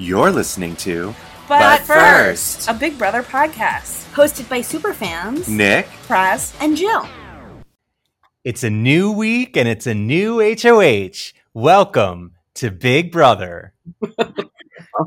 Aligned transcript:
You're 0.00 0.30
listening 0.30 0.76
to 0.76 1.14
But, 1.46 1.58
But 1.58 1.80
first, 1.82 2.56
First. 2.64 2.70
a 2.70 2.72
Big 2.72 2.96
Brother 2.96 3.22
podcast. 3.22 4.10
hosted 4.14 4.48
by 4.48 4.60
superfans 4.60 5.46
Nick. 5.46 5.88
Praz. 6.08 6.56
and 6.58 6.74
Jill. 6.74 7.06
It's 8.42 8.64
a 8.64 8.70
new 8.70 9.12
week 9.12 9.58
and 9.58 9.68
it's 9.68 9.86
a 9.86 9.92
new 9.92 10.38
HOH. 10.40 11.34
Welcome 11.52 12.32
to 12.54 12.70
Big 12.70 13.12
Brother. 13.12 13.74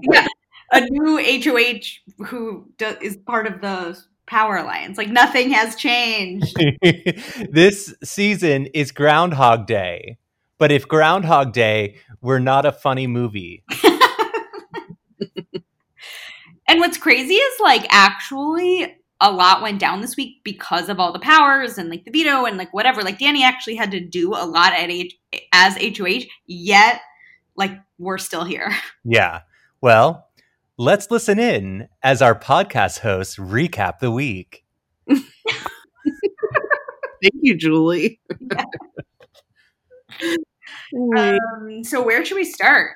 yeah, 0.04 0.28
a 0.72 0.82
new 0.82 1.18
HOH 1.42 2.26
who 2.28 2.70
do, 2.78 2.96
is 3.02 3.18
part 3.18 3.48
of 3.48 3.62
the 3.62 4.00
Power 4.28 4.58
Alliance. 4.58 5.00
Like 5.00 5.10
nothing 5.10 5.50
has 5.50 5.76
changed. 5.76 6.56
this 7.52 7.96
season 8.04 8.68
is 8.76 8.92
Groundhog 8.92 9.66
Day. 9.66 10.20
But 10.60 10.72
if 10.72 10.88
Groundhog 10.88 11.52
Day 11.52 11.96
were 12.22 12.40
not 12.40 12.68
a 12.68 12.72
funny 12.72 13.08
movie, 13.08 13.64
and 16.68 16.80
what's 16.80 16.98
crazy 16.98 17.36
is 17.36 17.60
like 17.62 17.86
actually 17.90 18.96
a 19.22 19.32
lot 19.32 19.62
went 19.62 19.80
down 19.80 20.02
this 20.02 20.18
week 20.18 20.44
because 20.44 20.90
of 20.90 21.00
all 21.00 21.14
the 21.14 21.20
powers 21.20 21.78
and 21.78 21.90
like 21.90 22.04
the 22.04 22.12
veto 22.12 22.46
and 22.46 22.58
like 22.58 22.74
whatever. 22.74 23.02
Like 23.02 23.20
Dani 23.20 23.42
actually 23.44 23.76
had 23.76 23.92
to 23.92 24.00
do 24.00 24.34
a 24.34 24.46
lot 24.46 24.74
at 24.74 24.90
H- 24.90 25.18
as 25.54 25.78
HOH, 25.78 26.26
yet 26.46 27.02
like 27.56 27.72
we're 27.98 28.18
still 28.18 28.44
here. 28.44 28.76
yeah. 29.06 29.42
Well, 29.82 30.28
let's 30.78 31.10
listen 31.10 31.40
in 31.40 31.88
as 32.02 32.22
our 32.22 32.38
podcast 32.38 33.00
hosts 33.00 33.38
recap 33.38 34.00
the 34.00 34.12
week. 34.12 34.66
Thank 35.08 35.26
you, 37.42 37.56
Julie. 37.56 38.20
Um, 41.18 41.84
so 41.84 42.04
where 42.04 42.24
should 42.24 42.36
we 42.36 42.46
start? 42.46 42.92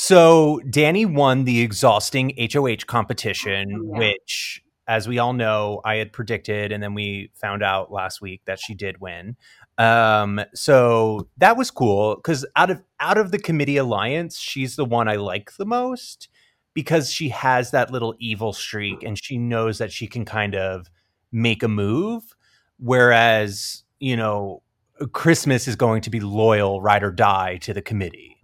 So 0.00 0.60
Dani 0.64 1.12
won 1.12 1.42
the 1.42 1.60
exhausting 1.60 2.32
HOH 2.38 2.86
competition, 2.86 3.72
Oh, 3.74 3.94
yeah. 3.94 3.98
which, 3.98 4.62
as 4.86 5.08
we 5.08 5.18
all 5.18 5.32
know, 5.32 5.80
I 5.84 5.96
had 5.96 6.12
predicted, 6.12 6.70
and 6.70 6.80
then 6.80 6.94
we 6.94 7.32
found 7.34 7.64
out 7.64 7.90
last 7.90 8.20
week 8.20 8.42
that 8.44 8.60
she 8.60 8.74
did 8.74 9.00
win. 9.00 9.34
Um, 9.76 10.40
so 10.54 11.28
that 11.38 11.56
was 11.56 11.72
cool 11.72 12.14
because 12.14 12.46
out 12.54 12.70
of 12.70 12.80
out 13.00 13.18
of 13.18 13.32
the 13.32 13.40
committee 13.40 13.76
alliance, 13.76 14.38
she's 14.38 14.76
the 14.76 14.84
one 14.84 15.08
I 15.08 15.16
like 15.16 15.56
the 15.56 15.66
most 15.66 16.28
because 16.74 17.10
she 17.10 17.30
has 17.30 17.72
that 17.72 17.90
little 17.90 18.14
evil 18.20 18.52
streak 18.52 19.02
and 19.02 19.18
she 19.20 19.36
knows 19.36 19.78
that 19.78 19.90
she 19.90 20.06
can 20.06 20.24
kind 20.24 20.54
of 20.54 20.86
make 21.32 21.64
a 21.64 21.68
move. 21.68 22.36
Whereas, 22.78 23.82
you 23.98 24.16
know, 24.16 24.62
Christmas 25.10 25.66
is 25.66 25.74
going 25.74 26.02
to 26.02 26.10
be 26.10 26.20
loyal, 26.20 26.80
ride 26.80 27.02
or 27.02 27.10
die 27.10 27.56
to 27.62 27.74
the 27.74 27.82
committee. 27.82 28.37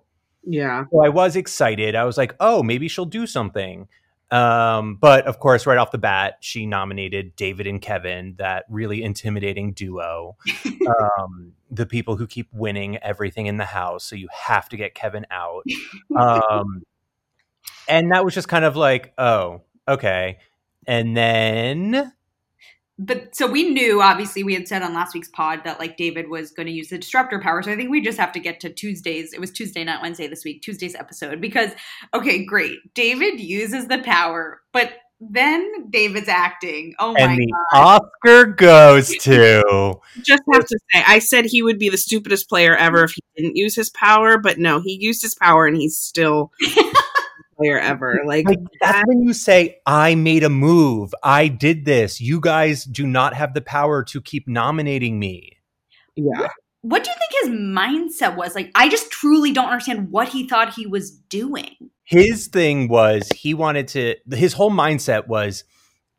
Yeah. 0.47 0.85
So 0.91 1.05
I 1.05 1.09
was 1.09 1.37
excited. 1.37 1.95
I 1.95 2.05
was 2.05 2.17
like, 2.19 2.35
oh, 2.41 2.63
maybe 2.63 2.89
she'll 2.89 3.05
do 3.05 3.27
something. 3.27 3.89
Um, 4.31 4.97
but 4.97 5.27
of 5.27 5.39
course, 5.39 5.67
right 5.67 5.79
off 5.79 5.91
the 5.91 5.99
bat, 5.99 6.39
she 6.41 6.67
nominated 6.67 7.37
David 7.37 7.67
and 7.67 7.81
Kevin, 7.81 8.35
that 8.39 8.65
really 8.69 9.03
intimidating 9.03 9.73
duo. 9.73 10.37
um, 11.19 11.53
the 11.71 11.87
people 11.87 12.17
who 12.17 12.27
keep 12.27 12.49
winning 12.53 12.97
everything 12.99 13.47
in 13.47 13.59
the 13.59 13.65
house. 13.65 14.05
So 14.05 14.17
you 14.17 14.29
have 14.33 14.69
to 14.71 14.77
get 14.77 14.95
Kevin 14.95 15.27
out. 15.31 15.65
Um, 16.17 16.83
and 17.89 18.13
that 18.13 18.25
was 18.25 18.35
just 18.35 18.49
kind 18.49 18.65
of 18.65 18.77
like, 18.77 19.13
oh, 19.19 19.63
okay. 19.87 20.39
And 20.87 21.17
then 21.17 22.13
but 22.99 23.35
so 23.35 23.47
we 23.47 23.71
knew 23.71 24.01
obviously 24.01 24.45
we 24.45 24.55
had 24.55 24.69
said 24.69 24.83
on 24.83 24.95
last 24.95 25.15
week's 25.15 25.29
pod 25.29 25.61
that 25.65 25.79
like 25.79 25.97
david 25.97 26.29
was 26.29 26.53
going 26.53 26.67
to 26.67 26.73
use 26.73 26.89
the 26.89 26.99
disruptor 26.99 27.41
power 27.41 27.63
so 27.63 27.73
i 27.73 27.77
think 27.77 27.91
we 27.91 28.01
just 28.01 28.19
have 28.19 28.33
to 28.33 28.41
get 28.41 28.61
to 28.61 28.73
tuesdays 28.73 29.33
it 29.33 29.41
was 29.41 29.51
tuesday 29.51 29.83
not 29.83 30.03
wednesday 30.03 30.29
this 30.29 30.45
week 30.45 30.63
tuesday's 30.63 30.95
episode 30.95 31.41
because 31.41 31.71
okay 32.13 32.45
great 32.45 32.79
david 32.95 33.41
uses 33.41 33.89
the 33.89 33.99
power 33.99 34.61
but 34.73 34.93
then 35.21 35.91
david's 35.91 36.29
acting 36.29 36.95
oh 37.01 37.13
my 37.13 37.21
god. 37.21 37.31
and 37.31 37.39
the 37.39 37.53
god 37.73 38.01
Oscar 38.25 38.47
goes 38.47 39.17
to 39.21 39.95
Just 40.23 40.43
have 40.53 40.65
to 40.65 40.79
say, 40.93 41.03
I 41.07 41.19
said 41.19 41.45
he 41.45 41.63
would 41.63 41.79
be 41.79 41.89
the 41.89 41.99
stupidest 41.99 42.49
player 42.49 42.77
ever 42.77 43.05
if 43.05 43.13
he 43.13 43.23
didn't 43.37 43.57
use 43.57 43.75
his 43.75 43.91
power, 43.91 44.39
but 44.39 44.59
no, 44.59 44.81
he 44.81 44.97
used 45.01 45.23
his 45.23 45.35
power 45.35 45.67
and 45.67 45.77
he's 45.77 45.99
still 45.99 46.51
the 46.61 46.67
best 46.77 46.84
player 47.57 47.79
ever. 47.79 48.23
Like, 48.25 48.47
like 48.47 48.59
that's 48.81 49.03
when 49.07 49.23
you 49.23 49.33
say 49.33 49.79
i 49.87 50.15
made 50.15 50.45
a 50.45 50.49
move. 50.49 51.15
I 51.23 51.49
did 51.49 51.85
this. 51.85 52.21
You 52.21 52.41
guys 52.41 52.85
do 52.85 53.07
not 53.07 53.35
have 53.35 53.55
the 53.55 53.61
power 53.61 54.03
to 54.05 54.21
keep 54.21 54.49
nominating 54.49 55.19
me. 55.19 55.59
Yeah. 56.17 56.49
what 56.83 57.03
do 57.03 57.11
you 57.11 57.17
think 57.17 57.45
his 57.45 57.61
mindset 57.61 58.37
was? 58.37 58.55
Like 58.55 58.71
i 58.75 58.89
just 58.89 59.11
truly 59.11 59.53
don't 59.53 59.69
understand 59.69 60.11
what 60.11 60.29
he 60.29 60.49
thought 60.49 60.75
he 60.75 60.87
was 60.87 61.11
doing. 61.11 61.75
His 62.05 62.49
thing 62.49 62.89
was 62.89 63.29
he 63.35 63.55
wanted 63.55 63.89
to 63.89 64.17
his 64.33 64.53
whole 64.53 64.71
mindset 64.71 65.27
was 65.27 65.65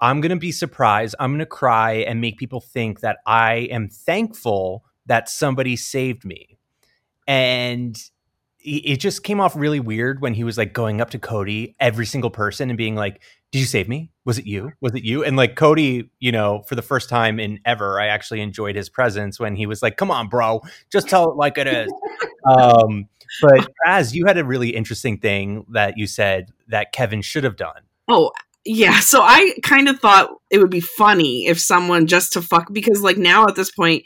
i'm 0.01 0.21
going 0.21 0.31
to 0.31 0.35
be 0.35 0.51
surprised. 0.51 1.15
I'm 1.19 1.31
going 1.31 1.39
to 1.39 1.45
cry 1.45 1.93
and 1.93 2.21
make 2.21 2.37
people 2.37 2.61
think 2.61 3.01
that 3.01 3.17
i 3.25 3.67
am 3.71 3.89
thankful 3.89 4.83
that 5.05 5.29
somebody 5.29 5.75
saved 5.75 6.25
me. 6.25 6.57
And 7.27 7.97
it 8.65 8.97
just 8.97 9.23
came 9.23 9.39
off 9.39 9.55
really 9.55 9.79
weird 9.79 10.21
when 10.21 10.33
he 10.33 10.43
was 10.43 10.57
like 10.57 10.73
going 10.73 10.99
up 10.99 11.11
to 11.11 11.19
Cody, 11.19 11.75
every 11.79 12.05
single 12.05 12.31
person, 12.31 12.69
and 12.69 12.77
being 12.77 12.95
like, 12.95 13.21
"Did 13.51 13.59
you 13.59 13.65
save 13.65 13.87
me? 13.87 14.11
Was 14.25 14.39
it 14.39 14.45
you? 14.45 14.71
Was 14.81 14.93
it 14.95 15.03
you?" 15.03 15.23
And 15.23 15.37
like 15.37 15.55
Cody, 15.55 16.09
you 16.19 16.31
know, 16.31 16.63
for 16.67 16.75
the 16.75 16.81
first 16.81 17.07
time 17.07 17.39
in 17.39 17.59
ever, 17.65 17.99
I 17.99 18.07
actually 18.07 18.41
enjoyed 18.41 18.75
his 18.75 18.89
presence 18.89 19.39
when 19.39 19.55
he 19.55 19.65
was 19.67 19.81
like, 19.81 19.97
"Come 19.97 20.09
on, 20.09 20.29
bro, 20.29 20.61
just 20.91 21.07
tell 21.07 21.31
it 21.31 21.37
like 21.37 21.57
it 21.57 21.67
is." 21.67 21.93
um, 22.57 23.07
but 23.41 23.67
as 23.85 24.15
you 24.15 24.25
had 24.25 24.37
a 24.37 24.45
really 24.45 24.69
interesting 24.69 25.19
thing 25.19 25.65
that 25.69 25.97
you 25.97 26.07
said 26.07 26.49
that 26.67 26.91
Kevin 26.91 27.21
should 27.21 27.43
have 27.43 27.55
done. 27.55 27.81
Oh, 28.07 28.31
yeah. 28.65 28.99
So 28.99 29.21
I 29.21 29.53
kind 29.61 29.87
of 29.87 29.99
thought 29.99 30.29
it 30.49 30.57
would 30.57 30.71
be 30.71 30.79
funny 30.81 31.45
if 31.47 31.59
someone 31.59 32.07
just 32.07 32.33
to 32.33 32.41
fuck, 32.41 32.73
because 32.73 33.01
like 33.01 33.17
now 33.17 33.45
at 33.45 33.55
this 33.55 33.71
point, 33.71 34.05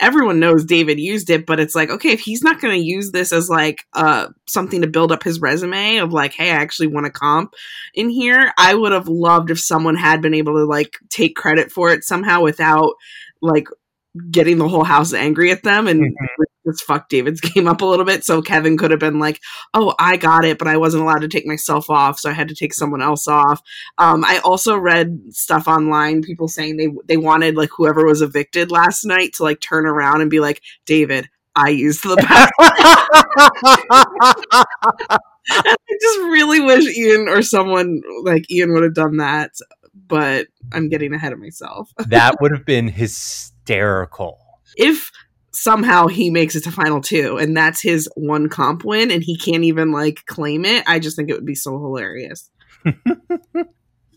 everyone 0.00 0.40
knows 0.40 0.64
David 0.64 0.98
used 0.98 1.30
it, 1.30 1.46
but 1.46 1.60
it's 1.60 1.74
like, 1.74 1.90
okay, 1.90 2.10
if 2.10 2.20
he's 2.20 2.42
not 2.42 2.60
going 2.60 2.74
to 2.74 2.84
use 2.86 3.12
this 3.12 3.32
as 3.32 3.48
like 3.48 3.84
uh 3.94 4.28
something 4.48 4.82
to 4.82 4.86
build 4.86 5.12
up 5.12 5.22
his 5.22 5.40
resume 5.40 5.98
of 5.98 6.12
like, 6.12 6.32
hey, 6.32 6.50
I 6.50 6.56
actually 6.56 6.88
won 6.88 7.04
a 7.04 7.10
comp 7.10 7.54
in 7.94 8.08
here, 8.10 8.52
I 8.58 8.74
would 8.74 8.92
have 8.92 9.08
loved 9.08 9.50
if 9.50 9.60
someone 9.60 9.96
had 9.96 10.22
been 10.22 10.34
able 10.34 10.54
to 10.54 10.64
like 10.64 10.98
take 11.10 11.36
credit 11.36 11.70
for 11.70 11.90
it 11.90 12.04
somehow 12.04 12.42
without 12.42 12.94
like 13.42 13.68
getting 14.30 14.58
the 14.58 14.68
whole 14.68 14.84
house 14.84 15.12
angry 15.12 15.50
at 15.50 15.62
them 15.62 15.86
and 15.86 16.16
just 16.66 16.84
fuck 16.84 17.08
David's 17.08 17.40
game 17.54 17.66
up 17.68 17.80
a 17.80 17.86
little 17.86 18.04
bit. 18.04 18.24
So 18.24 18.42
Kevin 18.42 18.76
could 18.76 18.90
have 18.90 19.00
been 19.00 19.18
like, 19.18 19.40
oh, 19.74 19.94
I 19.98 20.16
got 20.16 20.44
it, 20.44 20.58
but 20.58 20.68
I 20.68 20.76
wasn't 20.76 21.02
allowed 21.02 21.20
to 21.20 21.28
take 21.28 21.46
myself 21.46 21.88
off, 21.90 22.18
so 22.18 22.30
I 22.30 22.32
had 22.32 22.48
to 22.48 22.54
take 22.54 22.74
someone 22.74 23.02
else 23.02 23.28
off. 23.28 23.62
Um, 23.98 24.24
I 24.24 24.38
also 24.44 24.76
read 24.76 25.20
stuff 25.30 25.68
online, 25.68 26.22
people 26.22 26.48
saying 26.48 26.76
they 26.76 26.88
they 27.06 27.16
wanted 27.16 27.56
like 27.56 27.70
whoever 27.76 28.04
was 28.04 28.22
evicted 28.22 28.70
last 28.70 29.04
night 29.04 29.34
to 29.34 29.42
like 29.42 29.60
turn 29.60 29.86
around 29.86 30.20
and 30.20 30.30
be 30.30 30.40
like, 30.40 30.62
David, 30.84 31.28
I 31.54 31.70
used 31.70 32.02
the 32.02 32.16
power. 32.20 32.48
I 35.48 35.76
just 36.00 36.18
really 36.18 36.60
wish 36.60 36.84
Ian 36.96 37.28
or 37.28 37.40
someone 37.42 38.02
like 38.24 38.50
Ian 38.50 38.72
would 38.72 38.82
have 38.82 38.94
done 38.94 39.18
that, 39.18 39.52
but 39.94 40.48
I'm 40.72 40.88
getting 40.88 41.14
ahead 41.14 41.32
of 41.32 41.38
myself. 41.38 41.90
that 42.08 42.40
would 42.40 42.50
have 42.52 42.64
been 42.66 42.88
hysterical. 42.88 44.38
If 44.76 45.10
somehow 45.56 46.06
he 46.06 46.28
makes 46.28 46.54
it 46.54 46.62
to 46.62 46.70
final 46.70 47.00
two 47.00 47.38
and 47.38 47.56
that's 47.56 47.80
his 47.80 48.08
one 48.14 48.48
comp 48.48 48.84
win 48.84 49.10
and 49.10 49.22
he 49.22 49.36
can't 49.38 49.64
even 49.64 49.90
like 49.90 50.24
claim 50.26 50.64
it, 50.64 50.84
I 50.86 50.98
just 50.98 51.16
think 51.16 51.30
it 51.30 51.34
would 51.34 51.46
be 51.46 51.54
so 51.54 51.78
hilarious. 51.78 52.50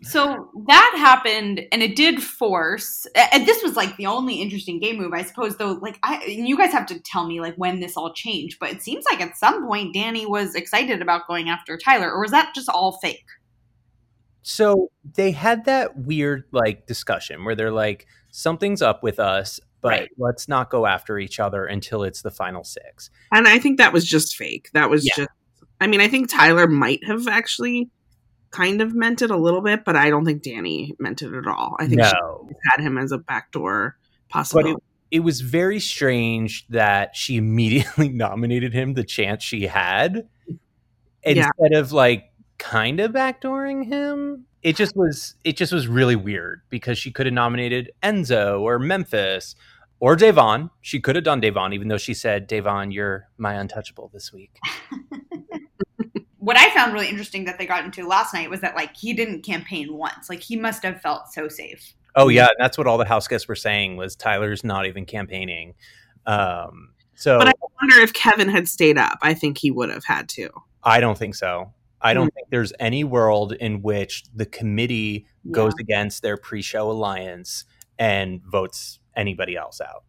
So 0.01 0.49
that 0.67 0.93
happened, 0.97 1.61
and 1.73 1.83
it 1.83 1.97
did 1.97 2.23
force. 2.23 3.05
And 3.33 3.45
this 3.45 3.61
was 3.61 3.75
like 3.75 3.97
the 3.97 4.05
only 4.05 4.35
interesting 4.35 4.79
game 4.79 4.97
move, 4.97 5.11
I 5.13 5.23
suppose. 5.23 5.57
Though, 5.57 5.73
like 5.73 5.99
I, 6.03 6.23
and 6.23 6.47
you 6.47 6.57
guys 6.57 6.71
have 6.71 6.85
to 6.85 6.99
tell 7.01 7.27
me 7.27 7.41
like 7.41 7.55
when 7.55 7.81
this 7.81 7.97
all 7.97 8.13
changed. 8.13 8.59
But 8.59 8.71
it 8.71 8.81
seems 8.81 9.03
like 9.03 9.19
at 9.19 9.37
some 9.37 9.67
point 9.67 9.93
Dani 9.93 10.25
was 10.25 10.55
excited 10.55 11.01
about 11.01 11.27
going 11.27 11.49
after 11.49 11.77
Tyler, 11.77 12.09
or 12.09 12.21
was 12.21 12.31
that 12.31 12.55
just 12.55 12.69
all 12.69 12.97
fake? 13.01 13.25
So 14.41 14.89
they 15.15 15.31
had 15.31 15.65
that 15.65 15.97
weird 15.97 16.45
like 16.53 16.87
discussion 16.87 17.43
where 17.43 17.55
they're 17.55 17.69
like, 17.69 18.07
something's 18.31 18.81
up 18.81 19.03
with 19.03 19.19
us, 19.19 19.59
but 19.81 19.89
Right. 19.89 20.09
let's 20.17 20.47
not 20.47 20.69
go 20.69 20.85
after 20.85 21.17
each 21.19 21.39
other 21.39 21.65
until 21.65 22.03
it's 22.03 22.21
the 22.21 22.31
final 22.31 22.63
six. 22.63 23.09
And 23.31 23.47
I 23.47 23.59
think 23.59 23.77
that 23.77 23.93
was 23.93 24.05
just 24.05 24.35
fake. 24.35 24.69
That 24.73 24.89
was 24.89 25.05
Yeah. 25.05 25.13
just 25.25 25.29
I 25.81 25.87
mean, 25.87 26.01
I 26.01 26.09
think 26.09 26.29
Tyler 26.29 26.67
might 26.67 27.03
have 27.05 27.27
actually 27.29 27.89
kind 28.51 28.81
of 28.81 28.93
meant 28.93 29.21
it 29.21 29.31
a 29.31 29.37
little 29.37 29.61
bit, 29.61 29.85
but 29.85 29.95
I 29.95 30.09
don't 30.09 30.25
think 30.25 30.43
Dani 30.43 30.91
meant 30.99 31.21
it 31.21 31.33
at 31.33 31.47
all. 31.47 31.77
I 31.79 31.85
think 31.87 31.99
No. 32.01 32.47
she 32.49 32.55
had 32.71 32.81
him 32.85 32.97
as 32.97 33.11
a 33.13 33.17
backdoor 33.17 33.95
But 34.33 34.65
it, 34.65 34.75
it 35.11 35.19
was 35.21 35.39
very 35.41 35.79
strange 35.79 36.67
that 36.67 37.15
she 37.15 37.37
immediately 37.37 38.09
nominated 38.09 38.73
him 38.73 38.93
the 38.95 39.03
chance 39.05 39.43
she 39.43 39.67
had 39.67 40.27
Yeah. 40.47 40.53
instead 41.23 41.73
of 41.79 41.91
like 41.93 42.28
kind 42.59 42.99
of 42.99 43.11
backdooring 43.11 43.85
him. 43.85 44.45
It 44.61 44.75
just 44.75 44.95
was 44.95 45.35
it 45.43 45.57
just 45.57 45.73
was 45.73 45.87
really 45.87 46.15
weird 46.15 46.61
because 46.69 46.97
she 46.97 47.11
could 47.11 47.25
have 47.25 47.33
nominated 47.33 47.91
Enzo 48.03 48.61
or 48.61 48.77
Memphis 48.77 49.55
or 49.99 50.15
Da'Vonne. 50.15 50.69
She 50.81 50.99
could 50.99 51.15
have 51.15 51.25
done 51.25 51.41
Da'Vonne, 51.41 51.73
even 51.73 51.87
though 51.87 51.97
she 51.97 52.13
said, 52.13 52.47
Da'Vonne, 52.47 52.93
you're 52.93 53.27
my 53.37 53.53
untouchable 53.53 54.11
this 54.13 54.31
week. 54.31 54.55
what 56.37 56.57
I 56.57 56.69
found 56.73 56.93
really 56.93 57.09
interesting 57.09 57.45
that 57.45 57.57
they 57.57 57.65
got 57.65 57.85
into 57.85 58.07
last 58.07 58.33
night 58.33 58.49
was 58.49 58.61
that 58.61 58.75
like 58.75 58.95
he 58.95 59.13
didn't 59.13 59.43
campaign 59.43 59.93
once. 59.93 60.29
Like 60.29 60.41
he 60.41 60.55
must 60.55 60.83
have 60.83 61.01
felt 61.01 61.31
so 61.31 61.47
safe. 61.47 61.93
Oh 62.15 62.27
yeah, 62.27 62.47
and 62.47 62.55
that's 62.57 62.77
what 62.77 62.87
all 62.87 62.97
the 62.97 63.05
house 63.05 63.27
guests 63.27 63.47
were 63.47 63.55
saying 63.55 63.95
was 63.95 64.15
Tyler's 64.15 64.63
not 64.63 64.85
even 64.85 65.05
campaigning. 65.05 65.75
Um, 66.25 66.89
so 67.15 67.37
But 67.37 67.49
I 67.49 67.53
wonder 67.81 67.99
if 67.99 68.13
Kevin 68.13 68.49
had 68.49 68.67
stayed 68.67 68.97
up. 68.97 69.19
I 69.21 69.33
think 69.33 69.57
he 69.57 69.71
would 69.71 69.89
have 69.89 70.05
had 70.05 70.27
to. 70.29 70.49
I 70.83 70.99
don't 70.99 71.17
think 71.17 71.35
so. 71.35 71.73
I 72.01 72.13
don't 72.13 72.27
Hmm. 72.27 72.35
think 72.35 72.47
there's 72.49 72.73
any 72.79 73.03
world 73.03 73.53
in 73.53 73.81
which 73.81 74.23
the 74.33 74.45
committee 74.45 75.25
goes 75.51 75.73
against 75.79 76.21
their 76.21 76.37
pre-show 76.37 76.89
alliance 76.89 77.65
and 77.97 78.41
votes 78.43 78.99
anybody 79.15 79.55
else 79.57 79.81
out. 79.81 80.03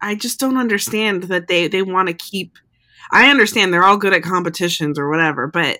I 0.00 0.14
just 0.16 0.40
don't 0.40 0.56
understand 0.56 1.24
that 1.24 1.46
they 1.46 1.68
they 1.68 1.82
want 1.82 2.08
to 2.08 2.14
keep. 2.14 2.56
I 3.12 3.30
understand 3.30 3.72
they're 3.72 3.84
all 3.84 3.96
good 3.96 4.12
at 4.12 4.22
competitions 4.22 4.98
or 4.98 5.08
whatever, 5.08 5.46
but 5.46 5.78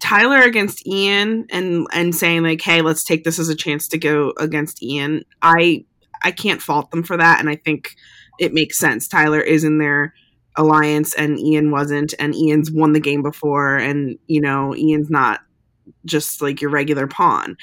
Tyler 0.00 0.42
against 0.42 0.86
Ian 0.86 1.46
and 1.50 1.86
and 1.92 2.14
saying 2.14 2.42
like, 2.42 2.60
"Hey, 2.60 2.82
let's 2.82 3.04
take 3.04 3.24
this 3.24 3.38
as 3.38 3.48
a 3.48 3.54
chance 3.54 3.88
to 3.88 3.98
go 3.98 4.32
against 4.38 4.82
Ian." 4.82 5.22
I 5.40 5.84
I 6.22 6.32
can't 6.32 6.60
fault 6.60 6.90
them 6.90 7.02
for 7.02 7.16
that, 7.16 7.40
and 7.40 7.48
I 7.48 7.56
think 7.56 7.94
it 8.38 8.52
makes 8.52 8.78
sense. 8.78 9.08
Tyler 9.08 9.40
is 9.40 9.64
in 9.64 9.78
their 9.78 10.12
alliance, 10.58 11.14
and 11.14 11.38
Ian 11.38 11.70
wasn't, 11.70 12.12
and 12.18 12.34
Ian's 12.34 12.70
won 12.70 12.92
the 12.92 13.00
game 13.00 13.22
before, 13.22 13.76
and 13.76 14.18
you 14.26 14.40
know 14.40 14.76
Ian's 14.76 15.08
not 15.08 15.40
just 16.04 16.42
like 16.42 16.60
your 16.60 16.70
regular 16.70 17.06
pawn. 17.06 17.56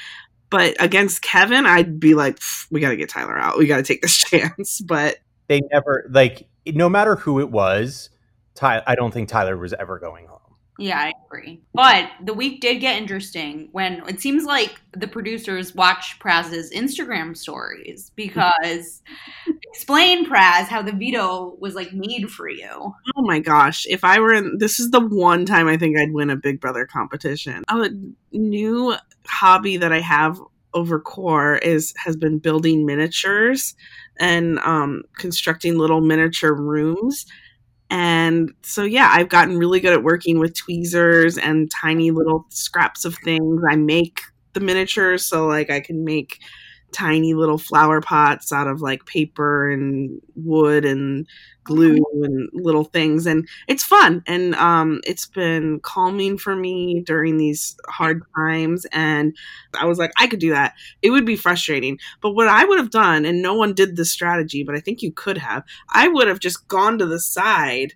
But 0.49 0.75
against 0.79 1.21
Kevin, 1.21 1.65
I'd 1.65 1.99
be 1.99 2.13
like, 2.13 2.39
we 2.71 2.79
got 2.79 2.89
to 2.89 2.95
get 2.95 3.09
Tyler 3.09 3.37
out. 3.37 3.57
We 3.57 3.67
got 3.67 3.77
to 3.77 3.83
take 3.83 4.01
this 4.01 4.17
chance. 4.17 4.81
But 4.81 5.17
They 5.47 5.61
never 5.71 6.07
like 6.09 6.47
no 6.65 6.89
matter 6.89 7.15
who 7.15 7.39
it 7.39 7.51
was, 7.51 8.09
Ty 8.55 8.81
I 8.87 8.95
don't 8.95 9.13
think 9.13 9.29
Tyler 9.29 9.57
was 9.57 9.73
ever 9.73 9.99
going 9.99 10.27
home. 10.27 10.39
Yeah, 10.77 10.99
I 10.99 11.13
agree. 11.25 11.61
But 11.73 12.11
the 12.23 12.33
week 12.33 12.59
did 12.59 12.81
get 12.81 12.97
interesting 12.97 13.69
when 13.71 14.03
it 14.07 14.19
seems 14.19 14.43
like 14.43 14.81
the 14.91 15.07
producers 15.07 15.73
watch 15.73 16.17
Praz's 16.19 16.71
Instagram 16.71 17.35
stories 17.35 18.11
because 18.15 19.01
explain 19.71 20.25
Praz 20.25 20.65
how 20.65 20.81
the 20.81 20.91
veto 20.91 21.55
was 21.59 21.75
like 21.75 21.93
made 21.93 22.29
for 22.29 22.49
you. 22.49 22.67
Oh 23.15 23.21
my 23.21 23.39
gosh. 23.39 23.85
If 23.87 24.03
I 24.03 24.19
were 24.19 24.33
in, 24.33 24.57
this 24.57 24.79
is 24.79 24.91
the 24.91 24.99
one 24.99 25.45
time 25.45 25.67
I 25.67 25.77
think 25.77 25.97
I'd 25.97 26.13
win 26.13 26.29
a 26.29 26.35
Big 26.35 26.59
Brother 26.59 26.85
competition. 26.85 27.63
A 27.69 27.89
new 28.31 28.95
hobby 29.27 29.77
that 29.77 29.93
I 29.93 30.01
have 30.01 30.39
over 30.73 30.99
core 30.99 31.55
is 31.55 31.93
has 31.97 32.17
been 32.17 32.37
building 32.37 32.85
miniatures 32.85 33.75
and 34.19 34.59
um, 34.59 35.03
constructing 35.17 35.77
little 35.77 36.01
miniature 36.01 36.53
rooms. 36.53 37.25
And 37.89 38.51
so, 38.63 38.83
yeah, 38.83 39.09
I've 39.11 39.29
gotten 39.29 39.57
really 39.57 39.79
good 39.79 39.93
at 39.93 40.03
working 40.03 40.39
with 40.39 40.55
tweezers 40.55 41.37
and 41.37 41.69
tiny 41.71 42.11
little 42.11 42.45
scraps 42.49 43.05
of 43.05 43.15
things. 43.23 43.61
I 43.69 43.75
make 43.75 44.21
the 44.53 44.59
miniatures, 44.59 45.25
so 45.25 45.45
like 45.47 45.69
I 45.69 45.79
can 45.79 46.03
make 46.03 46.39
tiny 46.95 47.33
little 47.33 47.57
flower 47.57 47.99
pots 47.99 48.53
out 48.53 48.67
of 48.67 48.81
like 48.81 49.05
paper 49.05 49.69
and 49.69 50.21
wood 50.35 50.85
and 50.85 51.27
glue 51.65 51.97
and 52.23 52.49
little 52.53 52.85
things 52.85 53.25
and 53.25 53.47
it's 53.67 53.83
fun 53.83 54.23
and 54.27 54.55
um 54.55 55.01
it's 55.03 55.25
been 55.25 55.79
calming 55.81 56.37
for 56.37 56.55
me 56.55 57.01
during 57.05 57.37
these 57.37 57.75
hard 57.89 58.21
times 58.35 58.85
and 58.93 59.35
i 59.77 59.83
was 59.85 59.97
like 59.97 60.11
i 60.17 60.25
could 60.25 60.39
do 60.39 60.51
that 60.51 60.73
it 61.01 61.09
would 61.09 61.25
be 61.25 61.35
frustrating 61.35 61.99
but 62.21 62.31
what 62.31 62.47
i 62.47 62.63
would 62.63 62.77
have 62.77 62.91
done 62.91 63.25
and 63.25 63.41
no 63.41 63.53
one 63.55 63.73
did 63.73 63.97
this 63.97 64.11
strategy 64.11 64.63
but 64.63 64.75
i 64.75 64.79
think 64.79 65.01
you 65.01 65.11
could 65.11 65.37
have 65.37 65.63
i 65.89 66.07
would 66.07 66.27
have 66.27 66.39
just 66.39 66.65
gone 66.69 66.97
to 66.97 67.05
the 67.05 67.19
side 67.19 67.93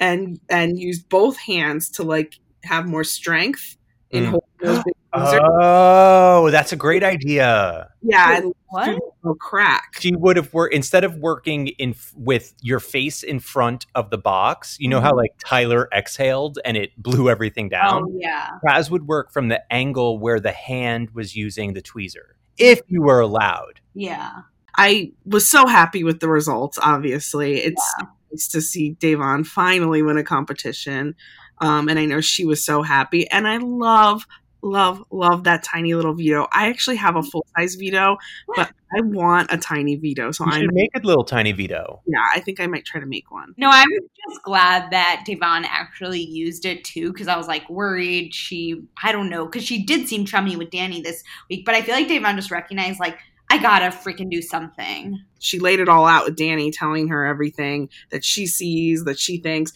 and 0.00 0.40
and 0.48 0.78
used 0.78 1.08
both 1.08 1.36
hands 1.36 1.88
to 1.90 2.02
like 2.02 2.36
have 2.64 2.86
more 2.88 3.04
strength 3.04 3.76
in 4.10 4.24
Mm. 4.24 4.39
Holding 4.62 4.74
those 4.74 4.84
big. 5.32 5.40
Oh, 5.42 6.50
that's 6.50 6.72
a 6.72 6.76
great 6.76 7.02
idea. 7.02 7.88
yeah 8.02 8.36
and 8.38 8.54
What? 8.68 8.98
no 9.24 9.34
crack 9.34 9.96
She 10.00 10.14
would 10.14 10.36
have 10.36 10.52
worked 10.54 10.74
instead 10.74 11.02
of 11.04 11.16
working 11.16 11.68
in 11.68 11.90
f- 11.90 12.12
with 12.16 12.54
your 12.62 12.78
face 12.80 13.22
in 13.22 13.40
front 13.40 13.86
of 13.94 14.10
the 14.10 14.18
box. 14.18 14.76
You 14.80 14.88
know 14.88 15.00
how 15.00 15.14
like 15.16 15.32
Tyler 15.44 15.88
exhaled 15.92 16.58
and 16.64 16.76
it 16.76 16.90
blew 16.96 17.28
everything 17.28 17.68
down. 17.68 18.04
Oh 18.04 18.16
yeah. 18.18 18.50
Praz 18.64 18.90
would 18.90 19.06
work 19.08 19.32
from 19.32 19.48
the 19.48 19.60
angle 19.72 20.18
where 20.18 20.38
the 20.40 20.52
hand 20.52 21.10
was 21.10 21.34
using 21.34 21.72
the 21.74 21.82
tweezer, 21.82 22.34
if 22.58 22.80
you 22.88 23.02
were 23.02 23.20
allowed. 23.20 23.80
Yeah. 23.94 24.30
I 24.76 25.12
was 25.26 25.48
so 25.48 25.66
happy 25.66 26.04
with 26.04 26.20
the 26.20 26.28
results. 26.28 26.78
Obviously, 26.80 27.56
it's 27.58 27.94
nice 28.30 28.46
to 28.48 28.60
see 28.60 28.94
Da'Vonne 29.00 29.44
finally 29.44 30.00
win 30.00 30.16
a 30.16 30.22
competition, 30.22 31.16
um, 31.60 31.88
and 31.88 31.98
I 31.98 32.06
know 32.06 32.20
she 32.20 32.44
was 32.46 32.64
so 32.64 32.82
happy. 32.82 33.28
And 33.30 33.48
I 33.48 33.56
love, 33.58 34.26
love, 34.62 35.02
love 35.10 35.44
that 35.44 35.62
tiny 35.62 35.94
little 35.94 36.14
veto. 36.14 36.46
I 36.52 36.68
actually 36.68 36.96
have 36.96 37.16
a 37.16 37.20
mm. 37.20 37.30
full 37.30 37.46
size 37.56 37.74
veto, 37.74 38.16
but 38.54 38.70
I 38.96 39.00
want 39.02 39.52
a 39.52 39.58
tiny 39.58 39.96
veto. 39.96 40.32
So 40.32 40.44
I'm 40.44 40.60
should 40.60 40.72
make 40.72 40.90
a 40.94 41.00
little 41.00 41.24
tiny 41.24 41.52
veto. 41.52 42.02
yeah, 42.06 42.24
I 42.34 42.40
think 42.40 42.60
I 42.60 42.66
might 42.66 42.84
try 42.84 43.00
to 43.00 43.06
make 43.06 43.30
one. 43.30 43.54
No, 43.56 43.68
I 43.68 43.84
was 43.84 44.08
just 44.28 44.42
glad 44.42 44.90
that 44.90 45.24
Da'Vonne 45.26 45.64
actually 45.68 46.22
used 46.22 46.64
it 46.64 46.84
too, 46.84 47.12
because 47.12 47.28
I 47.28 47.36
was 47.36 47.48
like 47.48 47.68
worried 47.70 48.34
she, 48.34 48.82
I 49.02 49.12
don't 49.12 49.30
know, 49.30 49.44
because 49.44 49.64
she 49.64 49.84
did 49.84 50.08
seem 50.08 50.24
chummy 50.24 50.56
with 50.56 50.70
Dani 50.70 51.02
this 51.02 51.22
week, 51.48 51.64
but 51.64 51.74
I 51.74 51.82
feel 51.82 51.94
like 51.94 52.08
Da'Vonne 52.08 52.36
just 52.36 52.50
recognized, 52.50 53.00
like, 53.00 53.18
I 53.52 53.58
gotta 53.58 53.86
freaking 53.86 54.30
do 54.30 54.40
something. 54.40 55.20
She 55.40 55.58
laid 55.58 55.80
it 55.80 55.88
all 55.88 56.06
out 56.06 56.24
with 56.24 56.36
Dani, 56.36 56.70
telling 56.72 57.08
her 57.08 57.26
everything 57.26 57.88
that 58.10 58.24
she 58.24 58.46
sees, 58.46 59.04
that 59.04 59.18
she 59.18 59.38
thinks, 59.38 59.72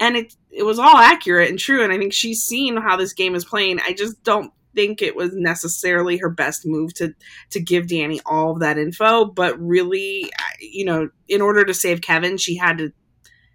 and 0.00 0.16
it 0.16 0.34
it 0.50 0.62
was 0.64 0.78
all 0.78 0.96
accurate 0.96 1.50
and 1.50 1.58
true. 1.58 1.82
And 1.82 1.92
I 1.92 1.98
think 1.98 2.12
she's 2.12 2.42
seen 2.42 2.76
how 2.76 2.96
this 2.96 3.12
game 3.12 3.34
is 3.34 3.44
playing. 3.44 3.80
I 3.80 3.92
just 3.92 4.22
don't 4.22 4.52
think 4.74 5.02
it 5.02 5.16
was 5.16 5.34
necessarily 5.34 6.18
her 6.18 6.30
best 6.30 6.66
move 6.66 6.94
to 6.94 7.14
to 7.50 7.60
give 7.60 7.86
Dani 7.86 8.20
all 8.26 8.52
of 8.52 8.60
that 8.60 8.78
info, 8.78 9.24
but 9.24 9.58
really, 9.60 10.30
you 10.60 10.84
know, 10.84 11.08
in 11.28 11.40
order 11.40 11.64
to 11.64 11.74
save 11.74 12.00
Kevin, 12.00 12.36
she 12.36 12.56
had 12.56 12.78
to 12.78 12.92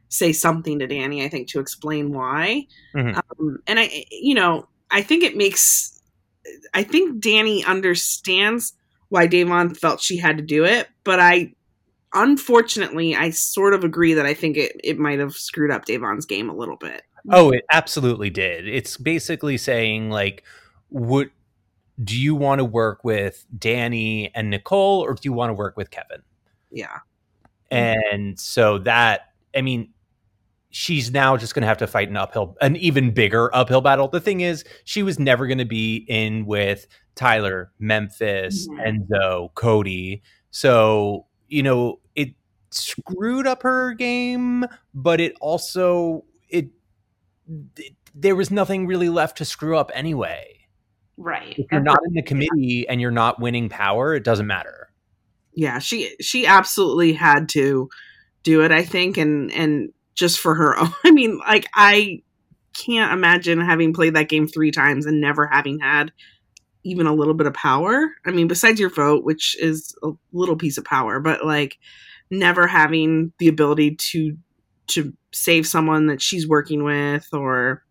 say 0.09 0.31
something 0.31 0.79
to 0.79 0.87
Dani. 0.87 1.23
I 1.23 1.29
think 1.29 1.49
to 1.49 1.59
explain 1.59 2.13
why. 2.13 2.67
Mhm. 2.95 3.15
Um, 3.15 3.59
and 3.67 3.79
I, 3.79 4.05
you 4.11 4.35
know, 4.35 4.67
I 4.91 5.01
think 5.01 5.23
it 5.23 5.35
makes. 5.35 5.99
I 6.73 6.83
think 6.83 7.23
Dani 7.23 7.65
understands 7.65 8.73
why 9.07 9.27
Da'Vonne 9.27 9.77
felt 9.77 10.01
she 10.01 10.17
had 10.17 10.37
to 10.37 10.43
do 10.43 10.65
it, 10.65 10.89
but 11.03 11.19
I 11.19 11.53
unfortunately 12.13 13.15
I 13.15 13.29
sort 13.31 13.73
of 13.73 13.83
agree 13.83 14.13
that 14.13 14.25
I 14.25 14.33
think 14.33 14.57
it, 14.57 14.79
it 14.83 14.97
might 14.99 15.19
have 15.19 15.33
screwed 15.33 15.71
up 15.71 15.85
Da'Vonne's 15.85 16.25
game 16.25 16.49
a 16.49 16.55
little 16.55 16.77
bit. 16.77 17.03
Oh, 17.29 17.51
it 17.51 17.65
absolutely 17.71 18.29
did. 18.29 18.67
It's 18.67 18.97
basically 18.97 19.57
saying 19.57 20.09
like, 20.09 20.43
would 20.89 21.31
do 22.03 22.19
you 22.19 22.35
want 22.35 22.59
to 22.59 22.65
work 22.65 23.03
with 23.03 23.45
Dani 23.57 24.31
and 24.33 24.49
Nicole, 24.49 25.01
or 25.01 25.13
do 25.13 25.21
you 25.23 25.33
want 25.33 25.49
to 25.51 25.53
work 25.53 25.77
with 25.77 25.91
Kevin? 25.91 26.23
Yeah. 26.71 26.99
And 27.69 28.39
so 28.39 28.79
that, 28.79 29.29
I 29.55 29.61
mean, 29.61 29.93
she's 30.71 31.11
now 31.11 31.37
just 31.37 31.53
going 31.53 31.61
to 31.61 31.67
have 31.67 31.77
to 31.77 31.87
fight 31.87 32.09
an 32.09 32.17
uphill, 32.17 32.55
an 32.61 32.75
even 32.77 33.11
bigger 33.11 33.55
uphill 33.55 33.81
battle. 33.81 34.07
The 34.07 34.19
thing 34.19 34.41
is, 34.41 34.63
she 34.85 35.03
was 35.03 35.19
never 35.19 35.45
going 35.45 35.59
to 35.59 35.65
be 35.65 35.97
in 36.07 36.45
with 36.45 36.87
Tyler, 37.15 37.71
Memphis, 37.79 38.67
Mhm. 38.67 39.07
Enzo, 39.11 39.53
Cody. 39.53 40.23
So, 40.49 41.27
you 41.47 41.61
know, 41.61 41.99
screwed 42.73 43.47
up 43.47 43.63
her 43.63 43.93
game, 43.93 44.65
but 44.93 45.19
it 45.19 45.35
also, 45.39 46.25
it, 46.49 46.69
it 47.77 47.93
there 48.15 48.35
was 48.35 48.51
nothing 48.51 48.87
really 48.87 49.09
left 49.09 49.37
to 49.39 49.45
screw 49.45 49.77
up 49.77 49.91
anyway. 49.93 50.59
Right. 51.17 51.55
If 51.57 51.65
you're 51.71 51.81
not 51.81 51.99
in 52.07 52.13
the 52.13 52.21
committee 52.21 52.85
and 52.87 52.99
you're 53.01 53.11
not 53.11 53.39
winning 53.39 53.69
power, 53.69 54.13
it 54.15 54.23
doesn't 54.23 54.47
matter. 54.47 54.89
Yeah, 55.53 55.79
she 55.79 56.15
she 56.19 56.47
absolutely 56.47 57.13
had 57.13 57.49
to 57.49 57.89
do 58.41 58.63
it, 58.63 58.71
I 58.71 58.83
think, 58.83 59.17
and 59.17 59.51
and 59.51 59.93
just 60.15 60.39
for 60.39 60.55
her 60.55 60.77
own. 60.79 60.93
I 61.03 61.11
mean, 61.11 61.39
like 61.39 61.67
I 61.73 62.21
can't 62.73 63.13
imagine 63.13 63.61
having 63.61 63.93
played 63.93 64.15
that 64.15 64.29
game 64.29 64.47
three 64.47 64.71
times 64.71 65.05
and 65.05 65.21
never 65.21 65.47
having 65.47 65.79
had 65.79 66.11
even 66.83 67.07
a 67.07 67.13
little 67.13 67.35
bit 67.35 67.47
of 67.47 67.53
power. 67.53 68.09
I 68.25 68.31
mean, 68.31 68.47
besides 68.47 68.79
your 68.79 68.89
vote, 68.89 69.23
which 69.23 69.55
is 69.59 69.95
a 70.03 70.11
little 70.33 70.55
piece 70.55 70.77
of 70.77 70.83
power, 70.83 71.19
but 71.19 71.45
like 71.45 71.77
never 72.39 72.67
having 72.67 73.31
the 73.39 73.47
ability 73.47 73.95
to 73.95 74.37
to 74.87 75.13
save 75.31 75.65
someone 75.65 76.07
that 76.07 76.21
she's 76.21 76.47
working 76.47 76.83
with 76.83 77.27
or 77.33 77.83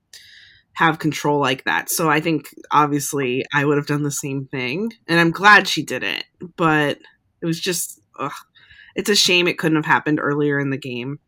have 0.75 0.99
control 0.99 1.40
like 1.40 1.64
that. 1.64 1.90
So 1.90 2.08
I 2.11 2.20
think 2.20 2.49
obviously 2.70 3.44
I 3.54 3.64
would 3.64 3.76
have 3.78 3.87
done 3.87 4.02
the 4.02 4.11
same 4.11 4.46
thing. 4.46 4.92
And 5.08 5.20
I'm 5.20 5.30
glad 5.30 5.68
she 5.68 5.82
did 5.82 6.02
it. 6.02 6.25
But 6.56 6.99
it 7.40 7.46
was 7.46 7.61
just 7.61 8.00
ugh. 8.18 8.32
it's 8.94 9.11
a 9.11 9.14
shame 9.14 9.49
it 9.49 9.58
couldn't 9.58 9.76
have 9.76 9.87
happened 9.87 10.18
earlier 10.20 10.58
in 10.58 10.70
the 10.70 10.78
game. 10.78 11.18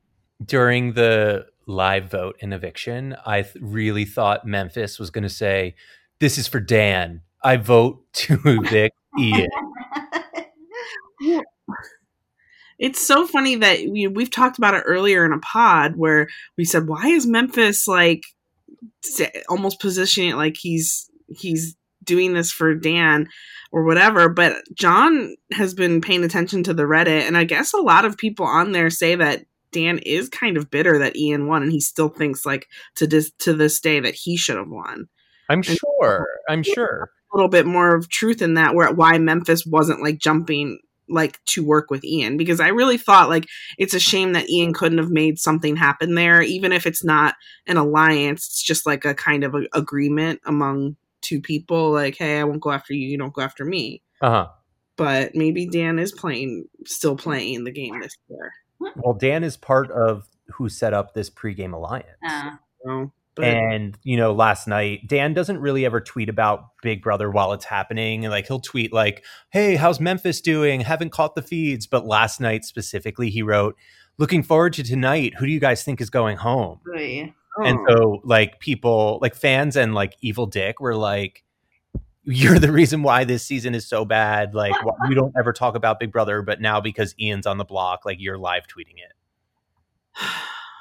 during 0.44 0.92
the 0.94 1.46
live 1.66 2.10
vote 2.10 2.36
in 2.40 2.52
eviction, 2.52 3.16
I 3.24 3.42
th- 3.42 3.56
really 3.60 4.04
thought 4.04 4.46
Memphis 4.46 4.98
was 4.98 5.10
going 5.10 5.22
to 5.22 5.30
say, 5.30 5.74
"This 6.20 6.36
is 6.36 6.46
for 6.46 6.60
Dan. 6.60 7.22
I 7.42 7.56
vote 7.56 8.00
to 8.14 8.38
evict 8.44 8.96
Ian." 9.18 9.48
It's 12.78 13.04
so 13.04 13.26
funny 13.26 13.56
that 13.56 13.80
we, 13.88 14.06
we've 14.06 14.30
talked 14.30 14.58
about 14.58 14.74
it 14.74 14.84
earlier 14.86 15.24
in 15.24 15.32
a 15.32 15.38
pod 15.38 15.94
where 15.96 16.28
we 16.58 16.64
said, 16.64 16.88
why 16.88 17.08
is 17.08 17.26
Memphis 17.26 17.86
like 17.86 18.24
almost 19.48 19.80
positioning 19.80 20.30
it 20.30 20.36
like 20.36 20.56
he's 20.58 21.10
he's 21.28 21.76
doing 22.04 22.34
this 22.34 22.50
for 22.50 22.74
Dan 22.74 23.28
or 23.72 23.84
whatever. 23.84 24.28
But 24.28 24.56
John 24.74 25.34
has 25.52 25.74
been 25.74 26.00
paying 26.00 26.24
attention 26.24 26.62
to 26.64 26.74
the 26.74 26.84
Reddit, 26.84 27.26
and 27.26 27.36
I 27.36 27.44
guess 27.44 27.72
a 27.72 27.78
lot 27.78 28.04
of 28.04 28.16
people 28.16 28.46
on 28.46 28.72
there 28.72 28.90
say 28.90 29.14
that 29.16 29.44
Dan 29.72 29.98
is 29.98 30.28
kind 30.28 30.56
of 30.56 30.70
bitter 30.70 30.98
that 30.98 31.16
Ian 31.16 31.48
won, 31.48 31.62
and 31.62 31.72
he 31.72 31.80
still 31.80 32.08
thinks 32.08 32.46
like 32.46 32.68
to 32.96 33.06
this 33.06 33.32
to 33.40 33.52
this 33.52 33.80
day 33.80 34.00
that 34.00 34.14
he 34.14 34.36
should 34.36 34.56
have 34.56 34.68
won. 34.68 35.06
I'm 35.48 35.58
and 35.58 35.64
sure. 35.64 36.26
I'm 36.48 36.62
sure. 36.62 37.10
A 37.32 37.36
little 37.36 37.50
bit 37.50 37.66
more 37.66 37.96
of 37.96 38.08
truth 38.08 38.40
in 38.40 38.54
that, 38.54 38.74
where 38.74 38.92
why 38.92 39.18
Memphis 39.18 39.66
wasn't 39.66 40.02
like 40.02 40.18
jumping 40.18 40.78
like 41.08 41.42
to 41.46 41.64
work 41.64 41.90
with 41.90 42.04
Ian 42.04 42.36
because 42.36 42.60
I 42.60 42.68
really 42.68 42.96
thought 42.96 43.28
like 43.28 43.46
it's 43.78 43.94
a 43.94 44.00
shame 44.00 44.32
that 44.32 44.48
Ian 44.48 44.72
couldn't 44.72 44.98
have 44.98 45.10
made 45.10 45.38
something 45.38 45.76
happen 45.76 46.14
there, 46.14 46.42
even 46.42 46.72
if 46.72 46.86
it's 46.86 47.04
not 47.04 47.34
an 47.66 47.76
alliance. 47.76 48.46
It's 48.46 48.62
just 48.62 48.86
like 48.86 49.04
a 49.04 49.14
kind 49.14 49.44
of 49.44 49.54
a 49.54 49.66
agreement 49.72 50.40
among 50.46 50.96
two 51.24 51.40
people 51.40 51.90
like 51.90 52.16
hey 52.18 52.38
i 52.38 52.44
won't 52.44 52.60
go 52.60 52.70
after 52.70 52.92
you 52.92 53.08
you 53.08 53.18
don't 53.18 53.32
go 53.32 53.42
after 53.42 53.64
me. 53.64 54.02
Uh-huh. 54.20 54.48
But 54.96 55.34
maybe 55.34 55.66
dan 55.66 55.98
is 55.98 56.12
playing 56.12 56.66
still 56.86 57.16
playing 57.16 57.64
the 57.64 57.72
game 57.72 58.00
this 58.00 58.16
year. 58.28 58.52
Well 58.96 59.14
dan 59.14 59.42
is 59.42 59.56
part 59.56 59.90
of 59.90 60.28
who 60.48 60.68
set 60.68 60.92
up 60.92 61.14
this 61.14 61.30
pregame 61.30 61.72
alliance. 61.72 62.06
Uh, 62.26 62.50
well, 62.84 63.12
but, 63.34 63.44
and 63.44 63.98
you 64.02 64.16
know 64.16 64.32
last 64.32 64.68
night 64.68 65.06
dan 65.06 65.34
doesn't 65.34 65.58
really 65.58 65.84
ever 65.84 66.00
tweet 66.00 66.28
about 66.28 66.68
big 66.82 67.02
brother 67.02 67.30
while 67.30 67.52
it's 67.52 67.64
happening 67.64 68.24
and 68.24 68.32
like 68.32 68.46
he'll 68.46 68.60
tweet 68.60 68.92
like 68.92 69.24
hey 69.50 69.76
how's 69.76 70.00
memphis 70.00 70.40
doing 70.40 70.80
haven't 70.80 71.10
caught 71.10 71.34
the 71.34 71.42
feeds 71.42 71.86
but 71.86 72.06
last 72.06 72.40
night 72.40 72.64
specifically 72.64 73.30
he 73.30 73.42
wrote 73.42 73.76
looking 74.18 74.42
forward 74.42 74.72
to 74.72 74.82
tonight 74.82 75.34
who 75.38 75.46
do 75.46 75.52
you 75.52 75.60
guys 75.60 75.82
think 75.82 76.00
is 76.00 76.10
going 76.10 76.36
home 76.36 76.80
Really? 76.84 77.34
And 77.62 77.78
oh. 77.88 77.94
so 77.94 78.20
like 78.24 78.58
people 78.58 79.18
like 79.22 79.34
fans 79.34 79.76
and 79.76 79.94
like 79.94 80.16
Evil 80.20 80.46
Dick 80.46 80.80
were 80.80 80.96
like 80.96 81.44
you're 82.24 82.58
the 82.58 82.72
reason 82.72 83.02
why 83.02 83.24
this 83.24 83.44
season 83.44 83.74
is 83.74 83.86
so 83.86 84.04
bad. 84.04 84.54
Like 84.54 84.74
you 85.08 85.14
don't 85.14 85.34
ever 85.38 85.52
talk 85.52 85.74
about 85.74 86.00
Big 86.00 86.10
Brother, 86.10 86.42
but 86.42 86.60
now 86.60 86.80
because 86.80 87.14
Ian's 87.20 87.46
on 87.46 87.58
the 87.58 87.64
block, 87.64 88.04
like 88.04 88.18
you're 88.20 88.38
live 88.38 88.64
tweeting 88.66 88.96
it. 88.96 89.12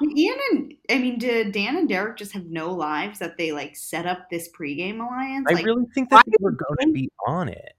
Ian 0.02 0.38
and 0.50 0.74
I 0.90 0.98
mean, 0.98 1.18
did 1.18 1.52
Dan 1.52 1.76
and 1.76 1.88
Derrick 1.88 2.16
just 2.16 2.32
have 2.32 2.46
no 2.46 2.72
lives 2.72 3.18
that 3.20 3.36
they 3.36 3.52
like 3.52 3.76
set 3.76 4.06
up 4.06 4.28
this 4.30 4.48
pregame 4.48 5.00
alliance? 5.00 5.46
I 5.48 5.54
like, 5.54 5.64
really 5.64 5.86
think 5.94 6.10
that 6.10 6.24
they 6.26 6.36
were 6.40 6.52
going 6.52 6.88
to 6.88 6.92
be 6.92 7.10
on 7.26 7.48
it. 7.48 7.74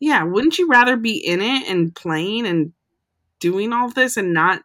Yeah, 0.00 0.22
wouldn't 0.22 0.58
you 0.58 0.68
rather 0.68 0.96
be 0.96 1.16
in 1.16 1.40
it 1.40 1.68
and 1.68 1.94
playing 1.94 2.46
and 2.46 2.72
doing 3.40 3.72
all 3.72 3.90
this 3.90 4.16
and 4.16 4.32
not 4.32 4.62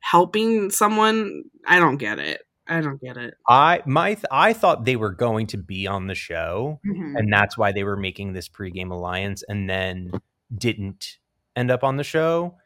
helping 0.00 0.70
someone? 0.70 1.44
I 1.66 1.78
don't 1.78 1.98
get 1.98 2.18
it. 2.18 2.40
I 2.66 2.80
don't 2.80 3.00
get 3.00 3.18
it. 3.18 3.34
I 3.46 3.82
my 3.84 4.14
th- 4.14 4.24
I 4.30 4.54
thought 4.54 4.86
they 4.86 4.96
were 4.96 5.12
going 5.12 5.46
to 5.48 5.58
be 5.58 5.86
on 5.86 6.06
the 6.06 6.14
show, 6.14 6.80
mm-hmm. 6.86 7.16
and 7.16 7.30
that's 7.30 7.58
why 7.58 7.72
they 7.72 7.84
were 7.84 7.96
making 7.96 8.32
this 8.32 8.48
pregame 8.48 8.90
alliance, 8.90 9.42
and 9.46 9.68
then 9.68 10.12
didn't 10.56 11.18
end 11.54 11.70
up 11.70 11.84
on 11.84 11.96
the 11.98 12.04
show, 12.04 12.56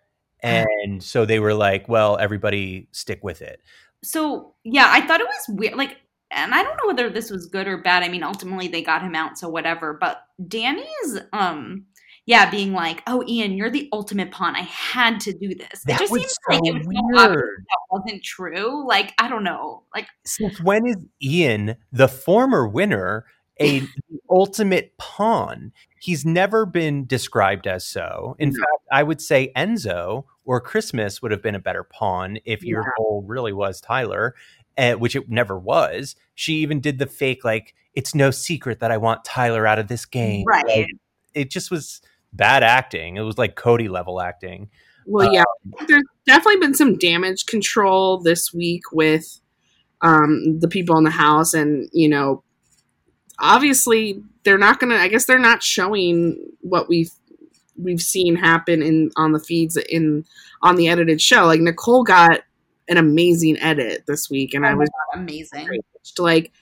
and 0.42 1.02
so 1.02 1.25
they 1.25 1.40
were 1.40 1.54
like, 1.54 1.88
"Well, 1.88 2.16
everybody 2.18 2.88
stick 2.92 3.21
with 3.23 3.42
it." 3.42 3.61
So 4.02 4.54
yeah, 4.64 4.88
I 4.90 5.07
thought 5.07 5.21
it 5.21 5.26
was 5.26 5.59
weird. 5.59 5.76
Like, 5.76 5.97
and 6.30 6.54
I 6.54 6.62
don't 6.62 6.76
know 6.76 6.87
whether 6.87 7.11
this 7.11 7.30
was 7.30 7.47
good 7.47 7.66
or 7.66 7.78
bad. 7.78 8.02
I 8.02 8.09
mean, 8.09 8.23
ultimately 8.23 8.68
they 8.68 8.83
got 8.83 9.02
him 9.02 9.14
out, 9.14 9.38
so 9.38 9.49
whatever. 9.49 9.95
But 9.95 10.23
Dani's 10.49 11.21
um 11.33 11.87
yeah, 12.28 12.50
being 12.50 12.75
like, 12.75 13.02
"Oh, 13.07 13.25
Ian, 13.26 13.54
you're 13.54 13.71
the 13.71 13.88
ultimate 13.90 14.30
pawn. 14.30 14.54
I 14.54 14.61
had 14.61 15.18
to 15.21 15.33
do 15.33 15.54
this." 15.54 15.83
That 15.87 15.95
it 15.95 15.99
just 16.00 16.12
seems 16.12 16.30
so 16.30 16.52
like 16.52 16.61
it 16.62 16.75
was 16.75 16.87
weird. 16.87 17.64
that 17.66 17.78
wasn't 17.90 18.23
true. 18.23 18.87
Like, 18.87 19.14
I 19.18 19.30
don't 19.30 19.45
know. 19.45 19.85
Like, 19.95 20.09
since 20.26 20.61
when 20.61 20.87
is 20.87 20.97
Ian, 21.23 21.76
the 21.90 22.07
former 22.07 22.68
winner, 22.68 23.25
a 23.59 23.80
ultimate 24.30 24.92
pawn? 24.99 25.73
He's 26.00 26.25
never 26.25 26.67
been 26.67 27.07
described 27.07 27.67
as 27.67 27.85
so. 27.85 28.37
In 28.38 28.52
fact, 28.52 28.83
I 28.90 29.02
would 29.02 29.21
say 29.21 29.52
Enzo 29.57 30.25
or 30.45 30.61
Christmas 30.61 31.21
would 31.21 31.31
have 31.31 31.43
been 31.43 31.55
a 31.55 31.61
better 31.61 31.85
pawn 31.85 32.38
if 32.45 32.62
yeah. 32.62 32.71
your 32.71 32.93
goal 32.97 33.25
really 33.26 33.52
was 33.52 33.81
Tyler, 33.81 34.35
uh, 34.76 34.95
which 34.95 35.17
it 35.17 35.28
never 35.28 35.59
was. 35.59 36.17
She 36.35 36.55
even 36.55 36.81
did 36.81 36.99
the 36.99 37.07
fake 37.07 37.45
like, 37.45 37.75
"It's 37.95 38.14
no 38.14 38.31
secret 38.31 38.81
that 38.81 38.90
I 38.90 38.97
want 38.97 39.25
Tyler 39.25 39.67
out 39.67 39.78
of 39.78 39.88
this 39.88 40.07
game." 40.07 40.45
Right. 40.47 40.67
Like, 40.67 40.87
it 41.35 41.50
just 41.50 41.71
was 41.71 42.00
bad 42.33 42.62
acting. 42.62 43.17
It 43.17 43.23
was 43.23 43.38
like 43.38 43.57
Cody 43.57 43.88
level 43.88 44.21
acting. 44.21 44.71
Well, 45.07 45.33
yeah, 45.33 45.45
um, 45.81 45.87
there's 45.87 46.02
definitely 46.26 46.61
been 46.61 46.75
some 46.75 46.99
damage 46.99 47.47
control 47.47 48.21
this 48.21 48.52
week 48.52 48.83
with 48.93 49.40
um, 50.02 50.61
the 50.61 50.69
people 50.69 50.99
in 50.99 51.05
the 51.05 51.11
house, 51.11 51.55
and 51.55 51.88
you 51.93 52.09
know, 52.09 52.43
obviously 53.38 54.23
they're 54.45 54.59
not 54.59 54.80
gonna. 54.80 54.97
I 54.97 55.09
guess 55.09 55.25
they're 55.25 55.38
not 55.38 55.62
showing 55.62 56.52
what 56.61 56.88
we've 56.88 57.11
we've 57.76 58.00
seen 58.00 58.37
happen 58.37 58.83
in 58.83 59.11
on 59.16 59.33
the 59.33 59.40
feeds 59.40 59.76
in 59.76 60.25
on 60.62 60.76
the 60.76 60.88
edited 60.88 61.21
show. 61.21 61.47
Like 61.47 61.61
Nicole 61.61 62.04
got 62.04 62.42
an 62.88 62.97
amazing 62.97 63.59
edit 63.61 64.04
this 64.07 64.30
week, 64.30 64.54
and 64.54 64.64
oh 64.64 64.68
I 64.68 64.75
was 64.75 64.90
amazing. 65.14 65.62
Outraged. 65.62 66.18
Like 66.18 66.52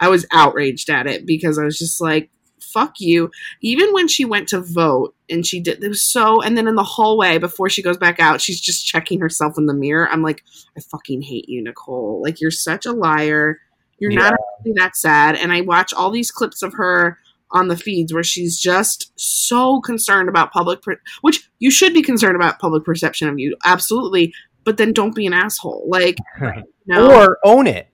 I 0.00 0.08
was 0.08 0.26
outraged 0.32 0.90
at 0.90 1.06
it 1.06 1.26
because 1.26 1.58
I 1.58 1.64
was 1.64 1.78
just 1.78 2.00
like, 2.00 2.30
fuck 2.60 3.00
you. 3.00 3.30
Even 3.60 3.92
when 3.92 4.08
she 4.08 4.24
went 4.24 4.48
to 4.48 4.60
vote 4.60 5.14
and 5.30 5.46
she 5.46 5.60
did, 5.60 5.82
it 5.82 5.88
was 5.88 6.04
so, 6.04 6.40
and 6.40 6.56
then 6.56 6.68
in 6.68 6.74
the 6.74 6.84
hallway 6.84 7.38
before 7.38 7.68
she 7.68 7.82
goes 7.82 7.96
back 7.96 8.20
out, 8.20 8.40
she's 8.40 8.60
just 8.60 8.86
checking 8.86 9.20
herself 9.20 9.58
in 9.58 9.66
the 9.66 9.74
mirror. 9.74 10.08
I'm 10.08 10.22
like, 10.22 10.44
I 10.76 10.80
fucking 10.80 11.22
hate 11.22 11.48
you, 11.48 11.62
Nicole. 11.62 12.22
Like, 12.22 12.40
you're 12.40 12.50
such 12.50 12.86
a 12.86 12.92
liar. 12.92 13.58
You're 13.98 14.12
yeah. 14.12 14.18
not 14.18 14.34
actually 14.34 14.72
that 14.76 14.96
sad. 14.96 15.36
And 15.36 15.52
I 15.52 15.62
watch 15.62 15.92
all 15.92 16.10
these 16.10 16.30
clips 16.30 16.62
of 16.62 16.74
her 16.74 17.18
on 17.50 17.68
the 17.68 17.76
feeds 17.76 18.12
where 18.12 18.22
she's 18.22 18.58
just 18.58 19.12
so 19.16 19.80
concerned 19.80 20.28
about 20.28 20.52
public, 20.52 20.82
per- 20.82 21.00
which 21.22 21.48
you 21.58 21.70
should 21.70 21.94
be 21.94 22.02
concerned 22.02 22.36
about 22.36 22.58
public 22.58 22.84
perception 22.84 23.28
of 23.28 23.38
you. 23.38 23.56
Absolutely. 23.64 24.32
But 24.64 24.76
then 24.76 24.92
don't 24.92 25.14
be 25.14 25.26
an 25.26 25.32
asshole. 25.32 25.86
Like, 25.88 26.18
or 26.94 27.38
own 27.44 27.66
it 27.66 27.88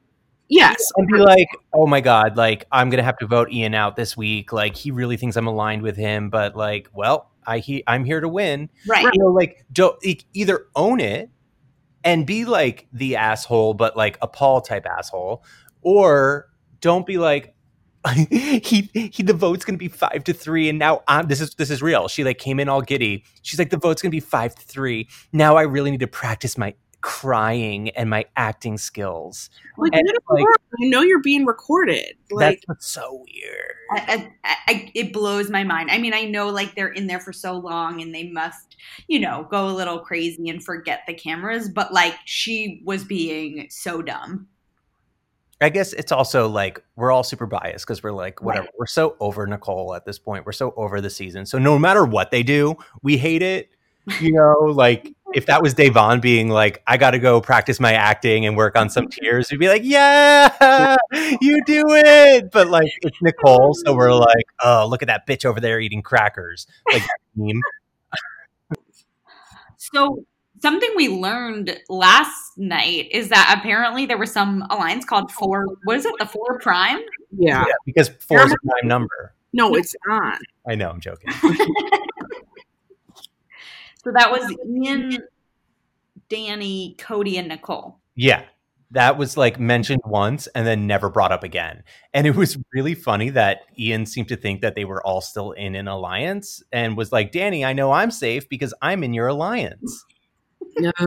Yes. 0.49 0.93
And 0.97 1.09
be 1.09 1.19
like, 1.19 1.49
oh 1.73 1.87
my 1.87 2.01
God, 2.01 2.37
like 2.37 2.67
I'm 2.71 2.91
gonna 2.91 3.03
have 3.03 3.19
to 3.19 3.27
vote 3.27 3.51
Ian 3.51 3.75
out 3.75 3.97
this 3.97 4.17
week. 4.17 4.53
Like 4.53 4.77
he 4.77 4.91
really 4.91 5.17
thinks 5.17 5.37
I'm 5.37 5.47
aligned 5.47 5.83
with 5.83 5.97
him, 5.97 6.31
but 6.31 6.55
like, 6.55 6.89
well, 6.93 7.31
I 7.47 7.59
he 7.59 7.83
I'm 7.87 8.05
here 8.05 8.21
to 8.21 8.29
win. 8.29 8.69
Right. 8.87 9.05
You 9.05 9.23
know, 9.23 9.33
like 9.33 9.65
don't 9.73 9.97
either 10.33 10.67
own 10.77 11.01
it 11.01 11.31
and 12.05 12.27
be 12.27 12.45
like 12.45 12.87
the 12.93 13.17
asshole, 13.17 13.75
but 13.75 13.97
like 13.97 14.19
a 14.21 14.29
Paul 14.29 14.61
type 14.61 14.87
asshole, 14.87 15.43
or 15.85 16.49
don't 16.81 17.07
be 17.07 17.19
like 17.19 17.55
he 18.15 18.91
he 18.93 19.23
the 19.23 19.33
vote's 19.33 19.65
gonna 19.65 19.79
be 19.79 19.89
five 19.89 20.25
to 20.25 20.35
three 20.35 20.69
and 20.69 20.79
now 20.79 21.03
I'm 21.09 21.27
this 21.27 21.41
is 21.41 21.55
this 21.55 21.71
is 21.71 21.81
real. 21.81 22.09
She 22.09 22.23
like 22.23 22.39
came 22.39 22.61
in 22.61 22.69
all 22.69 22.83
giddy. 22.83 23.25
She's 23.43 23.59
like 23.59 23.71
the 23.71 23.79
vote's 23.79 24.03
gonna 24.03 24.11
be 24.11 24.21
five 24.21 24.55
to 24.55 24.63
three. 24.63 25.09
Now 25.33 25.57
I 25.57 25.63
really 25.63 25.91
need 25.91 26.01
to 26.01 26.07
practice 26.07 26.59
my 26.59 26.75
crying 27.05 27.91
and 27.91 28.09
my 28.09 28.25
acting 28.35 28.79
skills. 28.79 29.51
Like, 29.77 29.93
and, 29.95 30.09
like 30.31 30.45
I 30.83 30.87
know 30.87 31.03
you're 31.03 31.21
being 31.21 31.45
recorded. 31.45 32.17
Like 32.31 32.65
that's 32.67 32.87
so 32.87 33.23
weird. 33.31 33.75
I, 33.91 34.33
I, 34.43 34.57
I, 34.67 34.91
it 34.95 35.13
blows 35.13 35.51
my 35.51 35.65
mind. 35.65 35.91
I 35.91 35.99
mean, 35.99 36.15
I 36.15 36.25
know 36.25 36.49
like 36.49 36.75
they're 36.75 36.89
in 36.89 37.07
there 37.07 37.21
for 37.21 37.33
so 37.33 37.59
long 37.59 38.01
and 38.01 38.15
they 38.15 38.31
must, 38.31 38.77
you 39.07 39.21
know, 39.21 39.47
go 39.51 39.69
a 39.69 39.73
little 39.73 39.99
crazy 39.99 40.49
and 40.49 40.65
forget 40.65 41.03
the 41.07 41.13
cameras. 41.13 41.69
But 41.69 41.93
like, 41.93 42.15
she 42.25 42.81
was 42.87 43.05
being 43.05 43.67
so 43.69 44.01
dumb. 44.01 44.49
I 45.65 45.71
guess 45.71 45.93
it's 45.93 46.13
also 46.13 46.49
like 46.49 46.83
we're 46.97 47.11
all 47.11 47.25
super 47.25 47.47
biased 47.47 47.87
because 47.87 48.03
we're 48.03 48.13
like, 48.13 48.43
whatever. 48.43 48.67
Right. 48.67 48.75
We're 48.79 48.87
so 48.87 49.17
over 49.21 49.47
Nicole 49.47 49.95
at 49.95 50.05
this 50.05 50.19
point. 50.19 50.47
We're 50.47 50.53
so 50.53 50.73
over 50.77 51.01
the 51.01 51.11
season. 51.11 51.47
So 51.47 51.59
no 51.59 51.79
matter 51.79 52.05
what 52.05 52.31
they 52.31 52.43
do, 52.43 52.77
we 53.03 53.17
hate 53.17 53.43
it 53.43 53.71
you 54.21 54.33
know, 54.35 54.55
like 54.73 55.13
if 55.35 55.47
that 55.47 55.63
was 55.63 55.75
Da'Vonne 55.75 56.21
being 56.21 56.49
like, 56.49 56.83
I 56.87 56.97
got 56.97 57.13
to 57.13 57.19
go 57.19 57.41
practice 57.41 57.81
my 57.81 57.93
acting 57.93 58.47
and 58.47 58.57
work 58.57 58.77
on 58.77 58.89
some 58.89 59.09
tears, 59.11 59.51
we'd 59.51 59.59
be 59.59 59.69
like, 59.69 59.83
yeah, 59.85 60.97
you 61.41 61.63
do 61.65 61.85
it. 61.89 62.51
But 62.51 62.69
like, 62.69 62.91
it's 63.03 63.19
Nicole. 63.23 63.75
So 63.75 63.95
we're 63.95 64.13
like, 64.15 64.47
oh, 64.63 64.87
look 64.89 65.03
at 65.03 65.09
that 65.09 65.27
bitch 65.27 65.45
over 65.45 65.61
there 65.61 65.81
eating 65.81 66.03
crackers. 66.03 66.67
Like, 66.93 67.03
so 69.77 70.25
something 70.65 70.91
we 70.97 71.09
learned 71.09 71.79
last 71.91 72.57
night 72.57 73.09
is 73.11 73.29
that 73.29 73.55
apparently 73.59 74.07
there 74.07 74.17
was 74.17 74.33
some 74.33 74.65
alliance 74.71 75.05
called 75.05 75.31
Four. 75.31 75.67
What 75.85 75.97
is 75.97 76.07
it? 76.07 76.15
The 76.19 76.27
Four 76.27 76.59
Prime? 76.59 77.01
Yeah. 77.37 77.65
yeah 77.67 77.75
because 77.85 78.09
four 78.09 78.41
is 78.41 78.53
a 78.53 78.57
prime 78.67 78.89
number. 78.89 79.35
No, 79.53 79.75
it's 79.75 79.95
not. 80.07 80.39
I 80.67 80.75
know. 80.75 80.89
I'm 80.89 81.01
joking. 81.01 81.29
So 84.05 84.13
that 84.13 84.31
was 84.31 84.55
Ian, 84.69 85.19
Dani, 86.29 86.97
Cody, 86.99 87.39
and 87.39 87.49
Nicole. 87.49 87.99
Yeah. 88.15 88.43
That 88.91 89.17
was 89.17 89.37
like 89.37 89.59
mentioned 89.59 90.03
once 90.05 90.47
and 90.49 90.67
then 90.67 90.87
never 90.87 91.09
brought 91.09 91.33
up 91.33 91.43
again. 91.43 91.83
And 92.13 92.27
it 92.27 92.37
was 92.37 92.59
really 92.73 92.95
funny 92.95 93.31
that 93.31 93.63
Ian 93.79 94.05
seemed 94.07 94.29
to 94.29 94.37
think 94.37 94.61
that 94.61 94.77
they 94.77 94.85
were 94.85 95.05
all 95.05 95.23
still 95.23 95.53
in 95.53 95.75
an 95.75 95.89
alliance 95.89 96.63
and 96.71 96.97
was 96.97 97.11
like, 97.11 97.33
Dani, 97.33 97.67
I 97.67 97.73
know 97.73 97.93
I'm 97.93 98.11
safe 98.11 98.49
because 98.49 98.75
I'm 98.83 99.03
in 99.03 99.15
your 99.15 99.27
alliance. 99.27 100.05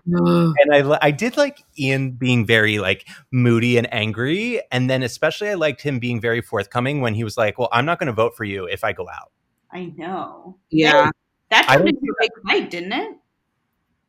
No. 0.05 0.53
and 0.59 0.73
I 0.73 0.97
I 1.01 1.11
did 1.11 1.37
like 1.37 1.63
Ian 1.77 2.11
being 2.11 2.45
very 2.45 2.79
like 2.79 3.07
moody 3.31 3.77
and 3.77 3.91
angry, 3.93 4.61
and 4.71 4.89
then 4.89 5.03
especially 5.03 5.49
I 5.49 5.55
liked 5.55 5.81
him 5.81 5.99
being 5.99 6.21
very 6.21 6.41
forthcoming 6.41 7.01
when 7.01 7.13
he 7.13 7.23
was 7.23 7.37
like, 7.37 7.57
"Well, 7.57 7.69
I'm 7.71 7.85
not 7.85 7.99
going 7.99 8.07
to 8.07 8.13
vote 8.13 8.35
for 8.35 8.43
you 8.43 8.65
if 8.65 8.83
I 8.83 8.93
go 8.93 9.07
out." 9.09 9.31
I 9.71 9.93
know. 9.97 10.57
Yeah. 10.69 11.11
That 11.49 11.65
I 11.69 11.75
turned 11.75 11.85
don't 11.85 11.95
into 11.95 12.11
a 12.11 12.21
big 12.21 12.31
fight, 12.45 12.69
didn't 12.69 12.93
it? 12.93 13.17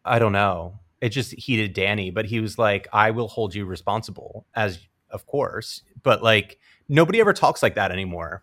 I 0.04 0.18
don't 0.18 0.32
know. 0.32 0.78
It 1.00 1.10
just 1.10 1.32
heated 1.32 1.74
Dani, 1.74 2.12
but 2.12 2.26
he 2.26 2.40
was 2.40 2.58
like, 2.58 2.88
"I 2.92 3.10
will 3.10 3.28
hold 3.28 3.54
you 3.54 3.64
responsible," 3.64 4.46
as 4.54 4.80
of 5.10 5.26
course, 5.26 5.82
but 6.02 6.22
like 6.22 6.58
nobody 6.88 7.20
ever 7.20 7.32
talks 7.32 7.62
like 7.62 7.74
that 7.76 7.92
anymore. 7.92 8.42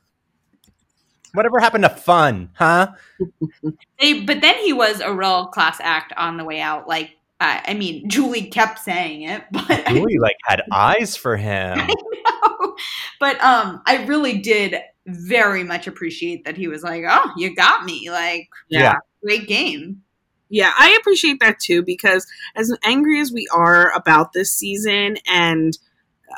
Whatever 1.36 1.60
happened 1.60 1.84
to 1.84 1.90
fun, 1.90 2.50
huh? 2.56 2.94
They, 4.00 4.22
but 4.22 4.42
then 4.42 4.56
he 4.58 4.74
was 4.74 5.00
a 5.00 5.14
real 5.14 5.48
class 5.48 5.78
act 5.82 6.12
on 6.18 6.36
the 6.38 6.44
way 6.44 6.60
out. 6.60 6.86
Like, 6.88 7.12
uh, 7.40 7.62
I 7.66 7.74
mean, 7.74 8.10
Julie 8.10 8.48
kept 8.48 8.80
saying 8.80 9.22
it, 9.24 9.44
but 9.52 9.88
Julie 9.88 10.18
like 10.20 10.36
had 10.44 10.62
eyes 10.72 11.16
for 11.16 11.38
him. 11.38 11.78
know. 11.78 12.76
But 13.20 13.42
um, 13.42 13.82
I 13.86 14.06
really 14.06 14.40
did 14.40 14.76
very 15.08 15.64
much 15.64 15.88
appreciate 15.88 16.44
that 16.46 16.58
he 16.58 16.68
was 16.68 16.84
like, 16.84 17.04
"Oh, 17.08 17.32
you 17.38 17.56
got 17.56 17.86
me!" 17.86 18.10
Like, 18.10 18.50
Yeah. 18.70 18.96
great 19.24 19.48
game. 19.48 20.02
Yeah, 20.50 20.72
I 20.78 20.96
appreciate 21.00 21.40
that 21.40 21.60
too 21.60 21.82
because 21.84 22.28
as 22.56 22.76
angry 22.84 23.20
as 23.20 23.32
we 23.32 23.48
are 23.54 23.92
about 23.96 24.34
this 24.34 24.54
season 24.54 25.18
and 25.28 25.78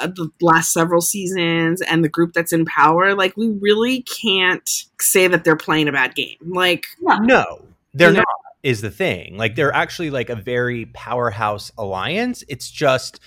the 0.02 0.30
last 0.42 0.74
several 0.74 1.02
seasons 1.02 1.82
and 1.82 2.04
the 2.04 2.10
group 2.10 2.34
that's 2.34 2.52
in 2.54 2.66
power, 2.66 3.16
like 3.16 3.36
we 3.38 3.50
really 3.62 4.04
can't 4.04 4.70
say 5.00 5.28
that 5.28 5.44
they're 5.44 5.56
playing 5.56 5.88
a 5.88 5.92
bad 5.92 6.16
game. 6.16 6.38
Like, 6.42 6.86
No, 7.02 7.66
they're 7.94 8.12
Yeah. 8.12 8.18
not. 8.20 8.28
Is 8.64 8.82
the 8.82 8.90
thing 8.90 9.38
like 9.38 9.56
they're 9.56 9.74
actually 9.74 10.10
like 10.10 10.30
a 10.30 10.36
very 10.36 10.88
powerhouse 10.88 11.72
alliance? 11.78 12.44
It's 12.50 12.70
just 12.70 13.20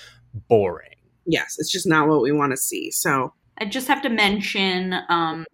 boring. 0.49 0.89
yes, 1.27 1.57
it's 1.59 1.71
just 1.71 1.87
not 1.87 2.09
what 2.09 2.21
we 2.23 2.33
want 2.33 2.51
to 2.53 2.57
see. 2.57 2.91
So, 2.91 3.33
I 3.59 3.65
just 3.67 3.87
have 3.89 4.03
to 4.03 4.09
mention. 4.09 4.95
Um, 5.09 5.47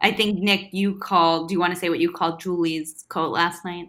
I 0.00 0.12
think 0.12 0.38
Nick, 0.38 0.68
you 0.72 0.98
called. 0.98 1.48
Do 1.48 1.54
you 1.54 1.60
want 1.60 1.72
to 1.74 1.78
say 1.80 1.88
what 1.88 1.98
you 1.98 2.10
called 2.12 2.40
Julie's 2.40 3.04
coat 3.08 3.32
last 3.32 3.64
night? 3.64 3.86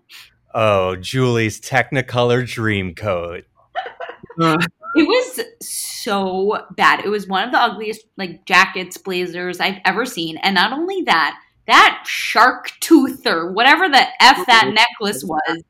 Oh, 0.54 0.96
Julie's 0.96 1.60
Technicolor 1.60 2.48
dream 2.48 2.96
coat. 2.96 3.44
uh, 4.42 4.58
It 4.96 5.08
was 5.08 5.42
so 5.62 6.60
bad. 6.72 7.04
It 7.04 7.10
was 7.10 7.28
one 7.28 7.44
of 7.44 7.52
the 7.52 7.60
ugliest 7.62 8.06
like 8.18 8.46
jackets, 8.46 8.98
blazers 8.98 9.60
I've 9.60 9.80
ever 9.86 10.06
seen. 10.06 10.38
And 10.38 10.56
not 10.56 10.72
only 10.74 11.02
that, 11.04 11.40
that 11.68 12.04
shark 12.06 12.72
tooth 12.80 13.26
or 13.26 13.52
whatever 13.52 13.90
the 13.90 14.06
F 14.22 14.46
that 14.46 14.72
necklace 14.74 15.24
was. 15.24 15.64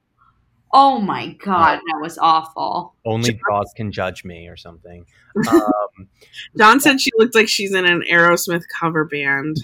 Oh 0.74 1.00
my 1.00 1.29
god, 1.44 1.77
that 1.77 2.00
was 2.01 2.17
awful. 2.17 2.96
Only 3.05 3.32
Jaws 3.32 3.72
can 3.77 3.94
judge 3.94 4.25
me 4.25 4.48
or 4.50 4.58
something. 4.58 5.05
Um, 5.50 6.10
Dawn 6.58 6.82
said 6.82 7.00
she 7.00 7.12
looked 7.17 7.34
like 7.34 7.48
she's 7.48 7.74
in 7.74 7.86
an 7.86 8.03
Aerosmith 8.12 8.63
cover 8.77 9.05
band. 9.05 9.55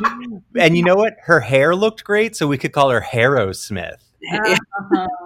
and 0.58 0.76
you 0.78 0.82
know 0.82 0.94
what? 0.96 1.16
Her 1.24 1.40
hair 1.40 1.76
looked 1.76 2.04
great, 2.04 2.34
so 2.36 2.46
we 2.46 2.56
could 2.56 2.72
call 2.72 2.88
her 2.88 3.00
Harrow 3.00 3.52
Smith. 3.52 4.02
Uh-huh. 4.32 5.06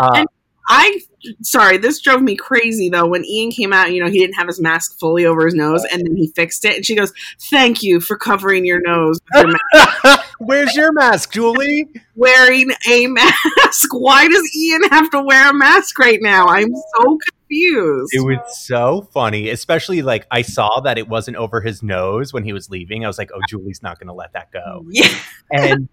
Uh, 0.00 0.10
And- 0.14 0.28
I 0.72 1.00
sorry, 1.42 1.78
this 1.78 2.00
drove 2.00 2.22
me 2.22 2.36
crazy 2.36 2.88
though. 2.88 3.06
When 3.06 3.24
Ian 3.24 3.50
came 3.50 3.72
out, 3.72 3.92
you 3.92 4.02
know, 4.02 4.08
he 4.08 4.18
didn't 4.18 4.34
have 4.34 4.46
his 4.46 4.60
mask 4.60 4.98
fully 5.00 5.26
over 5.26 5.44
his 5.44 5.54
nose, 5.54 5.84
and 5.92 6.06
then 6.06 6.16
he 6.16 6.28
fixed 6.28 6.64
it. 6.64 6.76
And 6.76 6.86
she 6.86 6.94
goes, 6.94 7.12
"Thank 7.50 7.82
you 7.82 8.00
for 8.00 8.16
covering 8.16 8.64
your 8.64 8.80
nose 8.80 9.18
with 9.34 9.46
your 9.46 9.56
mask." 9.74 10.34
Where's 10.38 10.74
your 10.76 10.92
mask, 10.92 11.32
Julie? 11.32 11.88
wearing 12.14 12.70
a 12.88 13.06
mask. 13.08 13.88
Why 13.92 14.28
does 14.28 14.56
Ian 14.56 14.84
have 14.90 15.10
to 15.10 15.22
wear 15.22 15.50
a 15.50 15.54
mask 15.54 15.98
right 15.98 16.20
now? 16.20 16.46
I'm 16.46 16.72
so 16.74 17.18
confused. 17.28 18.12
It 18.14 18.20
was 18.20 18.38
so 18.64 19.08
funny, 19.12 19.48
especially 19.48 20.02
like 20.02 20.26
I 20.30 20.42
saw 20.42 20.80
that 20.80 20.98
it 20.98 21.08
wasn't 21.08 21.38
over 21.38 21.60
his 21.62 21.82
nose 21.82 22.32
when 22.32 22.44
he 22.44 22.52
was 22.52 22.70
leaving. 22.70 23.04
I 23.04 23.08
was 23.08 23.18
like, 23.18 23.30
"Oh, 23.34 23.40
Julie's 23.48 23.82
not 23.82 23.98
going 23.98 24.08
to 24.08 24.14
let 24.14 24.34
that 24.34 24.52
go." 24.52 24.86
Yeah. 24.92 25.08
And 25.52 25.88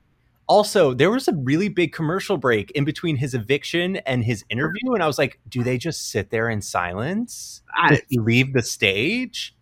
also, 0.47 0.93
there 0.93 1.11
was 1.11 1.27
a 1.27 1.33
really 1.33 1.69
big 1.69 1.93
commercial 1.93 2.37
break 2.37 2.71
in 2.71 2.85
between 2.85 3.17
his 3.17 3.33
eviction 3.33 3.97
and 3.97 4.23
his 4.23 4.43
interview, 4.49 4.93
and 4.93 5.03
I 5.03 5.07
was 5.07 5.17
like, 5.17 5.39
"Do 5.47 5.63
they 5.63 5.77
just 5.77 6.09
sit 6.09 6.29
there 6.29 6.49
in 6.49 6.61
silence? 6.61 7.61
I, 7.75 7.89
Does 7.89 8.01
he 8.09 8.19
leave 8.19 8.53
the 8.53 8.61
stage?" 8.61 9.55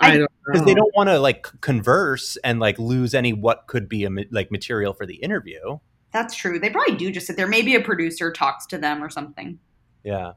I 0.00 0.16
don't 0.16 0.30
because 0.46 0.66
they 0.66 0.74
don't 0.74 0.94
want 0.96 1.08
to 1.08 1.20
like 1.20 1.46
converse 1.60 2.36
and 2.42 2.58
like 2.58 2.78
lose 2.78 3.14
any 3.14 3.32
what 3.32 3.66
could 3.68 3.88
be 3.88 4.04
a 4.04 4.10
like 4.30 4.50
material 4.50 4.92
for 4.92 5.06
the 5.06 5.14
interview. 5.16 5.78
That's 6.12 6.34
true. 6.34 6.58
They 6.58 6.70
probably 6.70 6.96
do 6.96 7.12
just 7.12 7.26
sit 7.26 7.36
there. 7.36 7.46
Maybe 7.46 7.74
a 7.74 7.80
producer 7.80 8.32
talks 8.32 8.66
to 8.66 8.78
them 8.78 9.02
or 9.02 9.10
something. 9.10 9.58
Yeah, 10.02 10.32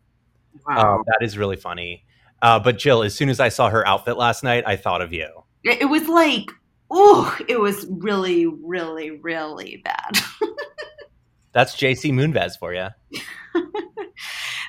Wow. 0.66 0.96
Um, 0.96 1.04
that 1.08 1.26
is 1.26 1.38
really 1.38 1.56
funny. 1.56 2.06
Uh, 2.42 2.60
but 2.60 2.78
Jill, 2.78 3.04
as 3.04 3.16
soon 3.16 3.30
as 3.30 3.40
I 3.40 3.50
saw 3.50 3.70
her 3.70 3.86
outfit 3.88 4.18
last 4.18 4.44
night, 4.44 4.64
I 4.66 4.76
thought 4.76 5.02
of 5.02 5.12
you. 5.12 5.44
It, 5.64 5.82
it 5.82 5.86
was 5.86 6.08
like, 6.08 6.46
oh, 6.90 7.38
it 7.48 7.60
was 7.60 7.86
really, 7.90 8.46
really, 8.46 9.12
really 9.12 9.82
bad. 9.84 10.18
That's 11.54 11.76
JC 11.76 12.12
Moonves 12.12 12.58
for 12.60 12.74
you. 12.74 12.88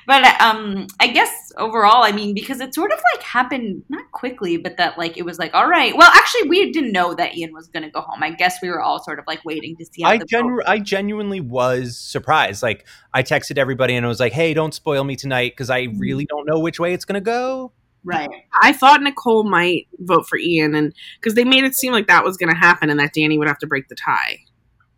but 0.07 0.41
um, 0.41 0.87
I 0.99 1.07
guess 1.07 1.51
overall, 1.57 2.03
I 2.03 2.11
mean, 2.11 2.33
because 2.33 2.61
it 2.61 2.73
sort 2.73 2.91
of 2.91 2.99
like 3.13 3.23
happened 3.23 3.83
not 3.89 4.11
quickly, 4.11 4.57
but 4.57 4.77
that 4.77 4.97
like 4.97 5.17
it 5.17 5.23
was 5.23 5.37
like, 5.37 5.53
all 5.53 5.69
right. 5.69 5.95
Well, 5.95 6.09
actually, 6.11 6.49
we 6.49 6.71
didn't 6.71 6.91
know 6.91 7.13
that 7.13 7.37
Ian 7.37 7.53
was 7.53 7.67
going 7.67 7.83
to 7.83 7.91
go 7.91 8.01
home. 8.01 8.23
I 8.23 8.31
guess 8.31 8.57
we 8.61 8.69
were 8.69 8.81
all 8.81 9.03
sort 9.03 9.19
of 9.19 9.25
like 9.27 9.45
waiting 9.45 9.75
to 9.77 9.85
see 9.85 10.01
how 10.01 10.09
I 10.09 10.17
the 10.17 10.25
genu- 10.25 10.63
I 10.65 10.79
genuinely 10.79 11.41
was 11.41 11.97
surprised. 11.97 12.63
Like 12.63 12.87
I 13.13 13.21
texted 13.21 13.57
everybody 13.57 13.95
and 13.95 14.05
I 14.05 14.09
was 14.09 14.19
like, 14.19 14.33
"Hey, 14.33 14.53
don't 14.53 14.73
spoil 14.73 15.03
me 15.03 15.15
tonight 15.15 15.51
because 15.51 15.69
I 15.69 15.89
really 15.97 16.25
don't 16.25 16.47
know 16.47 16.59
which 16.59 16.79
way 16.79 16.93
it's 16.93 17.05
gonna 17.05 17.21
go." 17.21 17.71
Right. 18.03 18.29
I 18.61 18.73
thought 18.73 19.01
Nicole 19.01 19.43
might 19.43 19.87
vote 19.99 20.27
for 20.27 20.37
Ian, 20.37 20.73
and 20.75 20.93
because 21.19 21.35
they 21.35 21.43
made 21.43 21.63
it 21.63 21.75
seem 21.75 21.91
like 21.91 22.07
that 22.07 22.23
was 22.23 22.37
going 22.37 22.51
to 22.51 22.57
happen, 22.57 22.89
and 22.89 22.99
that 22.99 23.13
Dani 23.13 23.37
would 23.37 23.47
have 23.47 23.59
to 23.59 23.67
break 23.67 23.87
the 23.89 23.95
tie. 23.95 24.39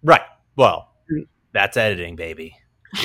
Right. 0.04 0.22
Well, 0.56 0.90
that's 1.54 1.78
editing, 1.78 2.16
baby. 2.16 2.56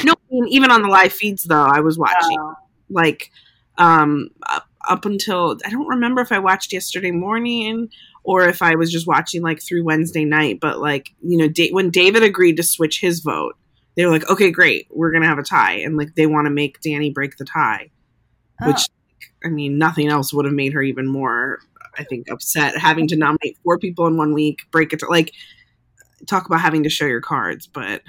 No, 0.04 0.12
I 0.12 0.16
mean, 0.30 0.48
even 0.48 0.70
on 0.70 0.82
the 0.82 0.88
live 0.88 1.12
feeds 1.12 1.44
though, 1.44 1.64
I 1.64 1.80
was 1.80 1.98
watching. 1.98 2.38
Uh, 2.38 2.54
like 2.90 3.30
um 3.78 4.30
up, 4.48 4.66
up 4.88 5.04
until 5.04 5.56
I 5.64 5.70
don't 5.70 5.88
remember 5.88 6.20
if 6.20 6.32
I 6.32 6.38
watched 6.38 6.72
yesterday 6.72 7.10
morning 7.10 7.90
or 8.24 8.48
if 8.48 8.62
I 8.62 8.74
was 8.74 8.90
just 8.90 9.06
watching 9.06 9.42
like 9.42 9.62
through 9.62 9.84
Wednesday 9.84 10.24
night 10.24 10.60
but 10.60 10.78
like 10.78 11.10
you 11.22 11.36
know 11.36 11.48
da- 11.48 11.72
when 11.72 11.90
David 11.90 12.22
agreed 12.22 12.56
to 12.56 12.62
switch 12.62 13.00
his 13.00 13.20
vote 13.20 13.56
they 13.96 14.04
were 14.04 14.12
like 14.12 14.28
okay 14.30 14.50
great 14.50 14.88
we're 14.90 15.10
going 15.10 15.22
to 15.22 15.28
have 15.28 15.38
a 15.38 15.42
tie 15.42 15.74
and 15.74 15.96
like 15.96 16.14
they 16.14 16.26
want 16.26 16.46
to 16.46 16.50
make 16.50 16.80
Danny 16.80 17.10
break 17.10 17.36
the 17.36 17.44
tie 17.44 17.90
oh. 18.62 18.68
which 18.68 18.86
I 19.44 19.48
mean 19.48 19.78
nothing 19.78 20.08
else 20.08 20.32
would 20.32 20.44
have 20.44 20.54
made 20.54 20.72
her 20.72 20.82
even 20.82 21.06
more 21.06 21.60
I 21.98 22.04
think 22.04 22.30
upset 22.30 22.76
having 22.76 23.08
to 23.08 23.16
nominate 23.16 23.58
four 23.64 23.78
people 23.78 24.06
in 24.06 24.16
one 24.16 24.32
week 24.32 24.60
break 24.70 24.92
it 24.92 25.00
to, 25.00 25.06
like 25.06 25.32
talk 26.26 26.46
about 26.46 26.60
having 26.60 26.82
to 26.82 26.90
show 26.90 27.06
your 27.06 27.20
cards 27.20 27.66
but 27.66 28.02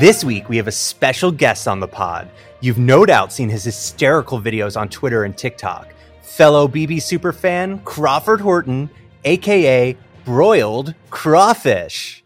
This 0.00 0.24
week, 0.24 0.48
we 0.48 0.56
have 0.56 0.66
a 0.66 0.72
special 0.72 1.30
guest 1.30 1.68
on 1.68 1.78
the 1.78 1.86
pod. 1.86 2.30
You've 2.62 2.78
no 2.78 3.04
doubt 3.04 3.34
seen 3.34 3.50
his 3.50 3.64
hysterical 3.64 4.40
videos 4.40 4.80
on 4.80 4.88
Twitter 4.88 5.24
and 5.24 5.36
TikTok. 5.36 5.92
Fellow 6.22 6.66
BB 6.66 6.96
superfan 6.96 7.84
Crawford 7.84 8.40
Horton, 8.40 8.88
aka 9.26 9.94
Broiled 10.24 10.94
Crawfish. 11.10 12.19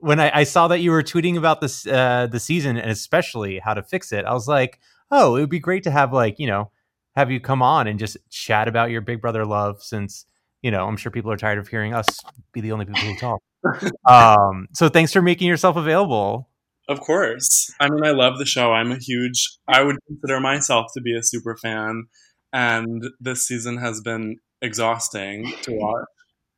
When 0.00 0.18
I, 0.20 0.40
I 0.40 0.44
saw 0.44 0.68
that 0.68 0.80
you 0.80 0.90
were 0.90 1.02
tweeting 1.02 1.36
about 1.36 1.60
this 1.60 1.86
uh, 1.86 2.26
the 2.30 2.40
season 2.40 2.76
and 2.76 2.90
especially 2.90 3.58
how 3.58 3.74
to 3.74 3.82
fix 3.82 4.12
it, 4.12 4.24
I 4.24 4.32
was 4.32 4.48
like, 4.48 4.80
oh, 5.10 5.36
it 5.36 5.40
would 5.40 5.50
be 5.50 5.58
great 5.60 5.82
to 5.84 5.90
have 5.90 6.12
like 6.12 6.38
you 6.38 6.46
know 6.46 6.70
have 7.16 7.30
you 7.30 7.40
come 7.40 7.62
on 7.62 7.86
and 7.86 7.98
just 7.98 8.16
chat 8.30 8.68
about 8.68 8.90
your 8.90 9.00
Big 9.00 9.20
Brother 9.20 9.44
love 9.44 9.82
since 9.82 10.24
you 10.62 10.70
know 10.70 10.86
I'm 10.86 10.96
sure 10.96 11.12
people 11.12 11.30
are 11.32 11.36
tired 11.36 11.58
of 11.58 11.68
hearing 11.68 11.94
us 11.94 12.06
be 12.52 12.60
the 12.60 12.72
only 12.72 12.86
people 12.86 13.00
who 13.02 13.16
talk. 13.16 13.40
um, 14.08 14.68
so 14.72 14.88
thanks 14.88 15.12
for 15.12 15.22
making 15.22 15.48
yourself 15.48 15.76
available. 15.76 16.48
Of 16.88 17.00
course. 17.00 17.72
I 17.78 17.88
mean, 17.88 18.04
I 18.04 18.10
love 18.10 18.38
the 18.38 18.44
show. 18.46 18.72
I'm 18.72 18.90
a 18.90 18.98
huge, 18.98 19.48
I 19.68 19.82
would 19.82 19.96
consider 20.08 20.40
myself 20.40 20.86
to 20.94 21.00
be 21.00 21.14
a 21.16 21.22
super 21.22 21.56
fan. 21.56 22.06
And 22.52 23.04
this 23.20 23.46
season 23.46 23.76
has 23.76 24.00
been 24.00 24.38
exhausting 24.60 25.52
to 25.62 25.72
watch 25.72 26.06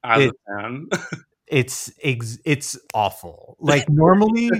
as 0.04 0.22
It- 0.22 0.30
a 0.30 0.60
fan. 0.62 0.86
it's 1.52 1.92
ex- 2.02 2.38
it's 2.44 2.78
awful. 2.94 3.56
Like 3.60 3.88
normally 3.88 4.50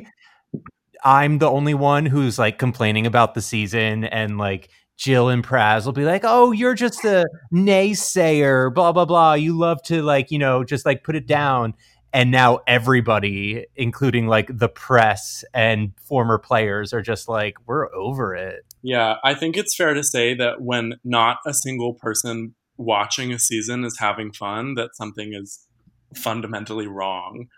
I'm 1.05 1.39
the 1.39 1.51
only 1.51 1.75
one 1.75 2.07
who's 2.07 2.39
like 2.39 2.59
complaining 2.59 3.07
about 3.07 3.35
the 3.35 3.43
season 3.43 4.05
and 4.05 4.39
like 4.39 4.71
Jill 4.97 5.29
and 5.29 5.43
Praz 5.43 5.85
will 5.85 5.93
be 5.93 6.05
like, 6.05 6.23
"Oh, 6.25 6.53
you're 6.53 6.75
just 6.75 7.05
a 7.05 7.27
naysayer, 7.53 8.73
blah 8.73 8.93
blah 8.93 9.07
blah. 9.07 9.35
You 9.35 9.59
love 9.59 9.83
to 9.85 10.03
like, 10.03 10.31
you 10.31 10.39
know, 10.39 10.63
just 10.63 10.87
like 10.87 11.03
put 11.03 11.17
it 11.17 11.27
down." 11.27 11.75
And 12.15 12.31
now 12.31 12.61
everybody, 12.67 13.67
including 13.75 14.27
like 14.29 14.47
the 14.57 14.69
press 14.69 15.45
and 15.55 15.93
former 16.07 16.39
players, 16.39 16.93
are 16.93 17.03
just 17.03 17.29
like, 17.29 17.55
"We're 17.67 17.93
over 17.95 18.37
it." 18.37 18.65
yeah, 18.83 19.17
I 19.23 19.35
think 19.35 19.57
it's 19.57 19.75
fair 19.75 19.95
to 19.95 20.03
say 20.03 20.35
that 20.35 20.61
when 20.61 20.95
not 21.05 21.39
a 21.47 21.55
single 21.55 21.95
person 21.95 22.55
watching 22.77 23.33
a 23.33 23.39
season 23.39 23.85
is 23.85 23.99
having 23.99 24.33
fun, 24.33 24.75
that 24.75 24.91
something 24.95 25.33
is 25.33 25.67
fundamentally 26.15 26.87
wrong. 26.87 27.49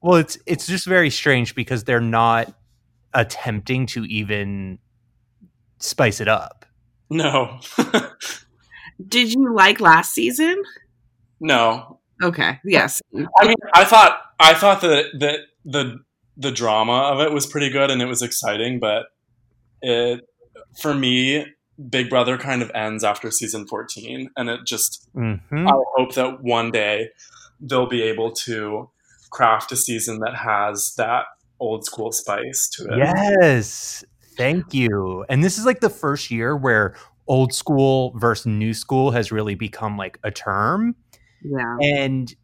Well, 0.00 0.16
it's 0.16 0.38
it's 0.46 0.66
just 0.66 0.86
very 0.86 1.10
strange 1.10 1.54
because 1.54 1.84
they're 1.84 2.00
not 2.00 2.54
attempting 3.12 3.86
to 3.86 4.04
even 4.04 4.78
spice 5.78 6.20
it 6.20 6.28
up. 6.28 6.64
No. 7.10 7.60
Did 9.08 9.32
you 9.32 9.52
like 9.54 9.80
last 9.80 10.12
season? 10.12 10.62
no. 11.40 12.00
Okay. 12.22 12.58
Yes. 12.64 13.02
I 13.14 13.46
mean, 13.46 13.56
I 13.74 13.84
thought 13.84 14.18
I 14.40 14.54
thought 14.54 14.80
that 14.80 15.06
that 15.18 15.40
the 15.66 15.98
the 16.36 16.50
drama 16.50 16.92
of 17.12 17.20
it 17.20 17.30
was 17.32 17.46
pretty 17.46 17.68
good 17.68 17.90
and 17.90 18.00
it 18.00 18.06
was 18.06 18.22
exciting, 18.22 18.78
but 18.80 19.06
it 19.82 20.20
for 20.80 20.94
me, 20.94 21.44
Big 21.90 22.08
Brother 22.08 22.38
kind 22.38 22.62
of 22.62 22.70
ends 22.74 23.04
after 23.04 23.30
season 23.30 23.66
14 23.66 24.30
and 24.36 24.48
it 24.48 24.60
just 24.64 25.08
Mm-hmm. 25.14 25.68
I 25.68 25.72
hope 25.96 26.14
that 26.14 26.42
one 26.42 26.70
day 26.70 27.08
they'll 27.60 27.88
be 27.88 28.02
able 28.02 28.32
to 28.32 28.90
craft 29.30 29.72
a 29.72 29.76
season 29.76 30.20
that 30.20 30.34
has 30.34 30.94
that 30.96 31.24
old 31.60 31.84
school 31.84 32.12
spice 32.12 32.68
to 32.68 32.84
it. 32.84 32.98
Yes. 32.98 34.04
Thank 34.36 34.74
you. 34.74 35.24
And 35.28 35.42
this 35.42 35.58
is 35.58 35.64
like 35.64 35.80
the 35.80 35.90
first 35.90 36.30
year 36.30 36.56
where 36.56 36.94
old 37.26 37.52
school 37.52 38.12
versus 38.16 38.46
new 38.46 38.74
school 38.74 39.10
has 39.10 39.32
really 39.32 39.54
become 39.54 39.96
like 39.96 40.18
a 40.22 40.30
term. 40.30 40.94
Yeah. 41.42 41.76
And, 41.80 42.34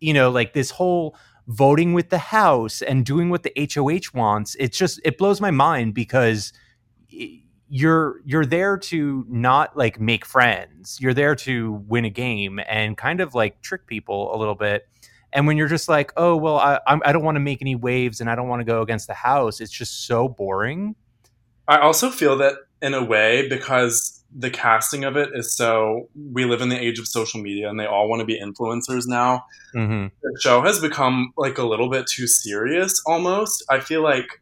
you 0.00 0.14
know, 0.14 0.30
like 0.30 0.52
this 0.52 0.70
whole 0.70 1.16
voting 1.48 1.92
with 1.92 2.10
the 2.10 2.18
house 2.18 2.82
and 2.82 3.04
doing 3.04 3.30
what 3.30 3.42
the 3.42 3.52
HOH 3.74 4.16
wants, 4.16 4.56
it's 4.58 4.78
just, 4.78 5.00
it 5.04 5.18
blows 5.18 5.40
my 5.40 5.50
mind 5.50 5.94
because 5.94 6.52
y- 7.12 7.40
you're 7.72 8.20
you're 8.24 8.44
there 8.44 8.76
to 8.76 9.24
not 9.28 9.76
like 9.76 10.00
make 10.00 10.26
friends 10.26 10.98
you're 11.00 11.14
there 11.14 11.34
to 11.34 11.82
win 11.86 12.04
a 12.04 12.10
game 12.10 12.60
and 12.68 12.98
kind 12.98 13.20
of 13.20 13.34
like 13.34 13.62
trick 13.62 13.86
people 13.86 14.34
a 14.34 14.36
little 14.36 14.56
bit 14.56 14.88
and 15.32 15.46
when 15.46 15.56
you're 15.56 15.68
just 15.68 15.88
like 15.88 16.12
oh 16.16 16.36
well 16.36 16.58
i 16.58 16.80
I'm, 16.86 17.00
i 17.04 17.12
don't 17.12 17.22
want 17.22 17.36
to 17.36 17.40
make 17.40 17.62
any 17.62 17.76
waves 17.76 18.20
and 18.20 18.28
i 18.28 18.34
don't 18.34 18.48
want 18.48 18.60
to 18.60 18.64
go 18.64 18.82
against 18.82 19.06
the 19.06 19.14
house 19.14 19.60
it's 19.60 19.70
just 19.70 20.06
so 20.06 20.28
boring 20.28 20.96
I 21.70 21.78
also 21.78 22.10
feel 22.10 22.36
that 22.38 22.54
in 22.82 22.94
a 22.94 23.04
way 23.04 23.48
because 23.48 24.24
the 24.36 24.50
casting 24.50 25.04
of 25.04 25.16
it 25.16 25.30
is 25.34 25.56
so 25.56 26.08
we 26.32 26.44
live 26.44 26.60
in 26.60 26.68
the 26.68 26.78
age 26.78 26.98
of 26.98 27.06
social 27.06 27.40
media 27.40 27.70
and 27.70 27.78
they 27.78 27.86
all 27.86 28.08
want 28.08 28.18
to 28.20 28.26
be 28.26 28.40
influencers 28.40 29.06
now. 29.06 29.44
mm-hmm. 29.74 30.08
The 30.20 30.40
show 30.40 30.62
has 30.62 30.80
become 30.80 31.32
like 31.36 31.58
a 31.58 31.64
little 31.64 31.88
bit 31.88 32.06
too 32.08 32.26
serious 32.26 33.00
almost. 33.06 33.64
I 33.70 33.78
feel 33.78 34.02
like 34.02 34.40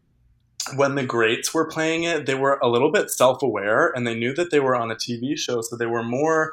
when 0.77 0.95
the 0.95 1.05
greats 1.05 1.53
were 1.53 1.67
playing 1.67 2.05
it, 2.05 2.27
they 2.27 2.35
were 2.35 2.59
a 2.63 2.69
little 2.69 2.91
bit 2.91 3.11
self-aware 3.11 3.93
and 3.95 4.07
they 4.07 4.15
knew 4.15 4.35
that 4.35 4.51
they 4.51 4.61
were 4.61 4.77
on 4.77 4.91
a 4.91 4.95
TV 4.95 5.37
show, 5.37 5.61
so 5.61 5.77
they 5.77 5.87
were 5.87 6.03
more 6.03 6.53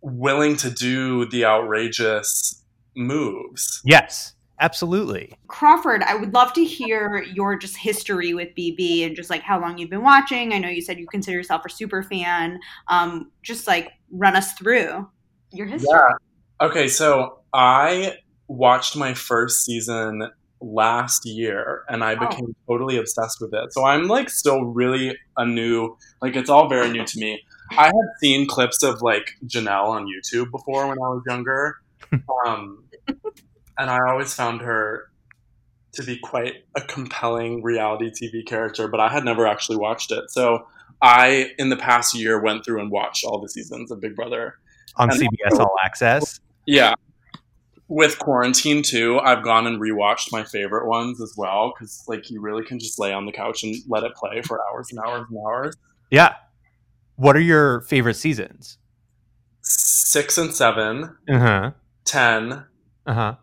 willing 0.00 0.56
to 0.56 0.70
do 0.70 1.26
the 1.26 1.44
outrageous 1.44 2.62
moves. 2.94 3.82
yes 3.84 4.34
absolutely 4.60 5.34
Crawford, 5.48 6.02
I 6.02 6.14
would 6.14 6.32
love 6.32 6.52
to 6.54 6.64
hear 6.64 7.22
your 7.22 7.56
just 7.56 7.76
history 7.76 8.32
with 8.32 8.48
BB 8.56 9.04
and 9.04 9.14
just 9.14 9.30
like 9.30 9.42
how 9.42 9.60
long 9.60 9.78
you've 9.78 9.90
been 9.90 10.02
watching. 10.02 10.52
I 10.52 10.58
know 10.58 10.68
you 10.68 10.80
said 10.80 10.98
you 10.98 11.06
consider 11.06 11.36
yourself 11.36 11.62
a 11.66 11.70
super 11.70 12.02
fan. 12.02 12.58
Um, 12.88 13.30
just 13.42 13.66
like 13.66 13.92
run 14.10 14.36
us 14.36 14.54
through 14.54 15.08
your 15.52 15.66
history. 15.66 15.88
Yeah. 15.90 16.66
Okay, 16.66 16.88
so 16.88 17.40
I 17.52 18.16
watched 18.48 18.96
my 18.96 19.14
first 19.14 19.64
season 19.64 20.30
last 20.74 21.24
year 21.24 21.82
and 21.88 22.02
I 22.02 22.14
Oh. 22.14 22.28
became 22.28 22.54
totally 22.68 22.96
obsessed 22.96 23.40
with 23.40 23.54
it. 23.54 23.72
So 23.72 23.84
I'm 23.84 24.08
like 24.08 24.28
still 24.30 24.62
really 24.64 25.16
a 25.36 25.44
new 25.46 25.96
like 26.22 26.34
it's 26.36 26.50
all 26.50 26.68
very 26.68 26.90
new 26.90 27.04
to 27.04 27.18
me. 27.20 27.40
I 27.72 27.86
had 27.86 27.94
seen 28.20 28.46
clips 28.46 28.82
of 28.82 29.02
like 29.02 29.32
Janelle 29.46 29.88
on 29.88 30.06
YouTube 30.06 30.50
before 30.50 30.86
when 30.88 30.98
I 30.98 31.08
was 31.08 31.22
younger. 31.26 31.76
Um 32.46 32.84
and 33.78 33.90
I 33.90 33.98
always 34.08 34.32
found 34.34 34.60
her 34.62 35.10
to 35.94 36.02
be 36.02 36.18
quite 36.18 36.54
a 36.74 36.80
compelling 36.80 37.62
reality 37.62 38.10
TV 38.10 38.44
character, 38.46 38.86
but 38.88 39.00
I 39.00 39.08
had 39.08 39.24
never 39.24 39.46
actually 39.46 39.78
watched 39.78 40.12
it. 40.12 40.24
So 40.30 40.66
I 41.02 41.52
in 41.58 41.68
the 41.70 41.76
past 41.76 42.14
year 42.14 42.40
went 42.40 42.64
through 42.64 42.80
and 42.80 42.90
watched 42.90 43.24
all 43.24 43.40
the 43.40 43.48
seasons 43.48 43.90
of 43.90 44.00
Big 44.00 44.14
Brother. 44.16 44.54
on 44.96 45.10
And- 45.10 45.20
cbs 45.20 45.58
all 45.60 45.74
access 45.84 46.40
Yeah. 46.66 46.94
With 47.88 48.18
quarantine 48.18 48.82
too, 48.82 49.20
I've 49.20 49.44
gone 49.44 49.66
and 49.66 49.80
rewatched 49.80 50.32
my 50.32 50.42
favorite 50.42 50.86
ones 50.88 51.20
as 51.20 51.34
well 51.36 51.72
because 51.72 52.02
like 52.08 52.30
you 52.30 52.40
really 52.40 52.64
can 52.64 52.78
just 52.80 52.98
lay 52.98 53.12
on 53.12 53.26
the 53.26 53.32
couch 53.32 53.62
and 53.62 53.76
let 53.88 54.02
it 54.02 54.14
play 54.16 54.42
for 54.42 54.60
hours 54.68 54.88
and 54.90 54.98
hours 54.98 55.26
and 55.30 55.38
hours. 55.38 55.76
yeah 56.10 56.34
what 57.14 57.36
are 57.36 57.40
your 57.40 57.82
favorite 57.82 58.14
seasons 58.14 58.78
Six 59.62 60.38
and 60.38 60.54
seven, 60.54 61.16
uh-huh 61.28 61.72
ten, 62.04 62.64
uh-huh 63.06 63.34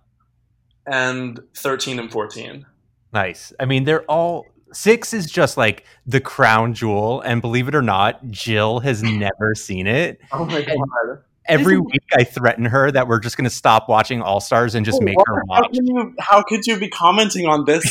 and 0.86 1.40
thirteen 1.56 2.00
and 2.00 2.12
fourteen. 2.12 2.66
Nice. 3.14 3.52
I 3.60 3.66
mean, 3.66 3.84
they're 3.84 4.04
all 4.04 4.46
six 4.72 5.14
is 5.14 5.30
just 5.30 5.58
like 5.58 5.86
the 6.06 6.22
crown 6.22 6.74
jewel, 6.74 7.20
and 7.22 7.42
believe 7.42 7.68
it 7.68 7.76
or 7.76 7.82
not, 7.82 8.30
Jill 8.32 8.80
has 8.80 9.04
never 9.04 9.54
seen 9.56 9.86
it. 9.86 10.20
Oh 10.32 10.46
my 10.46 10.62
god! 10.62 11.24
Every 11.48 11.74
Isn't- 11.76 11.86
week, 11.86 12.02
I 12.16 12.24
threaten 12.24 12.66
her 12.66 12.92
that 12.92 13.08
we're 13.08 13.20
just 13.20 13.38
going 13.38 13.46
to 13.46 13.50
stop 13.56 13.90
watching 13.90 14.22
All 14.22 14.40
Stars 14.40 14.76
and 14.76 14.86
just 14.86 15.00
oh, 15.02 15.06
make 15.06 15.18
her 15.28 15.36
How 15.50 15.62
watch. 15.62 15.74
can 15.74 15.86
you? 15.86 16.14
How 16.20 16.42
could 16.44 16.66
you 16.66 16.78
be 16.80 16.90
commenting 16.90 17.48
on 17.48 17.66
this? 17.66 17.84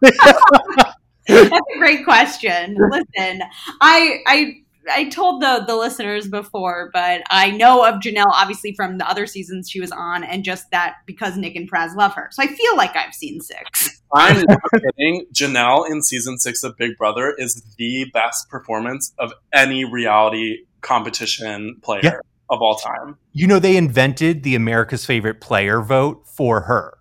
That's 0.00 1.50
a 1.50 1.78
great 1.78 2.04
question. 2.04 2.76
Listen, 2.90 3.42
I 3.80 4.18
I 4.26 4.54
I 4.92 5.04
told 5.08 5.42
the 5.42 5.64
the 5.66 5.74
listeners 5.76 6.28
before, 6.28 6.90
but 6.92 7.22
I 7.30 7.50
know 7.50 7.84
of 7.84 7.96
Janelle 7.96 8.26
obviously 8.30 8.74
from 8.74 8.98
the 8.98 9.08
other 9.08 9.26
seasons 9.26 9.70
she 9.70 9.80
was 9.80 9.90
on, 9.90 10.22
and 10.22 10.44
just 10.44 10.70
that 10.70 10.96
because 11.06 11.36
Nick 11.38 11.56
and 11.56 11.70
Praz 11.70 11.96
love 11.96 12.12
her. 12.14 12.28
So 12.32 12.42
I 12.42 12.46
feel 12.48 12.76
like 12.76 12.94
I've 12.94 13.14
seen 13.14 13.40
six. 13.40 14.02
I'm 14.12 14.44
not 14.48 14.60
kidding. 14.72 15.24
Janelle 15.32 15.88
in 15.90 16.02
season 16.02 16.38
six 16.38 16.62
of 16.62 16.76
Big 16.76 16.98
Brother 16.98 17.34
is 17.38 17.64
the 17.78 18.04
best 18.12 18.48
performance 18.50 19.12
of 19.18 19.32
any 19.52 19.84
reality 19.86 20.58
competition 20.82 21.76
player 21.82 22.00
Yeah. 22.02 22.16
Of 22.50 22.60
all 22.62 22.76
time. 22.76 23.16
You 23.32 23.46
know, 23.46 23.58
they 23.58 23.76
invented 23.76 24.42
the 24.42 24.54
America's 24.54 25.04
Favorite 25.06 25.40
Player 25.40 25.80
vote 25.82 26.26
for 26.26 26.62
her. 26.62 26.98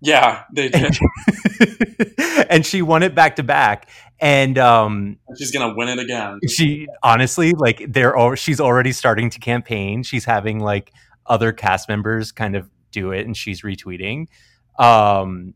Yeah, 0.00 0.44
they 0.54 0.68
did. 0.70 0.96
and 2.50 2.64
she 2.64 2.80
won 2.82 3.02
it 3.02 3.14
back 3.14 3.36
to 3.36 3.42
back. 3.42 3.88
And 4.18 4.56
um, 4.58 5.18
She's 5.36 5.50
gonna 5.50 5.74
win 5.74 5.88
it 5.88 5.98
again. 5.98 6.38
she 6.48 6.86
honestly 7.02 7.52
like 7.52 7.84
they're 7.88 8.16
all 8.16 8.34
she's 8.34 8.60
already 8.60 8.92
starting 8.92 9.30
to 9.30 9.38
campaign 9.38 10.02
she's 10.02 10.24
having 10.26 10.60
like 10.60 10.92
other 11.26 11.52
cast 11.52 11.88
members 11.88 12.30
kind 12.32 12.54
of 12.56 12.68
do 12.92 13.12
it 13.12 13.24
and 13.26 13.34
she's 13.36 13.62
retweeting 13.62 14.26
um 14.78 15.54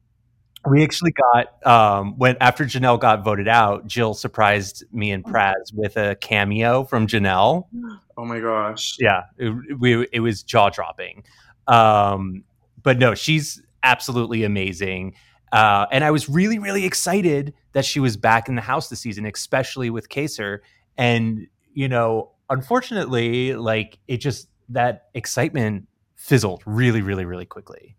we 0.69 0.83
actually 0.83 1.13
got 1.13 1.67
um 1.67 2.17
when 2.19 2.37
after 2.41 2.65
janelle 2.65 2.99
got 2.99 3.25
voted 3.25 3.49
out 3.49 3.87
jill 3.87 4.15
surprised 4.15 4.85
me 4.93 5.11
and 5.11 5.25
praz 5.25 5.55
with 5.73 5.97
a 5.97 6.17
cameo 6.17 6.85
from 6.85 7.07
janelle 7.07 7.67
Oh 8.17 8.25
my 8.25 8.39
gosh. 8.39 8.97
yeah 9.01 9.23
it, 9.39 9.81
we, 9.81 10.07
it 10.13 10.21
was 10.21 10.43
jaw-dropping 10.43 11.25
um 11.67 12.45
but 12.83 12.99
no 12.99 13.15
she's 13.15 13.61
absolutely 13.83 14.45
amazing 14.45 15.15
uh, 15.55 15.87
and 15.93 16.03
I 16.03 16.11
was 16.11 16.29
really, 16.29 16.59
really 16.59 16.85
excited 16.85 17.55
that 17.75 17.85
she 17.85 18.01
was 18.01 18.17
back 18.17 18.49
in 18.49 18.57
the 18.57 18.61
house 18.61 18.89
this 18.89 18.99
season, 18.99 19.25
especially 19.25 19.89
with 19.89 20.09
Kaysar. 20.09 20.59
And 20.99 21.47
you 21.73 21.89
know, 21.89 22.33
unfortunately, 22.51 23.55
like 23.55 24.01
it 24.09 24.17
just 24.17 24.49
that 24.71 25.11
excitement 25.15 25.87
fizzled 26.17 26.63
really, 26.67 27.03
really, 27.03 27.25
really 27.25 27.45
quickly. 27.45 27.97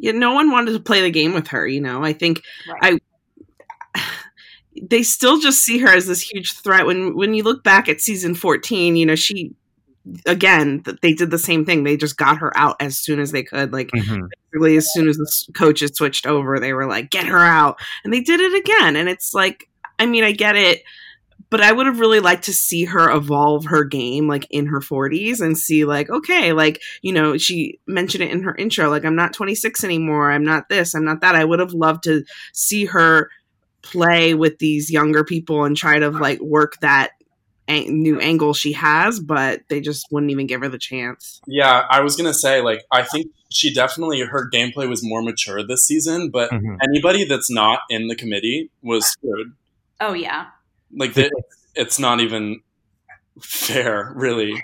Yeah, 0.00 0.12
no 0.12 0.32
one 0.32 0.50
wanted 0.50 0.72
to 0.72 0.80
play 0.80 1.02
the 1.02 1.10
game 1.10 1.34
with 1.34 1.48
her, 1.48 1.66
you 1.66 1.80
know. 1.80 2.02
I 2.02 2.12
think 2.12 2.42
Right. 2.68 2.94
I 2.94 2.98
they 4.82 5.02
still 5.02 5.40
just 5.40 5.62
see 5.62 5.78
her 5.78 5.88
as 5.88 6.06
this 6.06 6.20
huge 6.20 6.52
threat 6.52 6.86
when 6.86 7.14
when 7.16 7.34
you 7.34 7.42
look 7.42 7.62
back 7.62 7.88
at 7.88 8.00
season 8.00 8.34
14, 8.34 8.96
you 8.96 9.06
know, 9.06 9.14
she 9.14 9.54
again, 10.26 10.82
they 11.02 11.12
did 11.12 11.30
the 11.30 11.38
same 11.38 11.64
thing. 11.64 11.84
They 11.84 11.96
just 11.96 12.16
got 12.16 12.38
her 12.38 12.56
out 12.56 12.76
as 12.80 12.96
soon 12.96 13.20
as 13.20 13.32
they 13.32 13.42
could. 13.42 13.72
Like 13.72 13.88
mm-hmm. 13.88 14.26
basically 14.52 14.76
as 14.76 14.92
soon 14.92 15.08
as 15.08 15.16
the 15.16 15.52
coaches 15.54 15.92
switched 15.94 16.26
over, 16.26 16.58
they 16.58 16.72
were 16.72 16.86
like, 16.86 17.10
"Get 17.10 17.26
her 17.26 17.38
out." 17.38 17.78
And 18.04 18.12
they 18.12 18.20
did 18.20 18.40
it 18.40 18.54
again. 18.54 18.96
And 18.96 19.08
it's 19.08 19.34
like 19.34 19.68
I 19.98 20.06
mean, 20.06 20.24
I 20.24 20.32
get 20.32 20.56
it, 20.56 20.82
but 21.48 21.60
I 21.60 21.72
would 21.72 21.86
have 21.86 22.00
really 22.00 22.20
liked 22.20 22.44
to 22.44 22.52
see 22.52 22.84
her 22.84 23.10
evolve 23.10 23.66
her 23.66 23.84
game 23.84 24.28
like 24.28 24.46
in 24.50 24.66
her 24.66 24.80
40s 24.80 25.40
and 25.40 25.56
see 25.56 25.84
like, 25.84 26.10
okay, 26.10 26.52
like, 26.52 26.82
you 27.02 27.12
know, 27.12 27.38
she 27.38 27.78
mentioned 27.86 28.22
it 28.24 28.30
in 28.30 28.42
her 28.42 28.54
intro 28.54 28.90
like 28.90 29.04
I'm 29.04 29.16
not 29.16 29.32
26 29.32 29.82
anymore. 29.84 30.30
I'm 30.30 30.44
not 30.44 30.68
this, 30.68 30.94
I'm 30.94 31.04
not 31.04 31.20
that. 31.22 31.34
I 31.34 31.44
would 31.44 31.60
have 31.60 31.72
loved 31.72 32.04
to 32.04 32.24
see 32.52 32.84
her 32.86 33.30
play 33.82 34.34
with 34.34 34.58
these 34.58 34.90
younger 34.90 35.24
people 35.24 35.64
and 35.64 35.76
try 35.76 35.98
to 35.98 36.10
like 36.10 36.40
work 36.40 36.74
that 36.82 37.12
an- 37.68 38.02
new 38.02 38.20
angle 38.20 38.52
she 38.52 38.72
has, 38.72 39.20
but 39.20 39.60
they 39.70 39.80
just 39.80 40.06
wouldn't 40.10 40.30
even 40.32 40.46
give 40.46 40.60
her 40.60 40.68
the 40.68 40.78
chance. 40.78 41.40
Yeah, 41.46 41.84
I 41.88 42.00
was 42.00 42.16
gonna 42.16 42.34
say, 42.34 42.60
like, 42.60 42.82
I 42.92 43.02
think 43.02 43.28
she 43.50 43.72
definitely 43.72 44.20
her 44.20 44.50
gameplay 44.52 44.88
was 44.88 45.00
more 45.02 45.22
mature 45.22 45.66
this 45.66 45.86
season, 45.86 46.30
but 46.30 46.50
Mhm. 46.50 46.76
anybody 46.82 47.24
that's 47.24 47.50
not 47.50 47.80
in 47.88 48.08
the 48.08 48.16
committee 48.16 48.70
was 48.82 49.06
screwed. 49.06 49.52
Oh 50.00 50.12
yeah. 50.12 50.46
Like, 50.94 51.14
the, 51.14 51.30
it's 51.74 51.98
not 51.98 52.20
even 52.20 52.60
fair, 53.40 54.12
really. 54.14 54.60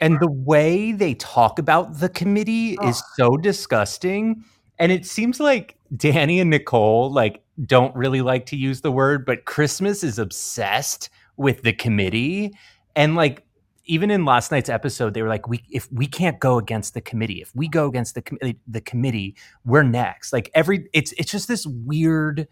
And 0.00 0.18
the 0.20 0.30
way 0.30 0.92
they 0.92 1.14
talk 1.14 1.58
about 1.58 2.00
the 2.00 2.08
committee 2.08 2.76
Oh. 2.80 2.88
is 2.88 3.02
so 3.16 3.36
disgusting. 3.36 4.44
And 4.78 4.90
it 4.90 5.06
seems 5.06 5.38
like 5.38 5.76
Dani 5.94 6.40
and 6.40 6.50
Nicole 6.50 7.12
like 7.12 7.42
don't 7.66 7.94
really 7.94 8.22
like 8.22 8.46
to 8.46 8.56
use 8.56 8.80
the 8.80 8.90
word, 8.90 9.24
but 9.24 9.44
Christmas 9.44 10.02
is 10.02 10.18
obsessed 10.18 11.08
with 11.36 11.62
the 11.62 11.72
committee. 11.72 12.52
And 12.96 13.14
like 13.14 13.44
even 13.84 14.10
in 14.10 14.24
last 14.24 14.50
night's 14.50 14.68
episode, 14.70 15.14
they 15.14 15.22
were 15.22 15.28
like, 15.28 15.48
"We 15.48 15.62
if 15.70 15.88
we 15.92 16.06
can't 16.06 16.40
go 16.40 16.58
against 16.58 16.94
the 16.94 17.00
committee, 17.00 17.40
if 17.40 17.54
we 17.54 17.68
go 17.68 17.86
against 17.86 18.14
the 18.14 18.22
committee, 18.22 18.58
the 18.66 18.80
committee, 18.80 19.36
we're 19.64 19.82
next." 19.82 20.32
Like 20.32 20.50
every 20.54 20.88
it's 20.92 21.12
it's 21.18 21.30
just 21.30 21.46
this 21.46 21.66
weird 21.66 22.48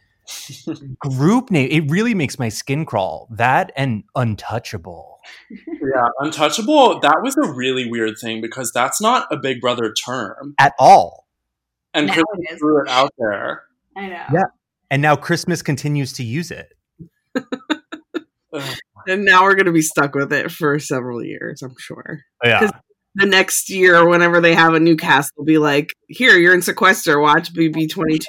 group 1.00 1.50
name. 1.50 1.68
It 1.70 1.90
really 1.90 2.14
makes 2.14 2.38
my 2.38 2.48
skin 2.48 2.84
crawl. 2.84 3.28
That 3.30 3.72
and 3.76 4.04
untouchable. 4.14 5.18
Yeah, 5.50 6.08
untouchable. 6.20 7.00
That 7.00 7.20
was 7.22 7.36
a 7.36 7.52
really 7.52 7.90
weird 7.90 8.14
thing 8.20 8.40
because 8.40 8.72
that's 8.72 9.00
not 9.00 9.26
a 9.30 9.36
Big 9.36 9.60
Brother 9.60 9.92
term, 9.92 10.54
at 10.58 10.72
all. 10.78 11.26
and 11.94 12.06
Now 12.06 12.14
Chris 12.14 12.24
it 12.38 12.52
is. 12.54 12.58
threw 12.58 12.82
it 12.82 12.88
out 12.88 13.12
there. 13.18 13.64
I 13.96 14.08
know. 14.08 14.24
Yeah. 14.32 14.44
And 14.90 15.02
now 15.02 15.16
Christmas 15.16 15.62
continues 15.62 16.12
to 16.14 16.24
use 16.24 16.50
it. 16.50 16.72
And 19.06 19.24
now 19.24 19.44
we're 19.44 19.54
going 19.54 19.66
to 19.66 19.72
be 19.72 19.80
stuck 19.80 20.14
with 20.14 20.30
it 20.32 20.50
for 20.52 20.78
several 20.78 21.24
years, 21.24 21.62
I'm 21.62 21.74
sure. 21.78 22.20
Yeah. 22.44 22.70
'Cause- 23.18 23.24
The 23.24 23.30
next 23.30 23.68
year, 23.70 24.08
whenever 24.08 24.40
they 24.40 24.54
have 24.54 24.74
a 24.74 24.80
new 24.80 24.96
cast, 24.96 25.32
they'll 25.36 25.44
be 25.44 25.58
like, 25.58 25.92
here, 26.08 26.36
you're 26.38 26.54
in 26.54 26.62
sequester, 26.62 27.18
watch 27.20 27.52
BB22. 27.52 28.24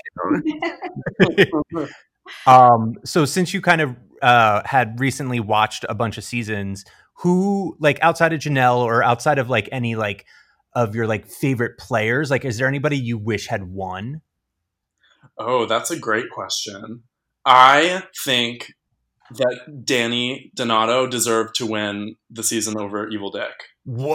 um 2.48 2.96
so 3.04 3.26
since 3.26 3.54
you 3.54 3.62
kind 3.62 3.82
of 3.82 3.96
uh 4.22 4.62
had 4.66 5.00
recently 5.00 5.40
watched 5.40 5.86
a 5.90 5.96
bunch 5.96 6.18
of 6.18 6.24
seasons, 6.24 6.86
who 7.16 7.76
like 7.80 8.00
outside 8.02 8.34
of 8.34 8.40
Janelle 8.40 8.78
or 8.80 9.04
outside 9.04 9.38
of 9.38 9.50
like 9.50 9.68
any 9.72 9.96
like 9.96 10.26
of 10.74 10.96
your 10.96 11.08
like 11.08 11.28
favorite 11.28 11.78
players, 11.78 12.32
like 12.32 12.46
is 12.46 12.58
there 12.58 12.68
anybody 12.68 12.98
you 12.98 13.18
wish 13.18 13.48
had 13.48 13.64
won? 13.64 14.22
Oh, 15.38 15.66
that's 15.66 15.92
a 15.92 16.00
great 16.00 16.30
question. 16.32 17.04
I 17.46 18.04
think 18.24 18.74
that 19.36 19.84
Danny 19.86 20.52
Donato 20.56 21.06
deserved 21.08 21.56
to 21.56 21.66
win 21.66 22.16
the 22.30 22.44
season 22.44 22.80
over 22.80 23.10
Evil 23.10 23.32
Dick. 23.32 23.52
Whoa, 23.86 24.06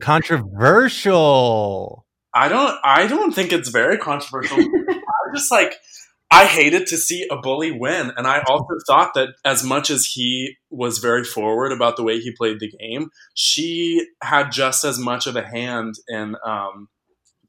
controversial. 0.00 2.06
I 2.32 2.48
don't 2.48 2.78
I 2.84 3.06
don't 3.06 3.34
think 3.34 3.52
it's 3.52 3.68
very 3.68 3.98
controversial. 3.98 4.58
I 4.58 5.34
just 5.34 5.50
like 5.50 5.74
I 6.30 6.46
hated 6.46 6.86
to 6.88 6.96
see 6.96 7.26
a 7.30 7.36
bully 7.36 7.72
win 7.72 8.12
and 8.16 8.26
I 8.26 8.42
also 8.46 8.74
thought 8.86 9.12
that 9.14 9.30
as 9.44 9.64
much 9.64 9.90
as 9.90 10.06
he 10.06 10.56
was 10.70 10.98
very 10.98 11.24
forward 11.24 11.72
about 11.72 11.96
the 11.96 12.04
way 12.04 12.20
he 12.20 12.32
played 12.32 12.60
the 12.60 12.70
game, 12.70 13.10
she 13.34 14.06
had 14.22 14.52
just 14.52 14.84
as 14.84 14.98
much 14.98 15.26
of 15.26 15.36
a 15.36 15.42
hand 15.42 15.94
in 16.08 16.36
um, 16.44 16.88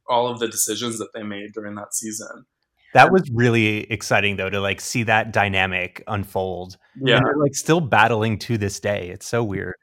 all 0.08 0.28
of 0.28 0.40
the 0.40 0.48
decisions 0.48 0.98
that 0.98 1.10
they 1.14 1.24
made 1.24 1.54
during 1.54 1.76
that 1.76 1.94
season. 1.94 2.46
That 2.94 3.12
was 3.12 3.30
really 3.32 3.92
exciting 3.92 4.38
though 4.38 4.50
to 4.50 4.60
like 4.60 4.82
see 4.82 5.04
that 5.04 5.32
dynamic 5.32 6.04
unfold. 6.08 6.78
Yeah. 7.02 7.18
And 7.18 7.26
they're 7.26 7.38
like 7.38 7.56
still 7.56 7.82
battling 7.82 8.40
to 8.40 8.58
this 8.58 8.80
day. 8.80 9.10
It's 9.10 9.28
so 9.28 9.44
weird. 9.44 9.76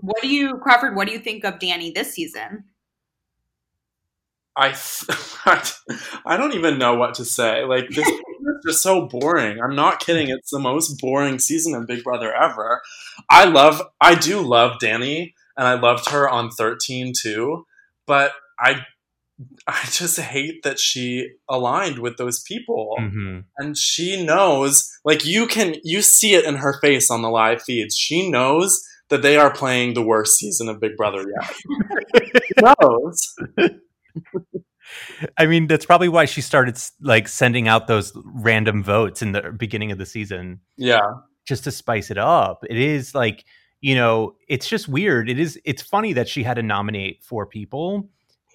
What 0.00 0.20
do 0.20 0.28
you, 0.28 0.58
Crawford? 0.58 0.96
What 0.96 1.06
do 1.06 1.14
you 1.14 1.18
think 1.18 1.44
of 1.44 1.54
Dani 1.54 1.94
this 1.94 2.12
season? 2.12 2.64
I 4.56 4.74
I 6.26 6.36
don't 6.36 6.54
even 6.54 6.78
know 6.78 6.94
what 6.94 7.14
to 7.14 7.24
say. 7.24 7.64
Like 7.64 7.88
this 7.88 8.06
is 8.08 8.20
just 8.66 8.82
so 8.82 9.06
boring. 9.06 9.60
I'm 9.60 9.74
not 9.74 10.00
kidding. 10.00 10.28
It's 10.28 10.50
the 10.50 10.58
most 10.58 11.00
boring 11.00 11.38
season 11.38 11.74
of 11.74 11.86
Big 11.86 12.04
Brother 12.04 12.32
ever. 12.32 12.82
I 13.30 13.44
love 13.44 13.80
I 14.00 14.14
do 14.14 14.40
love 14.40 14.78
Dani 14.82 15.32
and 15.56 15.66
I 15.66 15.74
loved 15.74 16.10
her 16.10 16.28
on 16.28 16.50
13 16.50 17.12
too, 17.16 17.66
but 18.06 18.32
I 18.58 18.84
I 19.66 19.84
just 19.90 20.18
hate 20.20 20.62
that 20.64 20.78
she 20.78 21.28
aligned 21.48 21.98
with 21.98 22.16
those 22.18 22.40
people. 22.42 22.96
Mhm. 23.00 23.44
And 23.58 23.76
she 23.76 24.22
knows 24.24 24.88
like 25.04 25.24
you 25.24 25.46
can 25.46 25.76
you 25.82 26.02
see 26.02 26.34
it 26.34 26.44
in 26.44 26.56
her 26.56 26.78
face 26.80 27.10
on 27.10 27.22
the 27.22 27.30
live 27.30 27.62
feeds. 27.62 27.96
She 27.96 28.30
knows 28.30 28.82
that 29.08 29.22
they 29.22 29.36
are 29.36 29.52
playing 29.52 29.94
the 29.94 30.02
worst 30.02 30.36
season 30.38 30.68
of 30.68 30.80
Big 30.80 30.96
Brother 30.96 31.24
yet. 31.40 31.54
she 32.44 32.52
knows. 32.62 33.34
I 35.38 35.46
mean, 35.46 35.66
that's 35.68 35.86
probably 35.86 36.08
why 36.08 36.24
she 36.24 36.40
started 36.40 36.76
like 37.00 37.28
sending 37.28 37.68
out 37.68 37.86
those 37.86 38.12
random 38.24 38.82
votes 38.82 39.22
in 39.22 39.32
the 39.32 39.52
beginning 39.56 39.92
of 39.92 39.98
the 39.98 40.06
season 40.06 40.60
Yeah. 40.76 41.00
just 41.46 41.64
to 41.64 41.70
spice 41.70 42.10
it 42.10 42.18
up. 42.18 42.64
It 42.68 42.76
is 42.76 43.14
like, 43.14 43.44
you 43.80 43.94
know, 43.94 44.34
it's 44.48 44.68
just 44.68 44.88
weird. 44.88 45.30
It 45.30 45.38
is 45.38 45.58
it's 45.64 45.82
funny 45.82 46.12
that 46.14 46.28
she 46.28 46.42
had 46.42 46.54
to 46.54 46.62
nominate 46.62 47.22
four 47.22 47.46
people 47.46 48.08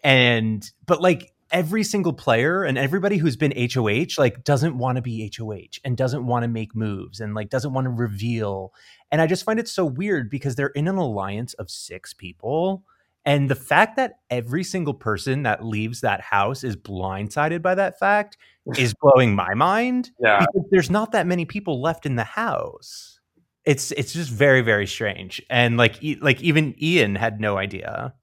and 0.06 0.72
but 0.86 1.02
like 1.02 1.34
every 1.52 1.84
single 1.84 2.14
player 2.14 2.64
and 2.64 2.78
everybody 2.78 3.18
who's 3.18 3.36
been 3.36 3.54
HOH 3.74 4.16
like 4.18 4.44
doesn't 4.44 4.78
want 4.78 4.96
to 4.98 5.02
be 5.02 5.32
HOH 5.38 5.80
and 5.84 5.98
doesn't 5.98 6.26
want 6.26 6.44
to 6.44 6.48
make 6.48 6.76
moves 6.76 7.20
and 7.20 7.34
like 7.34 7.50
doesn't 7.50 7.74
want 7.74 7.86
to 7.86 7.90
reveal. 7.92 8.74
And 9.12 9.22
I 9.22 9.28
just 9.28 9.44
find 9.44 9.60
it 9.60 9.68
so 9.68 9.86
weird 9.86 10.30
because 10.30 10.56
they're 10.56 10.68
in 10.68 10.88
an 10.88 10.98
alliance 10.98 11.54
of 11.56 11.70
six 11.70 12.14
people. 12.14 12.84
And 13.26 13.50
the 13.50 13.56
fact 13.56 13.96
that 13.96 14.20
every 14.30 14.64
single 14.64 14.94
person 14.94 15.44
that 15.44 15.66
leaves 15.66 16.02
that 16.02 16.22
house 16.22 16.64
is 16.64 16.76
blindsided 16.76 17.62
by 17.62 17.74
that 17.76 17.98
fact 17.98 18.38
is 18.78 18.94
blowing 19.02 19.34
my 19.36 19.54
mind 19.56 20.12
Yeah. 20.20 20.40
because 20.40 20.68
there's 20.72 20.92
not 20.92 21.12
that 21.14 21.26
many 21.26 21.46
people 21.46 21.82
left 21.82 22.06
in 22.06 22.16
the 22.16 22.24
house. 22.24 23.20
It's 23.66 23.92
it's 23.94 24.14
just 24.14 24.30
very 24.30 24.62
very 24.62 24.86
strange, 24.86 25.42
and 25.50 25.76
like 25.76 26.04
e- 26.04 26.20
like 26.22 26.40
even 26.44 26.76
Ian 26.80 27.16
had 27.16 27.42
no 27.42 27.58
idea, 27.58 28.14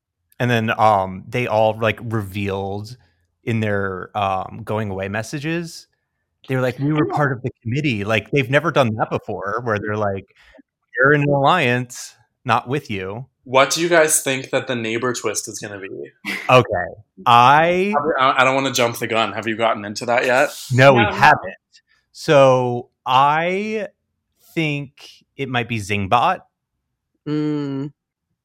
and 0.42 0.50
then 0.50 0.70
um 0.78 1.22
they 1.28 1.46
all 1.46 1.78
like 1.78 2.00
revealed 2.02 2.96
in 3.44 3.61
their 3.61 4.11
um 4.18 4.62
going 4.64 4.90
away 4.90 5.09
messages. 5.09 5.87
They 6.48 6.57
were 6.57 6.61
like, 6.62 6.81
we 6.81 6.92
were 6.92 7.07
part 7.07 7.31
of 7.31 7.42
the 7.42 7.50
committee. 7.62 8.02
Like 8.02 8.33
they've 8.33 8.50
never 8.50 8.72
done 8.72 8.90
that 8.96 9.11
before, 9.11 9.61
where 9.62 9.78
they're 9.78 9.96
like, 9.96 10.35
you're 10.98 11.12
in 11.12 11.22
an 11.22 11.28
alliance, 11.28 12.16
not 12.44 12.66
with 12.66 12.90
you. 12.90 13.26
What 13.44 13.70
do 13.70 13.81
you 13.81 13.88
guys 13.88 14.20
think 14.22 14.50
that 14.50 14.66
the 14.66 14.74
neighbor 14.74 15.12
twist 15.12 15.46
is 15.46 15.61
going 15.61 15.72
to 15.72 15.78
be? 15.88 16.11
Okay, 16.50 16.87
I 17.24 17.94
I 18.18 18.35
I 18.38 18.44
don't 18.44 18.57
want 18.57 18.66
to 18.66 18.72
jump 18.72 18.98
the 18.98 19.07
gun. 19.07 19.33
Have 19.35 19.46
you 19.46 19.57
gotten 19.57 19.85
into 19.85 20.05
that 20.07 20.26
yet? 20.26 20.50
no, 20.72 20.92
we 20.94 21.02
No, 21.02 21.11
no. 21.11 21.14
haven't. 21.16 21.55
So 22.11 22.90
I 23.07 23.88
think 24.55 25.24
it 25.37 25.48
might 25.48 25.68
be 25.68 25.78
Zingbot. 25.78 26.40
Mm. 27.26 27.92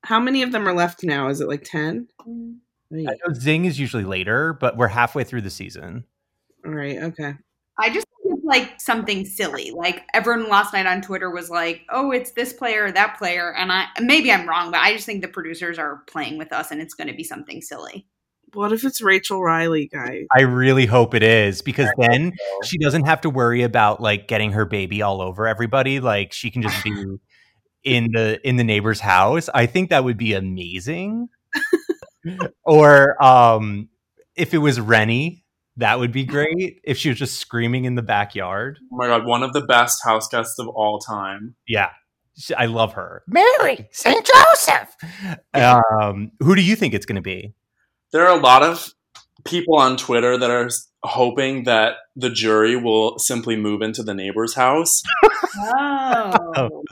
How 0.08 0.22
many 0.22 0.42
of 0.42 0.54
them 0.54 0.66
are 0.66 0.74
left 0.74 1.04
now? 1.04 1.28
Is 1.28 1.42
it 1.42 1.50
like 1.50 1.66
10? 1.66 2.08
Mm. 2.26 2.56
I 2.94 3.18
know 3.26 3.34
Zing 3.34 3.66
is 3.66 3.78
usually 3.78 4.06
later, 4.06 4.54
but 4.54 4.78
we're 4.78 4.88
halfway 4.88 5.26
through 5.26 5.42
the 5.42 5.50
season. 5.50 6.06
All 6.66 6.72
right, 6.72 6.98
okay. 7.04 7.34
I 7.78 7.90
just 7.90 8.08
think 8.08 8.38
it's 8.38 8.46
like 8.46 8.80
something 8.80 9.26
silly. 9.26 9.72
Like 9.72 10.04
everyone 10.14 10.50
last 10.50 10.72
night 10.72 10.86
on 10.86 11.02
Twitter 11.02 11.30
was 11.30 11.50
like, 11.50 11.82
"Oh, 11.90 12.12
it's 12.12 12.32
this 12.32 12.54
player 12.54 12.86
or 12.86 12.92
that 12.94 13.18
player," 13.18 13.54
and 13.54 13.70
I 13.70 13.88
maybe 14.00 14.32
I'm 14.32 14.48
wrong, 14.48 14.72
but 14.72 14.80
I 14.80 14.94
just 14.94 15.06
think 15.06 15.22
the 15.22 15.28
producers 15.28 15.78
are 15.78 16.04
playing 16.08 16.38
with 16.38 16.54
us, 16.54 16.72
and 16.72 16.82
it's 16.82 16.94
going 16.94 17.10
to 17.10 17.14
be 17.14 17.26
something 17.26 17.62
silly. 17.62 18.08
What 18.54 18.72
if 18.72 18.86
it's 18.86 19.02
Rachel 19.02 19.44
Reilly, 19.44 19.88
guys? 19.88 20.24
I 20.34 20.44
really 20.44 20.86
hope 20.86 21.14
it 21.16 21.24
is 21.24 21.62
because 21.62 21.90
then 21.98 22.32
she 22.64 22.78
doesn't 22.78 23.04
have 23.04 23.20
to 23.22 23.30
worry 23.30 23.62
about 23.62 24.00
like 24.00 24.30
getting 24.30 24.54
her 24.54 24.64
baby 24.64 25.02
all 25.02 25.22
over 25.22 25.46
everybody. 25.48 26.00
Like 26.00 26.32
she 26.32 26.50
can 26.50 26.62
just 26.62 26.82
be 26.86 27.18
in 27.88 28.12
the 28.12 28.40
in 28.48 28.58
the 28.58 28.64
neighbor's 28.64 29.00
house. 29.00 29.50
I 29.54 29.66
think 29.66 29.90
that 29.90 30.04
would 30.04 30.18
be 30.18 30.34
amazing. 30.34 31.30
or 32.64 33.22
um 33.24 33.90
if 34.36 34.54
it 34.54 34.58
was 34.60 34.80
Renny, 34.80 35.46
that 35.78 36.00
would 36.00 36.12
be 36.12 36.26
great. 36.36 36.82
If 36.84 36.98
she 36.98 37.10
was 37.10 37.18
just 37.18 37.40
screaming 37.40 37.86
in 37.86 37.96
the 37.96 38.02
backyard. 38.02 38.80
Oh 38.92 38.98
my 38.98 39.08
god, 39.08 39.26
one 39.26 39.44
of 39.44 39.54
the 39.54 39.62
best 39.62 40.04
house 40.04 40.28
guests 40.28 40.60
of 40.60 40.68
all 40.68 41.00
time. 41.00 41.56
Yeah. 41.68 41.90
She- 42.38 42.54
I 42.54 42.66
love 42.66 42.94
her. 42.94 43.24
Mary 43.28 43.88
St. 43.92 44.26
Joseph. 44.26 44.96
Um, 45.54 46.32
who 46.40 46.56
do 46.56 46.62
you 46.62 46.76
think 46.76 46.94
it's 46.94 47.06
going 47.06 47.16
to 47.16 47.22
be? 47.22 47.54
There 48.12 48.28
are 48.28 48.38
a 48.38 48.42
lot 48.42 48.62
of 48.64 48.94
people 49.46 49.78
on 49.78 49.98
Twitter 49.98 50.38
that 50.38 50.50
are 50.52 50.70
hoping 51.04 51.64
that 51.64 51.94
the 52.16 52.30
jury 52.30 52.76
will 52.76 53.18
simply 53.18 53.56
move 53.56 53.82
into 53.82 54.04
the 54.04 54.14
neighbor's 54.14 54.54
house 54.56 55.02
Oh, 55.58 56.84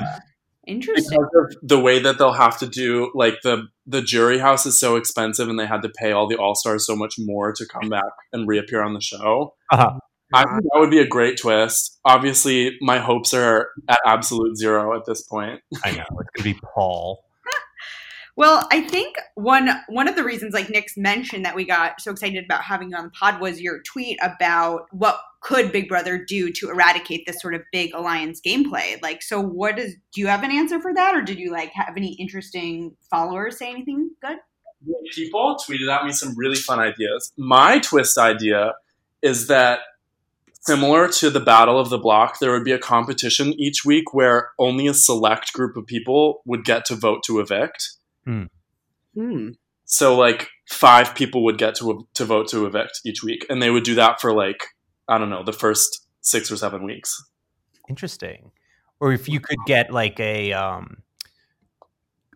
interesting. 0.68 1.18
because 1.18 1.54
of 1.62 1.68
the 1.68 1.80
way 1.80 2.00
that 2.00 2.18
they'll 2.18 2.34
have 2.34 2.58
to 2.60 2.68
do 2.68 3.12
like 3.14 3.36
the 3.44 3.68
the 3.86 4.02
jury 4.02 4.40
house 4.40 4.66
is 4.66 4.80
so 4.80 4.96
expensive 4.96 5.50
and 5.50 5.60
they 5.60 5.66
had 5.66 5.82
to 5.82 5.90
pay 5.90 6.12
all 6.12 6.28
the 6.28 6.36
all 6.38 6.56
stars 6.56 6.86
so 6.86 6.96
much 6.96 7.16
more 7.20 7.54
to 7.54 7.66
come 7.66 7.90
back 7.90 8.04
and 8.34 8.48
reappear 8.48 8.82
on 8.82 8.94
the 8.94 9.02
show. 9.02 9.54
Uh-huh. 9.72 10.00
I 10.34 10.44
think 10.44 10.64
that 10.64 10.80
would 10.80 10.90
be 10.90 11.00
a 11.00 11.08
great 11.08 11.38
twist. 11.38 12.00
Obviously, 12.04 12.78
my 12.82 12.98
hopes 12.98 13.34
are 13.34 13.70
at 13.88 14.00
absolute 14.06 14.58
zero 14.58 14.96
at 14.98 15.06
this 15.06 15.22
point. 15.22 15.62
I 15.84 15.92
know 15.92 16.04
it's 16.04 16.10
going 16.10 16.26
to 16.38 16.44
be 16.44 16.60
Paul. 16.74 17.25
Well, 18.38 18.68
I 18.70 18.82
think 18.82 19.16
one 19.36 19.70
one 19.88 20.10
of 20.10 20.16
the 20.16 20.24
reasons, 20.24 20.54
like 20.54 20.70
Nick's 20.70 20.98
mentioned, 20.98 21.46
that 21.46 21.56
we 21.56 21.64
got 21.64 22.02
so 22.02 22.12
excited 22.12 22.44
about 22.44 22.64
having 22.64 22.90
you 22.90 22.98
on 22.98 23.06
the 23.06 23.12
pod 23.12 23.40
was 23.40 23.62
your 23.62 23.82
tweet 23.84 24.20
about 24.22 24.88
what 24.92 25.20
could 25.40 25.72
Big 25.72 25.88
Brother 25.88 26.18
do 26.18 26.52
to 26.52 26.70
eradicate 26.70 27.26
this 27.26 27.40
sort 27.40 27.56
of 27.56 27.62
big 27.72 27.94
alliance 27.94 28.42
gameplay. 28.46 29.02
Like, 29.02 29.22
so 29.22 29.40
what 29.40 29.80
is? 29.80 29.96
Do 30.14 30.20
you 30.20 30.28
have 30.28 30.44
an 30.44 30.52
answer 30.52 30.82
for 30.82 30.94
that, 30.94 31.16
or 31.16 31.22
did 31.22 31.40
you 31.40 31.52
like 31.52 31.72
have 31.74 31.96
any 31.96 32.14
interesting 32.16 32.98
followers 33.10 33.58
say 33.58 33.70
anything 33.70 34.10
good? 34.22 34.38
People 35.14 35.58
tweeted 35.58 35.90
at 35.90 36.06
me 36.06 36.12
some 36.12 36.34
really 36.36 36.58
fun 36.58 36.80
ideas. 36.80 37.32
My 37.38 37.80
twist 37.80 38.18
idea 38.18 38.74
is 39.22 39.48
that 39.48 39.80
similar 40.62 41.08
to 41.08 41.30
the 41.30 41.40
Battle 41.40 41.80
of 41.80 41.90
the 41.90 41.98
Block, 41.98 42.40
there 42.40 42.52
would 42.52 42.66
be 42.66 42.74
a 42.74 42.80
competition 42.80 43.54
each 43.54 43.86
week 43.86 44.14
where 44.14 44.50
only 44.60 44.88
a 44.88 44.94
select 44.94 45.54
group 45.54 45.78
of 45.78 45.88
people 45.88 46.42
would 46.46 46.66
get 46.66 46.86
to 46.86 46.96
vote 46.96 47.24
to 47.24 47.40
evict. 47.40 47.92
Hmm. 48.26 49.50
So 49.86 50.18
like 50.18 50.50
five 50.70 51.16
people 51.16 51.44
would 51.46 51.58
get 51.58 51.76
to 51.76 52.08
to 52.16 52.26
vote 52.26 52.48
to 52.50 52.66
evict 52.66 53.02
each 53.06 53.24
week, 53.24 53.46
and 53.50 53.62
they 53.62 53.70
would 53.70 53.84
do 53.84 53.96
that 53.96 54.20
for 54.20 54.34
like 54.34 54.58
I 55.08 55.18
don't 55.18 55.30
know 55.30 55.44
the 55.44 55.54
first 55.54 56.06
six 56.22 56.52
or 56.52 56.58
seven 56.58 56.84
weeks. 56.84 57.24
Interesting. 57.88 58.52
Or 59.00 59.12
if 59.14 59.30
you 59.30 59.40
could 59.40 59.60
get 59.68 59.92
like 59.92 60.20
a 60.20 60.54
um 60.54 60.98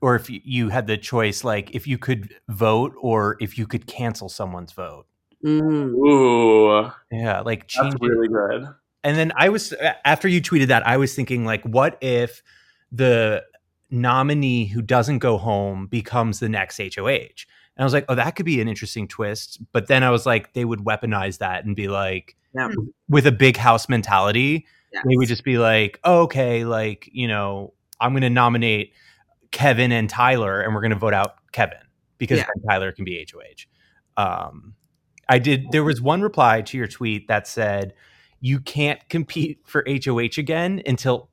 or 0.01 0.15
if 0.15 0.29
you- 0.29 0.41
you 0.45 0.69
had 0.69 0.87
the 0.87 0.97
choice 0.97 1.43
like 1.43 1.71
if 1.75 1.85
you 1.87 1.97
could 1.97 2.33
vote 2.47 2.93
or 3.01 3.35
if 3.41 3.57
you 3.57 3.67
could 3.67 3.85
cancel 3.87 4.29
someone's 4.29 4.71
vote. 4.71 5.05
Mm. 5.43 5.93
Ooh, 5.95 6.91
Yeah, 7.11 7.41
like 7.41 7.67
change 7.67 7.93
that's 7.93 8.01
really 8.01 8.27
good. 8.27 8.67
And 9.03 9.17
then 9.17 9.31
I 9.35 9.49
was 9.49 9.73
after 10.05 10.27
you 10.27 10.41
tweeted 10.41 10.67
that, 10.67 10.85
I 10.85 10.97
was 10.97 11.15
thinking 11.15 11.45
like, 11.45 11.63
what 11.63 11.97
if 12.01 12.43
the 12.91 13.43
nominee 13.91 14.65
who 14.65 14.81
doesn't 14.81 15.19
go 15.19 15.37
home 15.37 15.87
becomes 15.87 16.39
the 16.39 16.49
next 16.49 16.77
HOH? 16.79 17.07
And 17.07 17.83
I 17.83 17.83
was 17.83 17.93
like, 17.93 18.05
oh, 18.09 18.15
that 18.15 18.35
could 18.35 18.45
be 18.45 18.59
an 18.61 18.67
interesting 18.67 19.07
twist. 19.07 19.59
But 19.71 19.87
then 19.87 20.03
I 20.03 20.09
was 20.09 20.25
like, 20.25 20.53
they 20.53 20.65
would 20.65 20.79
weaponize 20.79 21.37
that 21.39 21.65
and 21.65 21.75
be 21.75 21.87
like, 21.87 22.35
Yeah. 22.53 22.69
with 23.07 23.25
a 23.25 23.31
big 23.31 23.57
house 23.57 23.87
mentality, 23.89 24.65
Yes. 24.91 25.03
they 25.07 25.15
would 25.15 25.27
just 25.27 25.43
be 25.43 25.57
like, 25.57 25.99
oh, 26.03 26.21
okay, 26.23 26.65
like 26.65 27.09
you 27.11 27.27
know, 27.27 27.73
I'm 28.01 28.11
going 28.13 28.21
to 28.23 28.29
nominate 28.29 28.93
Kevin 29.51 29.91
and 29.91 30.09
Tyler, 30.09 30.61
and 30.61 30.73
we're 30.75 30.81
going 30.81 30.91
to 30.91 30.97
vote 30.97 31.13
out 31.13 31.35
Kevin 31.51 31.77
because 32.17 32.39
Yeah. 32.39 32.45
Tyler 32.67 32.91
can 32.91 33.05
be 33.05 33.25
HOH. 33.31 33.65
Um, 34.21 34.73
I 35.27 35.39
did. 35.39 35.71
There 35.71 35.83
was 35.83 36.01
one 36.01 36.21
reply 36.21 36.61
to 36.63 36.77
your 36.77 36.87
tweet 36.87 37.27
that 37.27 37.47
said, 37.47 37.93
"You 38.41 38.59
can't 38.59 39.07
compete 39.09 39.59
for 39.65 39.83
HOH 39.87 40.37
again 40.39 40.81
until 40.85 41.29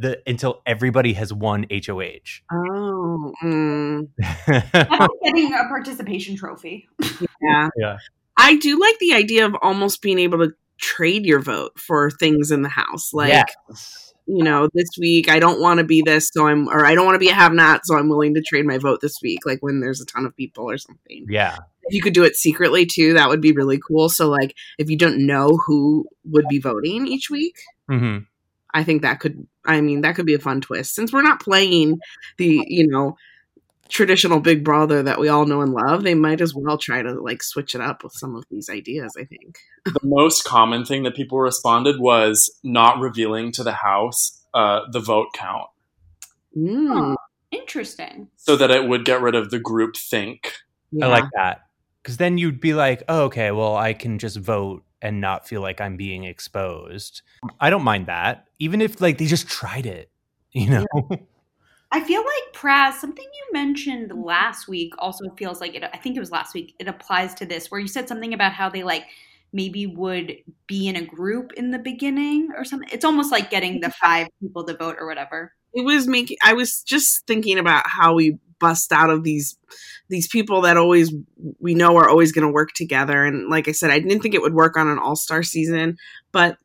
the 0.00 0.22
until 0.26 0.62
everybody 0.66 1.12
has 1.14 1.32
won 1.32 1.66
HOH." 1.70 2.42
Oh. 2.52 3.32
Mm. 3.42 4.08
That's 4.46 5.14
getting 5.24 5.52
a 5.52 5.68
participation 5.68 6.36
trophy. 6.36 6.88
Yeah. 7.42 7.68
Yeah. 7.76 7.96
I 8.36 8.56
do 8.56 8.80
like 8.80 8.98
the 8.98 9.12
idea 9.14 9.46
of 9.46 9.54
almost 9.62 10.00
being 10.02 10.18
able 10.18 10.38
to 10.38 10.52
trade 10.80 11.26
your 11.26 11.40
vote 11.40 11.78
for 11.78 12.10
things 12.10 12.50
in 12.50 12.62
the 12.62 12.68
house. 12.70 13.12
Like, 13.12 13.28
Yes. 13.68 14.14
you 14.26 14.42
know, 14.42 14.68
this 14.72 14.88
week 14.98 15.28
I 15.28 15.38
don't 15.38 15.60
want 15.60 15.78
to 15.78 15.84
be 15.84 16.00
this, 16.00 16.30
so 16.32 16.46
I'm, 16.46 16.66
or 16.68 16.86
I 16.86 16.94
don't 16.94 17.04
want 17.04 17.16
to 17.16 17.20
be 17.20 17.28
a 17.28 17.34
have 17.34 17.52
not, 17.52 17.82
so 17.84 17.98
I'm 17.98 18.08
willing 18.08 18.34
to 18.34 18.40
trade 18.42 18.64
my 18.64 18.78
vote 18.78 19.00
this 19.02 19.16
week, 19.22 19.40
like 19.44 19.58
when 19.60 19.80
there's 19.80 20.00
a 20.00 20.06
ton 20.06 20.24
of 20.24 20.34
people 20.34 20.70
or 20.70 20.78
something. 20.78 21.26
Yeah. 21.28 21.58
If 21.82 21.94
you 21.94 22.00
could 22.00 22.14
do 22.14 22.24
it 22.24 22.34
secretly 22.34 22.86
too, 22.86 23.12
that 23.14 23.28
would 23.28 23.42
be 23.42 23.52
really 23.52 23.78
cool. 23.78 24.08
So, 24.08 24.30
like, 24.30 24.54
if 24.78 24.88
you 24.88 24.96
don't 24.96 25.26
know 25.26 25.58
who 25.66 26.06
would 26.24 26.46
be 26.48 26.60
voting 26.60 27.06
each 27.06 27.28
week, 27.28 27.56
hmm 27.90 28.18
I 28.72 28.84
think 28.84 29.02
that 29.02 29.18
could, 29.18 29.46
I 29.66 29.80
mean, 29.80 30.00
that 30.02 30.14
could 30.14 30.26
be 30.26 30.34
a 30.34 30.38
fun 30.38 30.60
twist 30.60 30.94
since 30.94 31.12
we're 31.12 31.22
not 31.22 31.40
playing 31.40 31.98
the, 32.38 32.64
you 32.66 32.86
know, 32.88 33.16
traditional 33.88 34.40
Big 34.40 34.64
Brother 34.64 35.02
that 35.02 35.18
we 35.18 35.28
all 35.28 35.46
know 35.46 35.60
and 35.62 35.72
love. 35.72 36.02
They 36.02 36.14
might 36.14 36.40
as 36.40 36.54
well 36.54 36.78
try 36.78 37.02
to 37.02 37.12
like 37.20 37.42
switch 37.42 37.74
it 37.74 37.80
up 37.80 38.02
with 38.04 38.12
some 38.12 38.36
of 38.36 38.44
these 38.50 38.68
ideas. 38.70 39.12
I 39.18 39.24
think. 39.24 39.58
the 39.84 40.00
most 40.02 40.44
common 40.44 40.84
thing 40.84 41.02
that 41.02 41.16
people 41.16 41.38
responded 41.40 41.98
was 41.98 42.50
not 42.62 43.00
revealing 43.00 43.52
to 43.52 43.62
the 43.64 43.72
house 43.72 44.44
uh, 44.54 44.80
the 44.92 45.00
vote 45.00 45.28
count, 45.34 45.68
Mm, 46.56 47.14
Interesting. 47.52 48.28
so 48.36 48.56
that 48.56 48.70
it 48.70 48.88
would 48.88 49.04
get 49.04 49.20
rid 49.20 49.34
of 49.34 49.50
the 49.50 49.58
group 49.60 49.96
think. 49.96 50.52
yeah. 50.92 51.06
I 51.06 51.08
like 51.08 51.24
that 51.34 51.62
because 52.02 52.16
then 52.16 52.38
you'd 52.38 52.60
be 52.60 52.74
like, 52.74 53.02
oh, 53.08 53.24
okay, 53.24 53.50
well, 53.50 53.76
I 53.76 53.92
can 53.92 54.18
just 54.18 54.36
vote 54.36 54.82
and 55.02 55.20
not 55.20 55.48
feel 55.48 55.60
like 55.60 55.80
I'm 55.80 55.96
being 55.96 56.24
exposed. 56.24 57.22
I 57.58 57.70
don't 57.70 57.84
mind 57.84 58.06
that, 58.06 58.46
even 58.58 58.80
if 58.80 59.00
like 59.00 59.18
they 59.18 59.26
just 59.26 59.48
tried 59.48 59.86
it. 59.86 60.10
You 60.52 60.68
know. 60.68 60.86
I 61.92 62.00
feel 62.02 62.22
like 62.22 62.54
Praz, 62.54 62.94
something 62.94 63.24
you 63.24 63.52
mentioned 63.52 64.10
last 64.12 64.66
week 64.66 64.94
also 64.98 65.30
feels 65.36 65.60
like 65.60 65.76
it. 65.76 65.84
I 65.84 65.96
think 65.96 66.16
it 66.16 66.20
was 66.20 66.32
last 66.32 66.54
week. 66.54 66.74
It 66.80 66.88
applies 66.88 67.34
to 67.34 67.46
this, 67.46 67.70
where 67.70 67.80
you 67.80 67.86
said 67.86 68.08
something 68.08 68.34
about 68.34 68.52
how 68.52 68.68
they 68.68 68.82
like 68.82 69.04
maybe 69.52 69.86
would 69.86 70.36
be 70.66 70.88
in 70.88 70.96
a 70.96 71.04
group 71.04 71.52
in 71.52 71.70
the 71.70 71.78
beginning 71.78 72.48
or 72.56 72.64
something. 72.64 72.88
It's 72.92 73.04
almost 73.04 73.30
like 73.30 73.48
getting 73.48 73.80
the 73.80 73.90
five 74.02 74.26
people 74.40 74.64
to 74.64 74.76
vote 74.76 74.96
or 74.98 75.06
whatever. 75.06 75.52
it 75.72 75.84
was 75.84 76.08
making 76.08 76.36
i 76.44 76.52
was 76.52 76.82
just 76.82 77.26
thinking 77.26 77.58
about 77.58 77.84
how 77.86 78.14
we 78.14 78.36
bust 78.58 78.92
out 78.92 79.10
of 79.10 79.22
these 79.24 79.56
these 80.10 80.28
people 80.28 80.60
that 80.62 80.76
always 80.76 81.12
we 81.58 81.74
know 81.74 81.96
are 81.96 82.08
always 82.10 82.32
going 82.32 82.46
to 82.46 82.52
work 82.52 82.72
together 82.74 83.24
and 83.24 83.48
like 83.48 83.68
i 83.68 83.72
said 83.72 83.90
i 83.90 83.98
didn't 83.98 84.20
think 84.20 84.34
it 84.34 84.42
would 84.42 84.54
work 84.54 84.76
on 84.76 84.88
an 84.88 84.98
all-star 84.98 85.42
season 85.42 85.96
but 86.32 86.58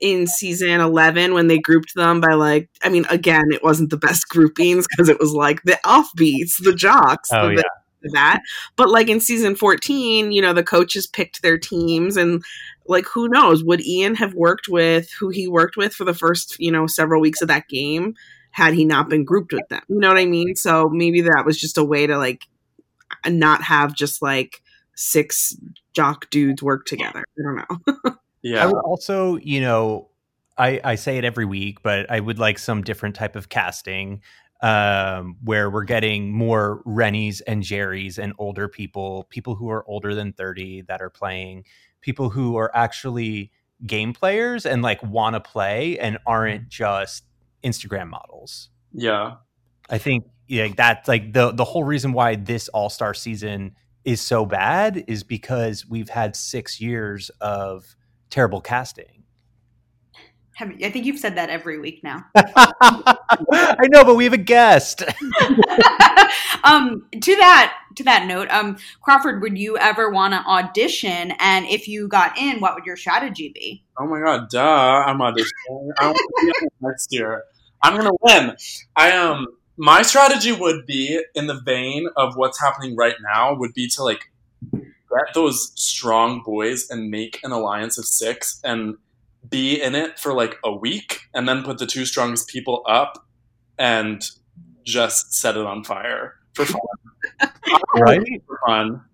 in 0.00 0.26
season 0.26 0.80
11 0.80 1.32
when 1.34 1.48
they 1.48 1.58
grouped 1.58 1.94
them 1.94 2.20
by 2.20 2.34
like 2.34 2.68
i 2.84 2.88
mean 2.88 3.04
again 3.10 3.44
it 3.50 3.64
wasn't 3.64 3.90
the 3.90 3.96
best 3.96 4.28
groupings 4.28 4.86
because 4.88 5.08
it 5.08 5.18
was 5.18 5.32
like 5.32 5.62
the 5.64 5.78
offbeats 5.84 6.62
the 6.62 6.74
jocks 6.74 7.30
Oh, 7.32 7.48
the- 7.48 7.54
yeah. 7.56 8.10
that 8.12 8.42
but 8.76 8.90
like 8.90 9.08
in 9.08 9.18
season 9.20 9.56
14 9.56 10.30
you 10.30 10.42
know 10.42 10.52
the 10.52 10.62
coaches 10.62 11.06
picked 11.06 11.40
their 11.42 11.56
teams 11.58 12.16
and 12.16 12.42
like 12.86 13.06
who 13.06 13.28
knows 13.28 13.64
would 13.64 13.80
ian 13.86 14.14
have 14.16 14.34
worked 14.34 14.68
with 14.68 15.10
who 15.18 15.30
he 15.30 15.48
worked 15.48 15.76
with 15.76 15.94
for 15.94 16.04
the 16.04 16.12
first 16.14 16.56
you 16.58 16.70
know 16.70 16.86
several 16.86 17.20
weeks 17.20 17.40
of 17.40 17.48
that 17.48 17.68
game 17.68 18.14
had 18.50 18.74
he 18.74 18.84
not 18.84 19.08
been 19.08 19.24
grouped 19.24 19.52
with 19.54 19.66
them 19.70 19.80
you 19.88 19.98
know 20.00 20.08
what 20.08 20.18
i 20.18 20.26
mean 20.26 20.54
so 20.56 20.88
maybe 20.90 21.22
that 21.22 21.44
was 21.46 21.58
just 21.58 21.78
a 21.78 21.84
way 21.84 22.06
to 22.06 22.18
like 22.18 22.42
not 23.28 23.62
have 23.62 23.94
just 23.94 24.22
like 24.22 24.62
six 24.94 25.56
jock 25.94 26.28
dudes 26.30 26.62
work 26.62 26.86
together 26.86 27.24
i 27.38 27.42
don't 27.42 27.56
know 27.56 28.12
yeah. 28.42 28.62
I 28.62 28.66
would 28.66 28.78
also, 28.78 29.36
you 29.36 29.60
know, 29.60 30.08
I, 30.58 30.80
I 30.84 30.94
say 30.96 31.16
it 31.16 31.24
every 31.24 31.44
week, 31.44 31.82
but 31.82 32.10
I 32.10 32.20
would 32.20 32.38
like 32.38 32.58
some 32.58 32.82
different 32.82 33.14
type 33.14 33.36
of 33.36 33.48
casting 33.48 34.20
um, 34.60 35.36
where 35.42 35.70
we're 35.70 35.84
getting 35.84 36.32
more 36.32 36.82
Rennies 36.84 37.40
and 37.42 37.62
Jerry's 37.62 38.18
and 38.18 38.32
older 38.38 38.68
people, 38.68 39.26
people 39.30 39.54
who 39.54 39.70
are 39.70 39.88
older 39.88 40.14
than 40.14 40.32
30 40.32 40.82
that 40.82 41.00
are 41.00 41.10
playing, 41.10 41.64
people 42.00 42.30
who 42.30 42.56
are 42.56 42.70
actually 42.74 43.50
game 43.86 44.12
players 44.12 44.66
and 44.66 44.82
like 44.82 45.02
want 45.02 45.34
to 45.34 45.40
play 45.40 45.98
and 45.98 46.18
aren't 46.26 46.68
just 46.68 47.24
Instagram 47.64 48.08
models. 48.08 48.68
yeah, 48.92 49.36
I 49.90 49.98
think 49.98 50.24
yeah, 50.48 50.68
that's 50.76 51.08
like 51.08 51.32
the 51.32 51.52
the 51.52 51.64
whole 51.64 51.84
reason 51.84 52.12
why 52.12 52.36
this 52.36 52.68
All 52.68 52.90
Star 52.90 53.14
season 53.14 53.76
is 54.04 54.20
so 54.20 54.44
bad 54.44 55.04
is 55.06 55.22
because 55.22 55.86
we've 55.86 56.08
had 56.08 56.36
six 56.36 56.80
years 56.80 57.30
of 57.40 57.96
terrible 58.30 58.60
casting. 58.60 59.22
Have, 60.56 60.72
I 60.84 60.90
think 60.90 61.06
you've 61.06 61.18
said 61.18 61.36
that 61.36 61.48
every 61.48 61.78
week 61.78 62.04
now. 62.04 62.26
I 62.34 63.88
know, 63.90 64.04
but 64.04 64.16
we 64.16 64.24
have 64.24 64.34
a 64.34 64.38
guest. 64.38 65.02
um, 66.64 67.06
to 67.10 67.36
that 67.36 67.74
to 67.96 68.04
that 68.04 68.26
note, 68.26 68.48
um, 68.50 68.76
Crawford, 69.00 69.40
would 69.40 69.56
you 69.56 69.78
ever 69.78 70.10
want 70.10 70.34
to 70.34 70.40
audition? 70.40 71.32
And 71.38 71.66
if 71.66 71.88
you 71.88 72.06
got 72.06 72.36
in, 72.36 72.60
what 72.60 72.74
would 72.74 72.84
your 72.84 72.96
strategy 72.96 73.50
be? 73.54 73.84
Oh 73.98 74.06
my 74.06 74.20
god, 74.20 74.50
duh! 74.50 74.60
I'm 74.60 75.18
auditioning. 75.18 75.88
I 75.98 76.06
want 76.06 76.16
to 76.16 76.28
be 76.42 76.50
on 76.50 76.90
next 76.90 77.08
year. 77.12 77.44
I'm 77.82 77.96
gonna 77.96 78.10
win. 78.20 78.54
I 78.94 79.12
um, 79.12 79.46
my 79.82 80.02
strategy 80.02 80.52
would 80.52 80.86
be 80.86 81.20
in 81.34 81.48
the 81.48 81.60
vein 81.60 82.06
of 82.16 82.36
what's 82.36 82.60
happening 82.60 82.94
right 82.94 83.16
now. 83.20 83.52
Would 83.52 83.74
be 83.74 83.88
to 83.88 84.04
like 84.04 84.30
get 84.72 85.34
those 85.34 85.72
strong 85.74 86.40
boys 86.44 86.88
and 86.88 87.10
make 87.10 87.40
an 87.42 87.50
alliance 87.50 87.98
of 87.98 88.04
six 88.04 88.60
and 88.62 88.96
be 89.50 89.82
in 89.82 89.96
it 89.96 90.20
for 90.20 90.34
like 90.34 90.56
a 90.62 90.72
week, 90.72 91.22
and 91.34 91.48
then 91.48 91.64
put 91.64 91.78
the 91.78 91.86
two 91.86 92.04
strongest 92.06 92.48
people 92.48 92.84
up 92.86 93.26
and 93.76 94.30
just 94.84 95.34
set 95.34 95.56
it 95.56 95.66
on 95.66 95.82
fire 95.82 96.36
for 96.54 96.64
fun. 96.64 96.80
Right? 97.96 98.22
For 98.46 98.60
fun. 98.66 99.04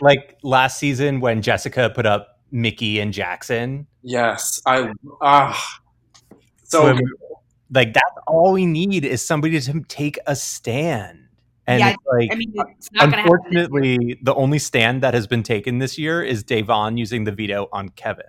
Like 0.00 0.36
last 0.42 0.78
season 0.78 1.20
when 1.20 1.42
Jessica 1.42 1.90
put 1.94 2.06
up 2.06 2.40
Mickey 2.50 3.00
and 3.00 3.12
Jackson. 3.12 3.86
Yes, 4.02 4.60
I 4.66 4.92
ah. 5.20 5.80
So 6.64 6.84
When- 6.84 7.00
like 7.74 7.92
that's 7.92 8.06
all 8.26 8.52
we 8.52 8.66
need 8.66 9.04
is 9.04 9.20
somebody 9.20 9.60
to 9.60 9.80
take 9.88 10.18
a 10.26 10.36
stand. 10.36 11.20
And 11.66 11.80
Yeah, 11.80 11.90
it's 11.90 12.02
like 12.12 12.30
I 12.32 12.34
mean, 12.36 12.52
it's 12.76 12.92
not 12.92 13.00
going 13.00 13.10
to 13.12 13.16
happen. 13.16 13.32
unfortunately, 13.32 14.18
the 14.22 14.34
only 14.34 14.58
stand 14.58 15.02
that 15.02 15.14
has 15.14 15.26
been 15.26 15.42
taken 15.42 15.78
this 15.78 15.98
year 15.98 16.22
is 16.22 16.44
Da'Vonne 16.44 16.98
using 16.98 17.24
the 17.24 17.32
veto 17.32 17.68
on 17.72 17.88
Kevin. 17.90 18.26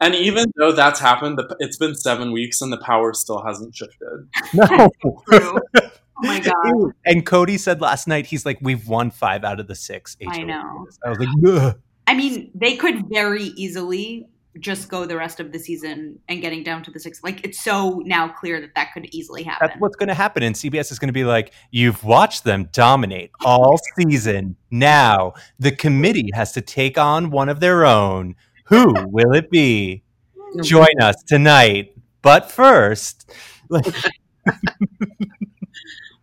And 0.00 0.14
even 0.14 0.52
though 0.56 0.72
that's 0.72 1.00
happened, 1.00 1.38
the, 1.38 1.56
it's 1.60 1.78
been 1.78 1.94
seven 1.94 2.30
weeks 2.32 2.60
and 2.60 2.70
the 2.70 2.76
power 2.78 3.14
still 3.14 3.42
hasn't 3.42 3.74
shifted. 3.74 4.28
No, 4.54 4.90
True. 5.30 5.58
Oh 5.76 5.90
my 6.22 6.40
god. 6.64 6.92
And 7.06 7.24
Cody 7.24 7.56
said 7.56 7.80
last 7.80 8.06
night, 8.06 8.26
he's 8.26 8.44
like, 8.44 8.58
we've 8.60 8.86
won 8.86 9.10
five 9.10 9.44
out 9.44 9.60
of 9.60 9.66
the 9.66 9.74
six. 9.74 10.16
I 10.28 10.42
know. 10.42 10.86
I 11.04 11.08
was 11.08 11.18
like, 11.18 11.28
Ugh. 11.48 11.80
I 12.06 12.14
mean, 12.14 12.50
they 12.54 12.76
could 12.76 13.08
very 13.08 13.44
easily 13.44 14.28
just 14.60 14.88
go 14.88 15.04
the 15.04 15.16
rest 15.16 15.40
of 15.40 15.52
the 15.52 15.58
season 15.58 16.18
and 16.28 16.40
getting 16.40 16.62
down 16.62 16.82
to 16.84 16.90
the 16.90 17.00
six. 17.00 17.22
Like 17.22 17.44
it's 17.44 17.62
so 17.62 18.02
now 18.04 18.28
clear 18.28 18.60
that 18.60 18.74
that 18.74 18.92
could 18.94 19.06
easily 19.14 19.42
happen. 19.42 19.68
that's 19.68 19.80
what's 19.80 19.96
going 19.96 20.08
to 20.08 20.14
happen. 20.14 20.42
And 20.42 20.54
CBS 20.54 20.92
is 20.92 20.98
going 20.98 21.08
to 21.08 21.12
be 21.12 21.24
like, 21.24 21.52
you've 21.70 22.04
watched 22.04 22.44
them 22.44 22.68
dominate 22.72 23.30
all 23.44 23.78
season. 23.98 24.56
Now 24.70 25.34
the 25.58 25.72
committee 25.72 26.30
has 26.34 26.52
to 26.52 26.60
take 26.60 26.98
on 26.98 27.30
one 27.30 27.48
of 27.48 27.60
their 27.60 27.84
own. 27.84 28.36
Who 28.66 28.94
will 29.06 29.34
it 29.34 29.50
be? 29.50 30.02
Join 30.62 31.00
us 31.00 31.16
tonight. 31.26 31.96
But 32.22 32.50
first, 32.50 33.30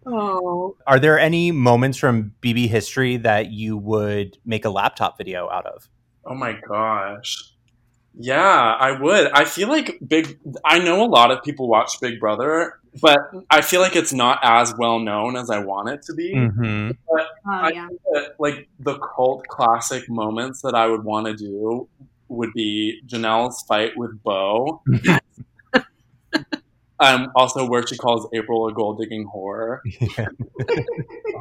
Oh, 0.06 0.76
are 0.88 1.00
there 1.00 1.20
any 1.20 1.52
moments 1.52 1.98
from 1.98 2.34
BB 2.42 2.68
history 2.70 3.18
that 3.18 3.52
you 3.52 3.78
would 3.78 4.38
make 4.46 4.66
a 4.66 4.70
laptop 4.70 5.18
video 5.18 5.48
out 5.50 5.66
of? 5.68 5.88
Oh 6.26 6.34
my 6.34 6.58
gosh. 6.68 7.51
Yeah, 8.14 8.76
I 8.80 8.92
would. 9.00 9.32
I 9.32 9.46
feel 9.46 9.70
like 9.70 10.00
Big 10.06 10.38
I 10.66 10.80
know 10.80 11.04
a 11.04 11.08
lot 11.08 11.32
of 11.32 11.44
people 11.44 11.68
watch 11.68 12.00
Big 12.02 12.20
Brother, 12.20 12.80
but 13.02 13.20
I 13.50 13.62
feel 13.62 13.80
like 13.80 13.96
it's 13.96 14.12
not 14.12 14.40
as 14.44 14.74
well 14.78 15.00
known 15.00 15.38
as 15.38 15.50
I 15.50 15.60
want 15.60 15.90
it 15.90 16.02
to 16.04 16.14
be. 16.14 16.34
Mm-hmm. 16.36 16.92
oh, 17.10 17.26
I 17.46 17.72
yeah. 17.72 17.88
think 17.88 18.02
that, 18.12 18.36
like 18.38 18.68
the 18.80 18.98
cult 19.00 19.48
classic 19.48 20.10
moments 20.10 20.62
that 20.62 20.76
I 20.76 20.88
would 20.88 21.04
want 21.04 21.28
to 21.28 21.36
do 21.36 21.88
would 22.28 22.54
be 22.54 23.02
Janelle's 23.06 23.62
fight 23.64 23.92
with 23.96 24.22
Beau. 24.24 24.82
um, 27.00 27.32
also 27.36 27.66
where 27.68 27.86
she 27.86 27.98
calls 27.98 28.28
April 28.34 28.68
a 28.68 28.74
gold 28.74 29.00
digging 29.00 29.30
whore. 29.34 29.80
Yeah. 30.18 30.28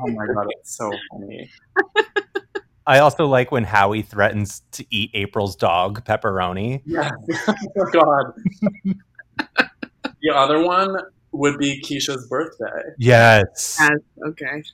Oh 0.02 0.06
my 0.12 0.26
god, 0.26 0.46
it's 0.58 0.74
so 0.76 0.90
funny. 1.10 1.50
I 2.90 2.98
also 2.98 3.28
like 3.28 3.52
when 3.52 3.62
Howie 3.62 4.02
threatens 4.02 4.62
to 4.72 4.84
eat 4.90 5.12
April's 5.14 5.54
dog, 5.54 6.04
Pepperoni. 6.04 6.82
Yes. 6.84 7.12
oh 7.48 7.86
god. 7.92 8.32
the 10.20 10.34
other 10.34 10.60
one 10.60 10.96
would 11.30 11.56
be 11.56 11.80
Keesha's 11.80 12.26
birthday. 12.26 12.90
Yes. 12.98 13.78
yes. 13.78 13.92
Okay. 14.26 14.64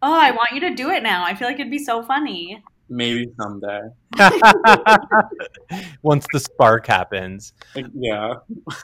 Oh, 0.00 0.16
I 0.16 0.30
want 0.30 0.50
you 0.52 0.60
to 0.60 0.76
do 0.76 0.90
it 0.90 1.02
now. 1.02 1.24
I 1.24 1.34
feel 1.34 1.48
like 1.48 1.58
it'd 1.58 1.72
be 1.72 1.82
so 1.82 2.04
funny. 2.04 2.62
Maybe 2.88 3.26
someday. 3.36 3.80
Once 6.02 6.24
the 6.32 6.38
spark 6.38 6.86
happens. 6.86 7.52
Uh, 7.74 7.82
yeah. 7.94 8.34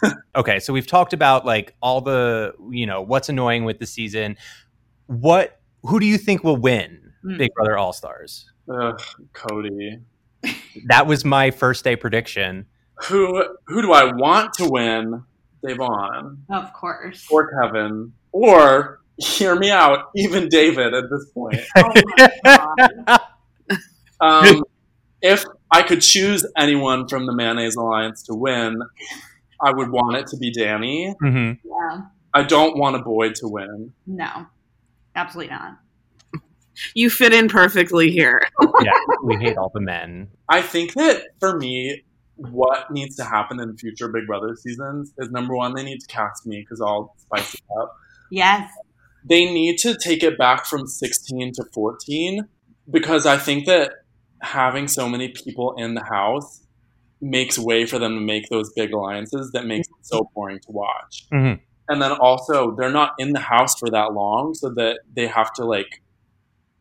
Okay, 0.35 0.59
so 0.59 0.73
we've 0.73 0.89
talked 0.89 1.13
about 1.13 1.47
like 1.47 1.77
all 1.81 2.01
the, 2.01 2.55
you 2.73 2.87
know, 2.87 3.01
what's 3.01 3.29
annoying 3.29 3.65
with 3.65 3.79
the 3.79 3.87
season. 3.87 4.37
What 5.07 5.61
who 5.83 6.01
do 6.01 6.07
you 6.07 6.19
think 6.19 6.43
will 6.43 6.57
win 6.57 7.04
Hmm. 7.25 7.39
Big 7.39 7.53
Brother 7.55 7.77
All 7.79 7.93
Stars? 7.93 8.51
Ugh, 8.69 9.01
Cody. 9.33 9.99
That 10.87 11.07
was 11.07 11.25
my 11.25 11.51
first 11.51 11.85
day 11.85 11.97
prediction. 11.97 12.67
Who 13.07 13.43
who 13.67 13.81
do 13.81 13.93
I 13.93 14.13
want 14.13 14.53
to 14.55 14.69
win? 14.69 15.23
Da'Vonne 15.65 16.37
Of 16.51 16.73
course. 16.75 17.27
or 17.31 17.49
Kevin 17.63 18.13
or 18.33 19.01
hear 19.17 19.55
me 19.57 19.71
out, 19.71 20.11
even 20.17 20.49
David 20.49 20.93
at 20.93 21.05
this 21.11 21.27
point. 21.33 21.61
Oh 21.77 21.93
my 22.45 22.99
God. 23.01 23.21
Um, 24.21 24.65
if 25.23 25.45
I 25.71 25.83
could 25.83 26.03
choose 26.03 26.45
anyone 26.57 27.09
from 27.09 27.27
the 27.27 27.33
Mayonnaise 27.35 27.77
Alliance 27.77 28.23
to 28.25 28.35
win, 28.35 28.81
I 29.63 29.71
would 29.73 29.91
want 29.91 30.17
it 30.17 30.27
to 30.29 30.37
be 30.37 30.53
Dani. 30.53 31.15
Mhm. 31.23 31.59
Yeah. 31.65 32.01
I 32.35 32.43
don't 32.43 32.77
want 32.77 32.97
a 32.97 32.99
boy 33.01 33.31
to 33.31 33.49
win. 33.49 33.93
No. 34.07 34.47
Absolutely 35.17 35.55
not. 35.55 35.79
You 36.95 37.11
fit 37.11 37.33
in 37.33 37.49
perfectly 37.49 38.11
here. 38.11 38.43
Yeah, 38.83 38.93
we 39.25 39.37
hate 39.37 39.57
all 39.57 39.71
the 39.73 39.81
men. 39.81 40.29
I 40.49 40.63
think 40.63 40.95
that 40.95 41.23
for 41.41 41.57
me, 41.57 42.05
what 42.37 42.91
needs 42.91 43.17
to 43.17 43.25
happen 43.25 43.61
in 43.61 43.77
future 43.77 44.09
Big 44.09 44.27
Brother 44.27 44.57
seasons 44.57 45.13
is 45.19 45.31
number 45.31 45.55
one, 45.55 45.75
they 45.75 45.85
need 45.85 46.01
to 46.01 46.07
cast 46.07 46.47
me 46.47 46.61
because 46.61 46.81
I'll 46.81 47.15
spice 47.19 47.55
it 47.55 47.63
up. 47.81 47.95
Yes. 48.31 48.71
They 49.25 49.45
need 49.45 49.79
to 49.79 49.97
take 49.97 50.23
it 50.23 50.37
back 50.37 50.67
from 50.67 50.87
16 50.87 51.53
to 51.55 51.65
14 51.73 52.47
because 52.91 53.25
I 53.25 53.39
think 53.39 53.67
that 53.67 53.93
having 54.43 54.89
so 54.89 55.09
many 55.09 55.29
people 55.29 55.75
in 55.79 55.95
the 55.95 56.05
house 56.05 56.61
makes 57.21 57.59
way 57.59 57.87
for 57.87 57.99
them 57.99 58.17
to 58.17 58.21
make 58.21 58.49
those 58.51 58.71
big 58.75 58.93
alliances 58.93 59.53
that 59.53 59.65
makes 59.65 59.89
it 59.89 59.95
so 60.03 60.29
boring 60.35 60.59
to 60.59 60.73
watch. 60.73 61.27
Mhm. 61.33 61.61
And 61.89 62.03
then 62.03 62.13
also, 62.13 62.75
they're 62.77 62.91
not 62.91 63.13
in 63.19 63.33
the 63.33 63.41
house 63.41 63.79
for 63.79 63.89
that 63.91 64.13
long, 64.13 64.55
so 64.55 64.71
that 64.71 65.01
they 65.15 65.27
have 65.27 65.53
to 65.55 65.65
like, 65.65 66.03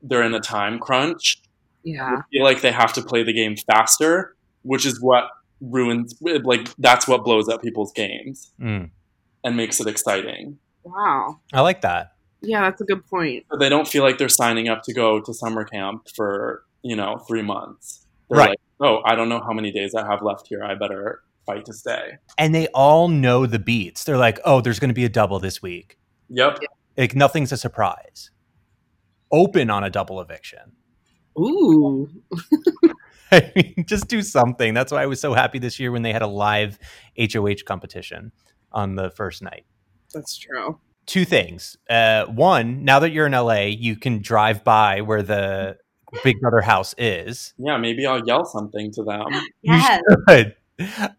they're 0.03 0.23
in 0.23 0.33
a 0.33 0.39
time 0.39 0.77
crunch. 0.79 1.41
Yeah. 1.85 2.21
feel 2.31 2.43
like 2.43 2.61
they 2.61 2.71
have 2.71 2.93
to 2.93 3.01
play 3.01 3.23
the 3.23 3.33
game 3.33 3.55
faster, 3.57 4.35
which 4.61 4.85
is 4.85 5.01
what 5.01 5.25
ruins 5.59 6.15
like 6.21 6.73
that's 6.77 7.07
what 7.07 7.23
blows 7.23 7.47
up 7.49 7.61
people's 7.61 7.91
games 7.93 8.51
Mm. 8.61 8.89
and 9.43 9.57
makes 9.57 9.79
it 9.81 9.87
exciting. 9.87 10.59
Wow. 10.83 11.39
I 11.53 11.61
like 11.61 11.81
that. 11.81 12.13
Yeah, 12.41 12.61
that's 12.69 12.81
a 12.81 12.85
good 12.85 13.05
point. 13.07 13.45
So 13.51 13.57
they 13.57 13.69
don't 13.69 13.87
feel 13.87 14.03
like 14.03 14.17
they're 14.17 14.29
signing 14.29 14.67
up 14.69 14.83
to 14.83 14.93
go 14.93 15.21
to 15.21 15.33
summer 15.33 15.63
camp 15.63 16.07
for, 16.15 16.63
you 16.81 16.95
know, 16.95 17.17
three 17.27 17.41
months. 17.41 18.05
They're 18.29 18.39
Right. 18.39 18.49
like, 18.49 18.59
oh, 18.81 19.01
I 19.05 19.15
don't 19.15 19.29
know 19.29 19.39
how 19.41 19.53
many 19.53 19.71
days 19.71 19.95
I 19.95 20.05
have 20.05 20.21
left 20.21 20.47
here. 20.47 20.63
I 20.63 20.75
better 20.75 21.21
fight 21.45 21.65
to 21.65 21.73
stay. 21.73 22.17
And 22.37 22.53
they 22.55 22.67
all 22.67 23.07
know 23.07 23.45
the 23.45 23.59
beats. 23.59 24.03
They're 24.05 24.17
like, 24.17 24.39
oh, 24.45 24.59
there's 24.61 24.79
going 24.79 24.89
to 24.89 24.93
be 24.93 25.05
a 25.05 25.09
double 25.09 25.39
this 25.39 25.61
week. 25.61 25.97
Yep. 26.29 26.59
Like 26.97 27.15
nothing's 27.15 27.51
a 27.53 27.57
surprise. 27.57 28.29
Open 29.33 29.69
on 29.69 29.83
a 29.83 29.89
double 29.89 30.21
eviction. 30.21 30.71
Ooh. 31.37 32.07
I 33.31 33.51
mean, 33.55 33.85
just 33.87 34.07
do 34.07 34.21
something. 34.21 34.73
That's 34.75 34.91
why 34.91 35.01
I 35.01 35.07
was 35.07 35.19
so 35.19 35.33
happy 35.33 35.57
this 35.57 35.79
year 35.79 35.91
when 35.91 36.03
they 36.03 36.13
had 36.13 36.21
a 36.21 36.27
live 36.27 36.77
HOH 37.19 37.63
competition 37.65 38.31
on 38.71 38.95
the 38.95 39.09
first 39.09 39.41
night. 39.41 39.65
That's 40.13 40.37
true. 40.37 40.79
Two 41.07 41.25
things. 41.25 41.75
Uh, 41.89 42.25
one, 42.25 42.85
now 42.85 42.99
that 42.99 43.11
you're 43.11 43.25
in 43.25 43.31
LA, 43.33 43.63
you 43.63 43.95
can 43.95 44.21
drive 44.21 44.63
by 44.63 45.01
where 45.01 45.23
the 45.23 45.77
Big 46.23 46.39
Brother 46.39 46.61
house 46.61 46.93
is. 46.97 47.53
Yeah, 47.57 47.77
maybe 47.77 48.05
I'll 48.05 48.25
yell 48.25 48.45
something 48.45 48.91
to 48.91 49.03
them. 49.03 49.25
Yes. 49.63 50.01
Good. 50.27 50.55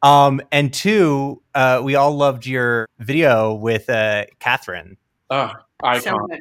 Um, 0.02 0.40
and 0.52 0.72
two, 0.72 1.42
uh, 1.54 1.80
we 1.82 1.94
all 1.94 2.14
loved 2.16 2.46
your 2.46 2.86
video 2.98 3.54
with 3.54 3.88
uh, 3.88 4.26
Catherine. 4.38 4.96
Oh, 5.30 5.52
icon. 5.82 6.28
good. 6.28 6.40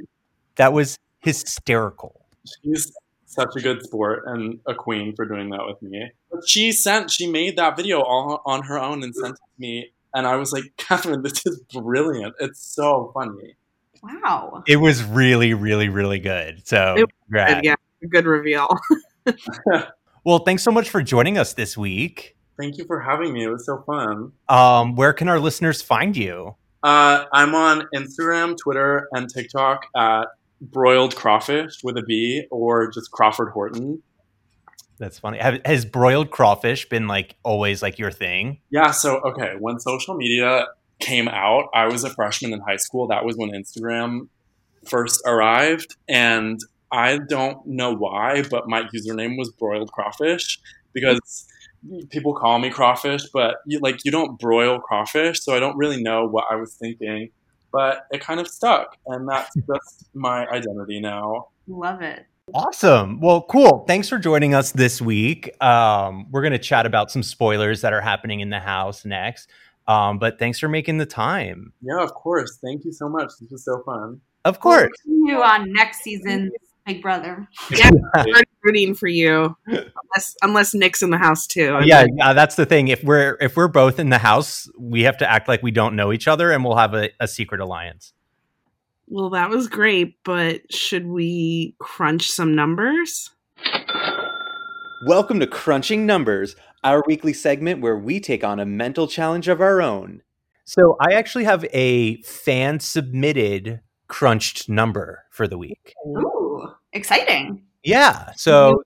That 0.55 0.73
was 0.73 0.97
hysterical. 1.23 2.25
She's 2.63 2.91
such 3.25 3.55
a 3.57 3.61
good 3.61 3.83
sport 3.83 4.23
and 4.27 4.59
a 4.67 4.75
queen 4.75 5.15
for 5.15 5.25
doing 5.25 5.49
that 5.49 5.65
with 5.65 5.81
me. 5.81 6.11
But 6.31 6.47
she 6.47 6.71
sent, 6.71 7.11
she 7.11 7.27
made 7.27 7.57
that 7.57 7.75
video 7.75 8.01
all 8.01 8.41
on 8.45 8.63
her 8.63 8.79
own 8.79 9.03
and 9.03 9.13
sent 9.15 9.33
it 9.33 9.37
to 9.37 9.59
me. 9.59 9.91
And 10.13 10.27
I 10.27 10.35
was 10.35 10.51
like, 10.51 10.65
Catherine, 10.77 11.23
this 11.23 11.45
is 11.45 11.59
brilliant. 11.73 12.35
It's 12.39 12.61
so 12.61 13.11
funny. 13.13 13.55
Wow. 14.01 14.63
It 14.67 14.77
was 14.77 15.03
really, 15.03 15.53
really, 15.53 15.89
really 15.89 16.19
good. 16.19 16.67
So, 16.67 16.95
It. 16.97 17.09
Good, 17.31 17.63
yeah. 17.63 17.75
Good 18.09 18.25
reveal. 18.25 18.67
well, 20.25 20.39
thanks 20.39 20.61
so 20.61 20.71
much 20.71 20.89
for 20.89 21.01
joining 21.01 21.37
us 21.37 21.53
this 21.53 21.77
week. 21.77 22.35
Thank 22.59 22.77
you 22.77 22.85
for 22.85 22.99
having 22.99 23.33
me. 23.33 23.45
It 23.45 23.49
was 23.49 23.65
so 23.65 23.81
fun. 23.87 24.33
Um, 24.49 24.95
where 24.95 25.13
can 25.13 25.29
our 25.29 25.39
listeners 25.39 25.81
find 25.81 26.15
you? 26.15 26.55
Uh, 26.83 27.23
I'm 27.31 27.55
on 27.55 27.87
Instagram, 27.95 28.57
Twitter, 28.57 29.07
and 29.13 29.29
TikTok 29.33 29.85
at 29.95 30.27
broiled 30.71 31.15
crawfish 31.15 31.83
with 31.83 31.97
a 31.97 32.03
B 32.03 32.45
or 32.51 32.89
just 32.91 33.11
Crawford 33.11 33.49
Horton. 33.49 34.01
That's 34.97 35.19
funny. 35.19 35.39
Have, 35.39 35.59
has 35.65 35.85
broiled 35.85 36.31
crawfish 36.31 36.87
been 36.87 37.07
like 37.07 37.35
always 37.43 37.81
like 37.81 37.99
your 37.99 38.11
thing? 38.11 38.59
Yeah, 38.69 38.91
so 38.91 39.19
okay, 39.21 39.53
when 39.59 39.79
social 39.79 40.15
media 40.15 40.67
came 40.99 41.27
out, 41.27 41.69
I 41.73 41.87
was 41.87 42.03
a 42.03 42.09
freshman 42.09 42.53
in 42.53 42.61
high 42.61 42.77
school. 42.77 43.07
That 43.07 43.25
was 43.25 43.35
when 43.35 43.51
Instagram 43.51 44.27
first 44.87 45.21
arrived. 45.25 45.95
And 46.07 46.59
I 46.91 47.17
don't 47.17 47.65
know 47.65 47.93
why, 47.93 48.43
but 48.49 48.69
my 48.69 48.83
username 48.83 49.37
was 49.37 49.49
broiled 49.49 49.91
crawfish 49.91 50.59
because 50.93 51.47
people 52.09 52.33
call 52.33 52.59
me 52.59 52.69
crawfish, 52.69 53.23
but 53.33 53.57
you, 53.65 53.79
like 53.79 54.05
you 54.05 54.11
don't 54.11 54.39
broil 54.39 54.79
crawfish, 54.79 55.41
so 55.41 55.55
I 55.55 55.59
don't 55.59 55.75
really 55.75 56.01
know 56.01 56.25
what 56.25 56.45
I 56.49 56.55
was 56.55 56.75
thinking. 56.75 57.29
But 57.73 58.07
it 58.11 58.21
kind 58.21 58.39
of 58.39 58.47
stuck, 58.47 58.97
and 59.07 59.27
that's 59.27 59.53
just 59.67 60.07
my 60.13 60.47
identity 60.47 61.01
now. 61.01 61.49
Love 61.67 62.01
it. 62.01 62.25
Awesome. 62.53 63.19
Well, 63.19 63.41
cool. 63.41 63.85
Thanks 63.87 64.07
for 64.07 64.17
joining 64.17 64.53
us 64.53 64.71
this 64.71 65.01
week. 65.01 65.61
Um, 65.61 66.27
we're 66.31 66.41
going 66.41 66.53
to 66.53 66.59
chat 66.59 66.85
about 66.85 67.11
some 67.11 67.23
spoilers 67.23 67.81
that 67.81 67.93
are 67.93 68.01
happening 68.01 68.41
in 68.41 68.49
the 68.49 68.59
house 68.59 69.05
next. 69.05 69.49
Um, 69.87 70.19
but 70.19 70.39
thanks 70.39 70.59
for 70.59 70.67
making 70.67 70.97
the 70.97 71.05
time. 71.05 71.73
Yeah, 71.81 72.01
of 72.01 72.13
course. 72.13 72.59
Thank 72.63 72.85
you 72.85 72.91
so 72.91 73.09
much. 73.09 73.31
This 73.39 73.49
was 73.49 73.65
so 73.65 73.81
fun. 73.83 74.21
Of 74.45 74.59
course. 74.59 74.91
See 75.05 75.21
you 75.25 75.41
on 75.41 75.71
next 75.71 76.03
season's 76.03 76.51
Big 76.85 77.01
Brother. 77.01 77.47
Yeah, 77.71 77.91
I'm 78.15 78.43
rooting 78.63 78.93
for 78.93 79.07
you. 79.07 79.55
Unless 79.67 80.35
unless 80.41 80.73
Nick's 80.73 81.01
in 81.01 81.11
the 81.11 81.17
house 81.17 81.47
too. 81.47 81.73
I'm 81.75 81.83
yeah, 81.83 82.01
like, 82.01 82.11
yeah, 82.17 82.33
that's 82.33 82.55
the 82.55 82.65
thing. 82.65 82.89
If 82.89 83.03
we're 83.03 83.37
if 83.39 83.55
we're 83.55 83.69
both 83.69 83.99
in 83.99 84.09
the 84.09 84.17
house, 84.17 84.69
we 84.77 85.03
have 85.03 85.17
to 85.19 85.29
act 85.29 85.47
like 85.47 85.63
we 85.63 85.71
don't 85.71 85.95
know 85.95 86.11
each 86.11 86.27
other, 86.27 86.51
and 86.51 86.63
we'll 86.63 86.75
have 86.75 86.93
a, 86.93 87.09
a 87.19 87.27
secret 87.27 87.61
alliance. 87.61 88.13
Well, 89.07 89.29
that 89.29 89.49
was 89.49 89.67
great, 89.67 90.17
but 90.23 90.73
should 90.73 91.07
we 91.07 91.75
crunch 91.79 92.29
some 92.29 92.55
numbers? 92.55 93.29
Welcome 95.05 95.39
to 95.39 95.47
Crunching 95.47 96.05
Numbers, 96.05 96.55
our 96.83 97.03
weekly 97.05 97.33
segment 97.33 97.81
where 97.81 97.97
we 97.97 98.19
take 98.19 98.43
on 98.43 98.59
a 98.59 98.65
mental 98.65 99.07
challenge 99.07 99.47
of 99.47 99.61
our 99.61 99.81
own. 99.81 100.21
So, 100.65 100.95
I 101.01 101.13
actually 101.13 101.43
have 101.43 101.65
a 101.73 102.21
fan 102.23 102.79
submitted 102.79 103.81
crunched 104.13 104.69
number 104.69 105.25
for 105.31 105.47
the 105.47 105.57
week. 105.57 105.95
Ooh, 106.05 106.71
exciting. 106.91 107.63
Yeah. 107.83 108.31
So, 108.35 108.83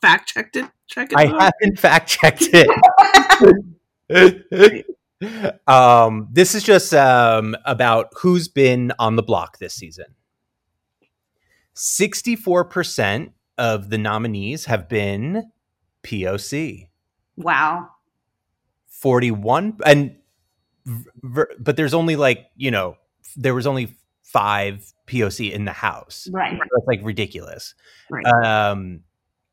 Fact 0.00 0.26
checked 0.30 0.56
it. 0.56 0.64
Check 0.86 1.12
it. 1.12 1.18
I 1.18 1.26
out? 1.26 1.42
have 1.42 1.52
in 1.60 1.76
fact 1.76 2.08
checked 2.08 2.48
it. 2.50 2.66
um, 5.66 6.28
this 6.32 6.54
is 6.54 6.62
just 6.62 6.94
um, 6.94 7.54
about 7.66 8.08
who's 8.16 8.48
been 8.48 8.90
on 8.98 9.16
the 9.16 9.22
block 9.22 9.58
this 9.58 9.74
season. 9.74 10.06
64% 11.74 13.32
of 13.58 13.90
the 13.90 13.98
nominees 13.98 14.64
have 14.64 14.88
been 14.88 15.50
POC. 16.04 16.88
Wow. 17.36 17.90
41 18.88 19.76
and 19.84 20.16
but 21.22 21.76
there's 21.76 21.92
only 21.92 22.16
like, 22.16 22.46
you 22.56 22.70
know, 22.70 22.96
there 23.36 23.54
was 23.54 23.66
only 23.66 23.96
5 24.34 24.92
POC 25.06 25.52
in 25.52 25.64
the 25.64 25.72
house. 25.72 26.28
Right. 26.32 26.58
That's 26.58 26.86
like 26.88 27.00
ridiculous. 27.04 27.74
Right. 28.10 28.26
Um 28.26 29.00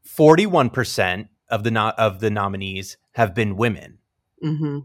41% 0.08 1.30
of 1.50 1.64
the 1.64 1.72
no- 1.72 1.94
of 1.98 2.20
the 2.20 2.32
nominees 2.32 2.98
have 3.14 3.36
been 3.36 3.56
women. 3.56 4.00
hmm 4.42 4.80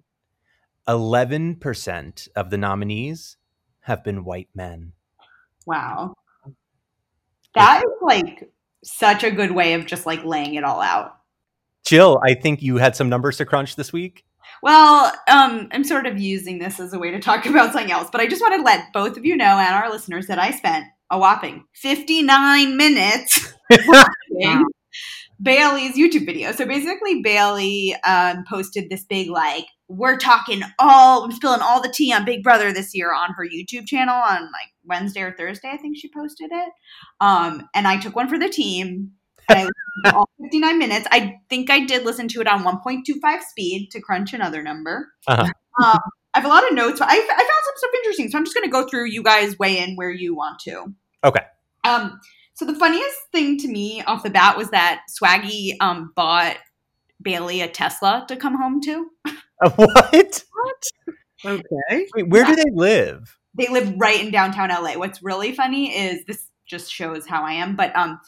11% 0.86 2.28
of 2.36 2.50
the 2.50 2.58
nominees 2.58 3.36
have 3.80 4.04
been 4.04 4.22
white 4.24 4.48
men. 4.54 4.92
Wow. 5.64 6.14
That 7.54 7.82
is 7.82 7.90
like 8.02 8.48
such 8.84 9.24
a 9.24 9.32
good 9.32 9.50
way 9.50 9.72
of 9.72 9.86
just 9.86 10.06
like 10.06 10.24
laying 10.24 10.54
it 10.54 10.62
all 10.62 10.80
out. 10.80 11.16
Jill, 11.84 12.20
I 12.22 12.34
think 12.34 12.62
you 12.62 12.76
had 12.76 12.94
some 12.94 13.08
numbers 13.08 13.38
to 13.38 13.44
crunch 13.46 13.74
this 13.74 13.92
week. 13.92 14.25
Well, 14.62 15.12
um, 15.28 15.68
I'm 15.72 15.84
sort 15.84 16.06
of 16.06 16.18
using 16.18 16.58
this 16.58 16.80
as 16.80 16.92
a 16.92 16.98
way 16.98 17.10
to 17.10 17.20
talk 17.20 17.46
about 17.46 17.72
something 17.72 17.92
else, 17.92 18.08
but 18.10 18.20
I 18.20 18.26
just 18.26 18.42
wanted 18.42 18.58
to 18.58 18.62
let 18.62 18.92
both 18.92 19.16
of 19.16 19.24
you 19.24 19.36
know 19.36 19.44
and 19.44 19.74
our 19.74 19.90
listeners 19.90 20.26
that 20.26 20.38
I 20.38 20.50
spent 20.50 20.86
a 21.10 21.18
whopping 21.18 21.64
59 21.74 22.76
minutes 22.76 23.54
watching 23.86 24.64
Bailey's 25.40 25.96
YouTube 25.96 26.26
video. 26.26 26.52
So 26.52 26.66
basically, 26.66 27.22
Bailey 27.22 27.94
um, 28.04 28.44
posted 28.48 28.88
this 28.90 29.04
big, 29.04 29.28
like, 29.28 29.66
we're 29.88 30.16
talking 30.16 30.62
all, 30.78 31.24
I'm 31.24 31.32
spilling 31.32 31.60
all 31.60 31.80
the 31.80 31.92
tea 31.92 32.12
on 32.12 32.24
Big 32.24 32.42
Brother 32.42 32.72
this 32.72 32.94
year 32.94 33.14
on 33.14 33.34
her 33.34 33.46
YouTube 33.46 33.86
channel 33.86 34.14
on 34.14 34.42
like 34.42 34.72
Wednesday 34.86 35.20
or 35.20 35.32
Thursday, 35.32 35.70
I 35.70 35.76
think 35.76 35.96
she 35.96 36.10
posted 36.10 36.50
it. 36.52 36.72
Um, 37.20 37.68
and 37.74 37.86
I 37.86 37.98
took 37.98 38.16
one 38.16 38.28
for 38.28 38.38
the 38.38 38.48
team. 38.48 39.12
And 39.48 39.70
I 40.04 40.10
all 40.10 40.28
59 40.42 40.78
minutes. 40.78 41.06
I 41.10 41.38
think 41.48 41.70
I 41.70 41.84
did 41.84 42.04
listen 42.04 42.28
to 42.28 42.40
it 42.40 42.48
on 42.48 42.64
1.25 42.64 43.40
speed 43.42 43.90
to 43.92 44.00
crunch 44.00 44.32
another 44.32 44.62
number. 44.62 45.08
Uh-huh. 45.26 45.44
Um, 45.82 46.00
I 46.34 46.40
have 46.40 46.44
a 46.44 46.48
lot 46.48 46.66
of 46.66 46.74
notes, 46.74 46.98
but 46.98 47.08
I, 47.08 47.14
I 47.14 47.16
found 47.16 47.28
some 47.28 47.74
stuff 47.76 47.90
interesting. 47.94 48.30
So 48.30 48.38
I'm 48.38 48.44
just 48.44 48.54
going 48.54 48.66
to 48.66 48.70
go 48.70 48.86
through. 48.86 49.06
You 49.06 49.22
guys 49.22 49.58
weigh 49.58 49.78
in 49.78 49.96
where 49.96 50.10
you 50.10 50.34
want 50.34 50.58
to. 50.60 50.92
Okay. 51.24 51.40
Um, 51.84 52.20
so 52.54 52.64
the 52.64 52.74
funniest 52.74 53.16
thing 53.32 53.58
to 53.58 53.68
me 53.68 54.02
off 54.02 54.22
the 54.22 54.30
bat 54.30 54.56
was 54.56 54.70
that 54.70 55.02
Swaggy 55.10 55.76
um, 55.80 56.12
bought 56.16 56.56
Bailey 57.22 57.60
a 57.60 57.68
Tesla 57.68 58.24
to 58.28 58.36
come 58.36 58.56
home 58.56 58.80
to. 58.82 59.06
Uh, 59.64 59.70
what? 59.70 60.42
Okay. 61.42 62.06
Wait, 62.14 62.28
where 62.28 62.44
do 62.44 62.54
they 62.54 62.70
live? 62.74 63.38
They 63.54 63.68
live 63.68 63.94
right 63.96 64.20
in 64.20 64.30
downtown 64.30 64.68
LA. 64.68 64.98
What's 64.98 65.22
really 65.22 65.52
funny 65.52 65.96
is 65.96 66.22
this 66.26 66.50
just 66.66 66.92
shows 66.92 67.26
how 67.26 67.42
I 67.42 67.52
am, 67.52 67.74
but 67.74 67.96
um, 67.96 68.20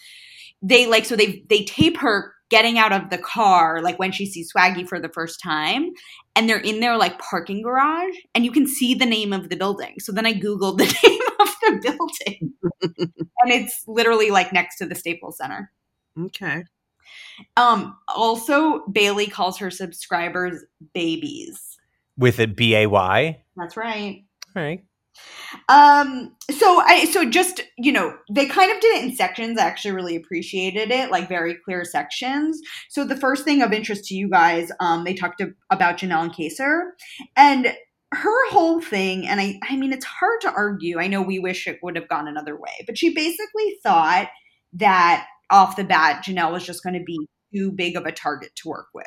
they 0.63 0.87
like 0.87 1.05
so 1.05 1.17
they 1.17 1.45
they 1.49 1.65
tape 1.65 1.97
her 1.99 2.35
getting 2.51 2.79
out 2.79 2.93
of 2.93 3.11
the 3.11 3.19
car 3.19 3.83
like 3.83 3.99
when 3.99 4.11
she 4.11 4.25
sees 4.25 4.51
Swaggy 4.53 4.89
for 4.89 4.99
the 4.99 5.09
first 5.09 5.41
time, 5.43 5.91
and 6.35 6.49
they're 6.49 6.59
in 6.59 6.81
their 6.81 6.97
like 6.97 7.19
parking 7.19 7.63
garage, 7.63 8.15
and 8.35 8.45
you 8.45 8.51
can 8.51 8.67
see 8.67 8.95
the 8.95 9.07
name 9.07 9.33
of 9.33 9.49
the 9.49 9.57
building. 9.57 9.97
So 9.99 10.13
then 10.13 10.27
I 10.27 10.35
googled 10.35 10.79
the 10.79 10.85
name 11.09 11.21
of 11.41 11.49
the 11.61 11.81
building, 11.83 12.53
and 13.43 13.53
it's 13.53 13.85
literally 13.87 14.31
like 14.31 14.53
next 14.53 14.79
to 14.79 14.87
the 14.87 14.95
Staples 14.95 15.39
Center. 15.39 15.71
Okay. 16.19 16.65
Um, 17.57 17.97
also, 18.09 18.85
Bailey 18.87 19.29
calls 19.29 19.59
her 19.59 19.71
subscribers 19.71 20.65
babies. 20.93 21.79
With 22.17 22.41
a 22.41 22.47
B 22.47 22.75
A 22.75 22.87
Y? 22.87 23.43
That's 23.57 23.77
right. 23.77 24.25
All 24.57 24.63
right. 24.63 24.85
Um, 25.69 26.35
so 26.51 26.81
I 26.81 27.07
so 27.07 27.29
just 27.29 27.63
you 27.79 27.93
know 27.93 28.17
they 28.31 28.47
kind 28.47 28.71
of 28.71 28.81
did 28.81 28.97
it 28.97 29.05
in 29.05 29.17
sections. 29.17 29.59
I 29.59 29.65
actually 29.65 29.93
really 29.93 30.17
appreciated 30.17 30.91
it, 30.91 31.11
like 31.11 31.29
very 31.29 31.55
clear 31.65 31.85
sections. 31.85 32.61
So 32.91 33.05
the 33.05 33.17
first 33.17 33.45
thing 33.45 33.63
of 33.63 33.73
interest 33.73 34.05
to 34.07 34.15
you 34.15 34.29
guys, 34.29 34.71
um, 34.81 35.05
they 35.05 35.15
talked 35.15 35.39
to, 35.39 35.55
about 35.71 35.99
Janelle 35.99 36.23
and 36.23 36.33
Kaysar, 36.33 36.91
and 37.37 37.75
her 38.13 38.51
whole 38.51 38.81
thing. 38.81 39.27
And 39.27 39.41
I, 39.41 39.59
I 39.69 39.77
mean, 39.77 39.93
it's 39.93 40.05
hard 40.05 40.41
to 40.43 40.53
argue. 40.53 40.99
I 40.99 41.09
know 41.09 41.23
we 41.23 41.39
wish 41.39 41.67
it 41.67 41.79
would 41.83 41.97
have 41.97 42.09
gone 42.09 42.29
another 42.29 42.57
way, 42.57 42.85
but 42.87 42.97
she 42.97 43.15
basically 43.15 43.79
thought 43.83 44.29
that 44.75 45.27
off 45.51 45.77
the 45.77 45.85
bat, 45.85 46.25
Janelle 46.25 46.53
was 46.53 46.65
just 46.65 46.83
going 46.83 46.95
to 46.95 47.05
be 47.05 47.19
too 47.55 47.73
big 47.73 47.97
of 47.97 48.05
a 48.05 48.13
target 48.13 48.51
to 48.57 48.69
work 48.69 48.89
with. 48.95 49.07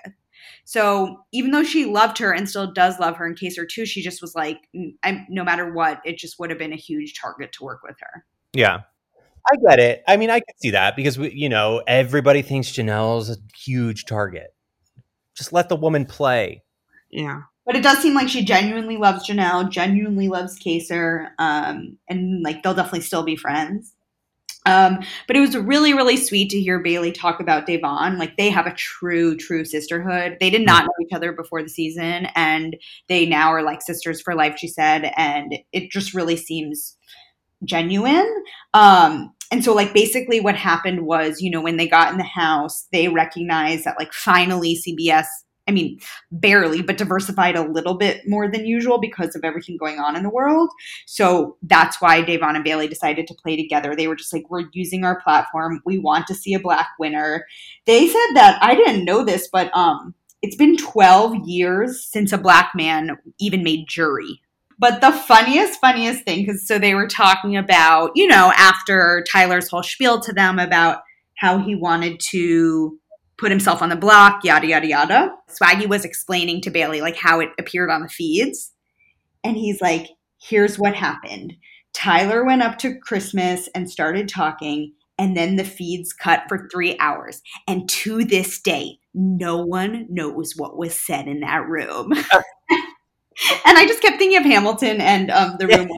So 0.65 1.23
even 1.31 1.51
though 1.51 1.63
she 1.63 1.85
loved 1.85 2.17
her 2.19 2.31
and 2.33 2.49
still 2.49 2.71
does 2.71 2.99
love 2.99 3.15
her 3.17 3.27
in 3.27 3.35
Kaysar 3.35 3.67
too, 3.67 3.85
she 3.85 4.01
just 4.01 4.21
was 4.21 4.35
like, 4.35 4.59
"Mm, 4.75 4.95
I'm, 5.03 5.25
no 5.29 5.43
matter 5.43 5.71
what, 5.71 6.01
it 6.05 6.17
just 6.17 6.39
would 6.39 6.49
have 6.49 6.59
been 6.59 6.73
a 6.73 6.77
huge 6.77 7.19
target 7.19 7.51
to 7.53 7.63
work 7.63 7.81
with 7.83 7.97
her. 7.99 8.25
Yeah. 8.53 8.81
I 9.51 9.55
get 9.67 9.79
it. 9.79 10.03
I 10.07 10.17
mean, 10.17 10.29
I 10.29 10.39
can 10.39 10.55
see 10.61 10.69
that 10.71 10.95
because, 10.95 11.17
we, 11.17 11.31
you 11.31 11.49
know, 11.49 11.81
everybody 11.87 12.41
thinks 12.41 12.71
Janelle's 12.71 13.29
a 13.29 13.37
huge 13.57 14.05
target. 14.05 14.53
Just 15.35 15.51
let 15.51 15.69
the 15.69 15.75
woman 15.75 16.05
play. 16.05 16.63
Yeah. 17.09 17.41
But 17.65 17.75
it 17.75 17.83
does 17.83 17.99
seem 17.99 18.13
like 18.13 18.27
she 18.27 18.43
genuinely 18.43 18.97
loves 18.97 19.27
Janelle, 19.27 19.69
genuinely 19.69 20.27
loves 20.27 20.59
Kaysar, 20.59 21.29
um, 21.39 21.97
and 22.09 22.41
like 22.43 22.63
they'll 22.63 22.73
definitely 22.73 23.01
still 23.01 23.23
be 23.23 23.35
friends. 23.35 23.95
Um, 24.65 24.99
but 25.27 25.35
it 25.35 25.39
was 25.39 25.57
really, 25.57 25.93
really 25.93 26.17
sweet 26.17 26.49
to 26.51 26.61
hear 26.61 26.79
Bailey 26.79 27.11
talk 27.11 27.39
about 27.39 27.65
Da'Vonne. 27.65 28.17
Like 28.19 28.37
they 28.37 28.49
have 28.49 28.67
a 28.67 28.73
true, 28.73 29.35
true 29.35 29.65
sisterhood. 29.65 30.37
They 30.39 30.49
did 30.49 30.65
not 30.65 30.85
know 30.85 30.91
each 31.01 31.13
other 31.13 31.31
before 31.31 31.63
the 31.63 31.69
season, 31.69 32.27
and 32.35 32.75
they 33.09 33.25
now 33.25 33.49
are 33.49 33.63
like 33.63 33.81
sisters 33.81 34.21
for 34.21 34.35
life. 34.35 34.57
She 34.57 34.67
said, 34.67 35.11
and 35.17 35.55
it 35.71 35.91
just 35.91 36.13
really 36.13 36.37
seems 36.37 36.95
genuine. 37.63 38.31
Um, 38.73 39.33
and 39.51 39.63
so, 39.63 39.73
like, 39.73 39.93
basically, 39.93 40.39
what 40.39 40.55
happened 40.55 41.05
was, 41.05 41.41
you 41.41 41.51
know, 41.51 41.61
when 41.61 41.75
they 41.75 41.87
got 41.87 42.11
in 42.11 42.17
the 42.17 42.23
house, 42.23 42.87
they 42.93 43.09
recognized 43.09 43.83
that, 43.83 43.99
like, 43.99 44.13
finally 44.13 44.75
CBS, 44.75 45.25
I 45.71 45.73
mean, 45.73 46.01
barely, 46.33 46.81
but 46.81 46.97
diversified 46.97 47.55
a 47.55 47.63
little 47.63 47.93
bit 47.93 48.27
more 48.27 48.51
than 48.51 48.65
usual 48.65 48.99
because 48.99 49.37
of 49.37 49.45
everything 49.45 49.77
going 49.77 49.99
on 49.99 50.17
in 50.17 50.23
the 50.23 50.29
world. 50.29 50.69
So 51.05 51.55
that's 51.61 52.01
why 52.01 52.21
Da'Vonne 52.23 52.55
and 52.55 52.63
Bailey 52.63 52.89
decided 52.89 53.25
to 53.27 53.33
play 53.33 53.55
together. 53.55 53.95
They 53.95 54.09
were 54.09 54.17
just 54.17 54.33
like, 54.33 54.49
we're 54.49 54.65
using 54.73 55.05
our 55.05 55.21
platform. 55.21 55.81
We 55.85 55.97
want 55.97 56.27
to 56.27 56.35
see 56.35 56.53
a 56.53 56.59
black 56.59 56.89
winner. 56.99 57.45
They 57.85 58.05
said 58.05 58.33
that 58.33 58.59
I 58.61 58.75
didn't 58.75 59.05
know 59.05 59.23
this, 59.23 59.47
but 59.49 59.73
um, 59.73 60.13
it's 60.41 60.57
been 60.57 60.75
12 60.75 61.47
years 61.47 62.05
since 62.05 62.33
a 62.33 62.37
black 62.37 62.71
man 62.75 63.17
even 63.39 63.63
made 63.63 63.87
jury. 63.87 64.41
But 64.77 64.99
the 64.99 65.13
funniest, 65.13 65.79
funniest 65.79 66.25
thing, 66.25 66.43
because 66.45 66.67
so 66.67 66.79
they 66.79 66.95
were 66.95 67.07
talking 67.07 67.55
about, 67.55 68.11
you 68.15 68.27
know, 68.27 68.51
after 68.57 69.23
Tyler's 69.31 69.69
whole 69.69 69.83
spiel 69.83 70.19
to 70.19 70.33
them 70.33 70.59
about 70.59 71.03
how 71.37 71.59
he 71.59 71.75
wanted 71.75 72.19
to 72.31 72.99
put 73.41 73.51
himself 73.51 73.81
on 73.81 73.89
the 73.89 73.95
block, 73.95 74.43
yada, 74.43 74.67
yada, 74.67 74.87
yada. 74.87 75.35
Swaggy 75.49 75.89
was 75.89 76.05
explaining 76.05 76.61
to 76.61 76.69
Bailey, 76.69 77.01
like, 77.01 77.15
how 77.15 77.39
it 77.39 77.49
appeared 77.59 77.89
on 77.89 78.03
the 78.03 78.07
feeds. 78.07 78.71
And 79.43 79.57
he's 79.57 79.81
like, 79.81 80.09
here's 80.39 80.77
what 80.77 80.93
happened. 80.93 81.55
Tyler 81.91 82.45
went 82.45 82.61
up 82.61 82.77
to 82.77 82.99
Christmas 82.99 83.67
and 83.73 83.89
started 83.89 84.29
talking, 84.29 84.93
and 85.17 85.35
then 85.35 85.55
the 85.55 85.63
feeds 85.63 86.13
cut 86.13 86.43
for 86.47 86.69
three 86.71 86.95
hours. 86.99 87.41
And 87.67 87.89
to 87.89 88.23
this 88.23 88.61
day, 88.61 88.99
no 89.15 89.57
one 89.57 90.05
knows 90.07 90.53
what 90.55 90.77
was 90.77 90.93
said 90.93 91.27
in 91.27 91.39
that 91.39 91.67
room. 91.67 92.13
and 93.65 93.77
I 93.77 93.87
just 93.87 94.03
kept 94.03 94.19
thinking 94.19 94.37
of 94.37 94.45
Hamilton 94.45 95.01
and 95.01 95.31
um, 95.31 95.55
the 95.57 95.67
room. 95.67 95.89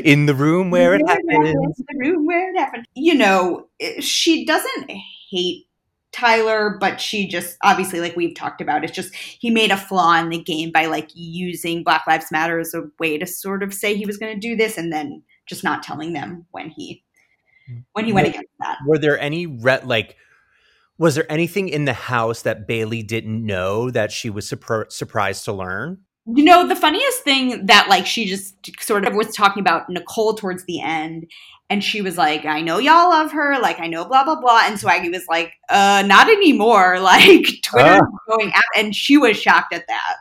In 0.04 0.26
the 0.26 0.34
room 0.34 0.70
where 0.70 0.94
it 0.94 1.02
happens. 1.06 1.76
The 1.76 1.98
room 1.98 2.26
where 2.26 2.52
it 2.52 2.58
happened. 2.58 2.86
You 2.94 3.14
know, 3.14 3.68
she 4.00 4.44
doesn't 4.44 4.90
hate 5.30 5.67
Tyler, 6.12 6.76
but 6.80 7.00
she 7.00 7.28
just 7.28 7.56
obviously, 7.62 8.00
like 8.00 8.16
we've 8.16 8.34
talked 8.34 8.60
about, 8.60 8.84
it's 8.84 8.92
just 8.92 9.14
he 9.14 9.50
made 9.50 9.70
a 9.70 9.76
flaw 9.76 10.18
in 10.18 10.30
the 10.30 10.42
game 10.42 10.70
by 10.72 10.86
like 10.86 11.10
using 11.14 11.84
Black 11.84 12.06
Lives 12.06 12.32
Matter 12.32 12.58
as 12.58 12.74
a 12.74 12.84
way 12.98 13.18
to 13.18 13.26
sort 13.26 13.62
of 13.62 13.74
say 13.74 13.94
he 13.94 14.06
was 14.06 14.16
going 14.16 14.34
to 14.34 14.40
do 14.40 14.56
this, 14.56 14.78
and 14.78 14.92
then 14.92 15.22
just 15.46 15.64
not 15.64 15.82
telling 15.82 16.12
them 16.12 16.46
when 16.50 16.70
he 16.70 17.04
when 17.92 18.04
he 18.04 18.12
went 18.12 18.28
against 18.28 18.48
that. 18.60 18.78
Were 18.86 18.98
there 18.98 19.18
any 19.18 19.46
re- 19.46 19.82
like? 19.84 20.16
Was 20.96 21.14
there 21.14 21.30
anything 21.30 21.68
in 21.68 21.84
the 21.84 21.92
house 21.92 22.42
that 22.42 22.66
Bailey 22.66 23.04
didn't 23.04 23.46
know 23.46 23.88
that 23.90 24.10
she 24.10 24.30
was 24.30 24.50
surpr- 24.50 24.90
surprised 24.90 25.44
to 25.44 25.52
learn? 25.52 25.98
You 26.34 26.44
know, 26.44 26.66
the 26.66 26.76
funniest 26.76 27.22
thing 27.22 27.66
that 27.66 27.88
like 27.88 28.06
she 28.06 28.26
just 28.26 28.54
sort 28.80 29.06
of 29.06 29.14
was 29.14 29.34
talking 29.34 29.60
about 29.60 29.88
Nicole 29.88 30.34
towards 30.34 30.64
the 30.64 30.80
end, 30.80 31.26
and 31.70 31.82
she 31.82 32.02
was 32.02 32.16
like, 32.16 32.44
I 32.44 32.60
know 32.60 32.78
y'all 32.78 33.10
love 33.10 33.32
her, 33.32 33.58
like 33.60 33.80
I 33.80 33.86
know 33.86 34.04
blah 34.04 34.24
blah 34.24 34.40
blah. 34.40 34.62
And 34.64 34.78
Swaggy 34.78 35.10
was 35.12 35.26
like, 35.28 35.52
uh, 35.68 36.02
not 36.06 36.28
anymore. 36.28 36.98
Like 37.08 37.46
Twitter 37.64 38.00
going 38.28 38.52
out 38.54 38.62
and 38.76 38.94
she 38.94 39.16
was 39.16 39.36
shocked 39.40 39.72
at 39.72 39.86
that. 39.88 40.16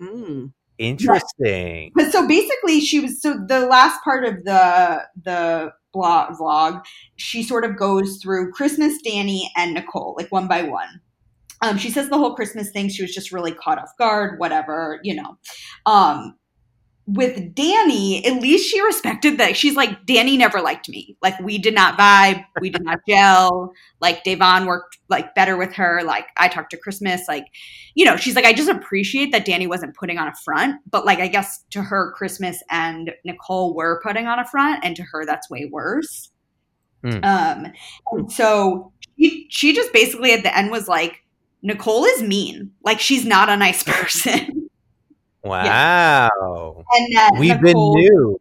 Mm. 0.00 0.52
Interesting. 0.78 1.90
But 1.94 2.12
so 2.12 2.26
basically 2.28 2.80
she 2.80 3.00
was 3.00 3.20
so 3.20 3.36
the 3.46 3.66
last 3.66 4.02
part 4.04 4.24
of 4.24 4.44
the 4.44 5.02
the 5.24 5.72
blog 5.92 6.34
vlog, 6.36 6.84
she 7.16 7.42
sort 7.42 7.64
of 7.64 7.76
goes 7.76 8.18
through 8.22 8.52
Christmas, 8.52 8.94
Dani, 9.04 9.42
and 9.56 9.74
Nicole, 9.74 10.14
like 10.16 10.30
one 10.30 10.46
by 10.46 10.62
one. 10.62 11.00
Um, 11.62 11.76
she 11.78 11.90
says 11.90 12.08
the 12.08 12.18
whole 12.18 12.34
Christmas 12.34 12.70
thing, 12.70 12.88
she 12.88 13.02
was 13.02 13.14
just 13.14 13.32
really 13.32 13.52
caught 13.52 13.78
off 13.78 13.90
guard, 13.98 14.38
whatever, 14.38 15.00
you 15.02 15.14
know. 15.14 15.36
Um, 15.86 16.34
with 17.10 17.54
Dani, 17.54 18.24
at 18.26 18.42
least 18.42 18.70
she 18.70 18.82
respected 18.82 19.38
that. 19.38 19.56
She's 19.56 19.74
like, 19.74 20.04
Dani 20.04 20.36
never 20.36 20.60
liked 20.60 20.90
me. 20.90 21.16
Like, 21.22 21.40
we 21.40 21.56
did 21.56 21.74
not 21.74 21.98
vibe. 21.98 22.44
We 22.60 22.68
did 22.68 22.84
not 22.84 22.98
gel. 23.08 23.72
Like, 23.98 24.22
Da'Vonne 24.24 24.66
worked 24.66 24.98
like 25.08 25.34
better 25.34 25.56
with 25.56 25.72
her. 25.72 26.02
Like, 26.04 26.26
I 26.36 26.48
talked 26.48 26.70
to 26.72 26.76
Christmas. 26.76 27.22
Like, 27.26 27.46
you 27.94 28.04
know, 28.04 28.16
she's 28.16 28.36
like, 28.36 28.44
I 28.44 28.52
just 28.52 28.68
appreciate 28.68 29.32
that 29.32 29.46
Dani 29.46 29.66
wasn't 29.66 29.96
putting 29.96 30.18
on 30.18 30.28
a 30.28 30.34
front. 30.44 30.82
But 30.90 31.06
like, 31.06 31.18
I 31.18 31.28
guess 31.28 31.64
to 31.70 31.82
her, 31.82 32.12
Christmas 32.12 32.62
and 32.70 33.10
Nicole 33.24 33.74
were 33.74 34.02
putting 34.04 34.26
on 34.26 34.38
a 34.38 34.44
front, 34.44 34.84
and 34.84 34.94
to 34.96 35.02
her, 35.04 35.24
that's 35.24 35.48
way 35.48 35.66
worse. 35.72 36.30
Hmm. 37.02 37.24
Um, 37.24 37.66
and 38.12 38.30
so 38.30 38.92
she, 39.18 39.46
she 39.48 39.72
just 39.72 39.94
basically 39.94 40.34
at 40.34 40.42
the 40.42 40.54
end 40.54 40.70
was 40.70 40.88
like, 40.88 41.24
Nicole 41.62 42.04
is 42.04 42.22
mean. 42.22 42.72
Like, 42.82 43.00
she's 43.00 43.24
not 43.24 43.48
a 43.48 43.56
nice 43.56 43.82
person. 43.82 44.64
Wow. 45.44 46.84
and 46.92 47.16
then 47.16 47.30
We've 47.38 47.60
Nicole- 47.62 47.94
been 47.94 48.02
new. 48.02 48.40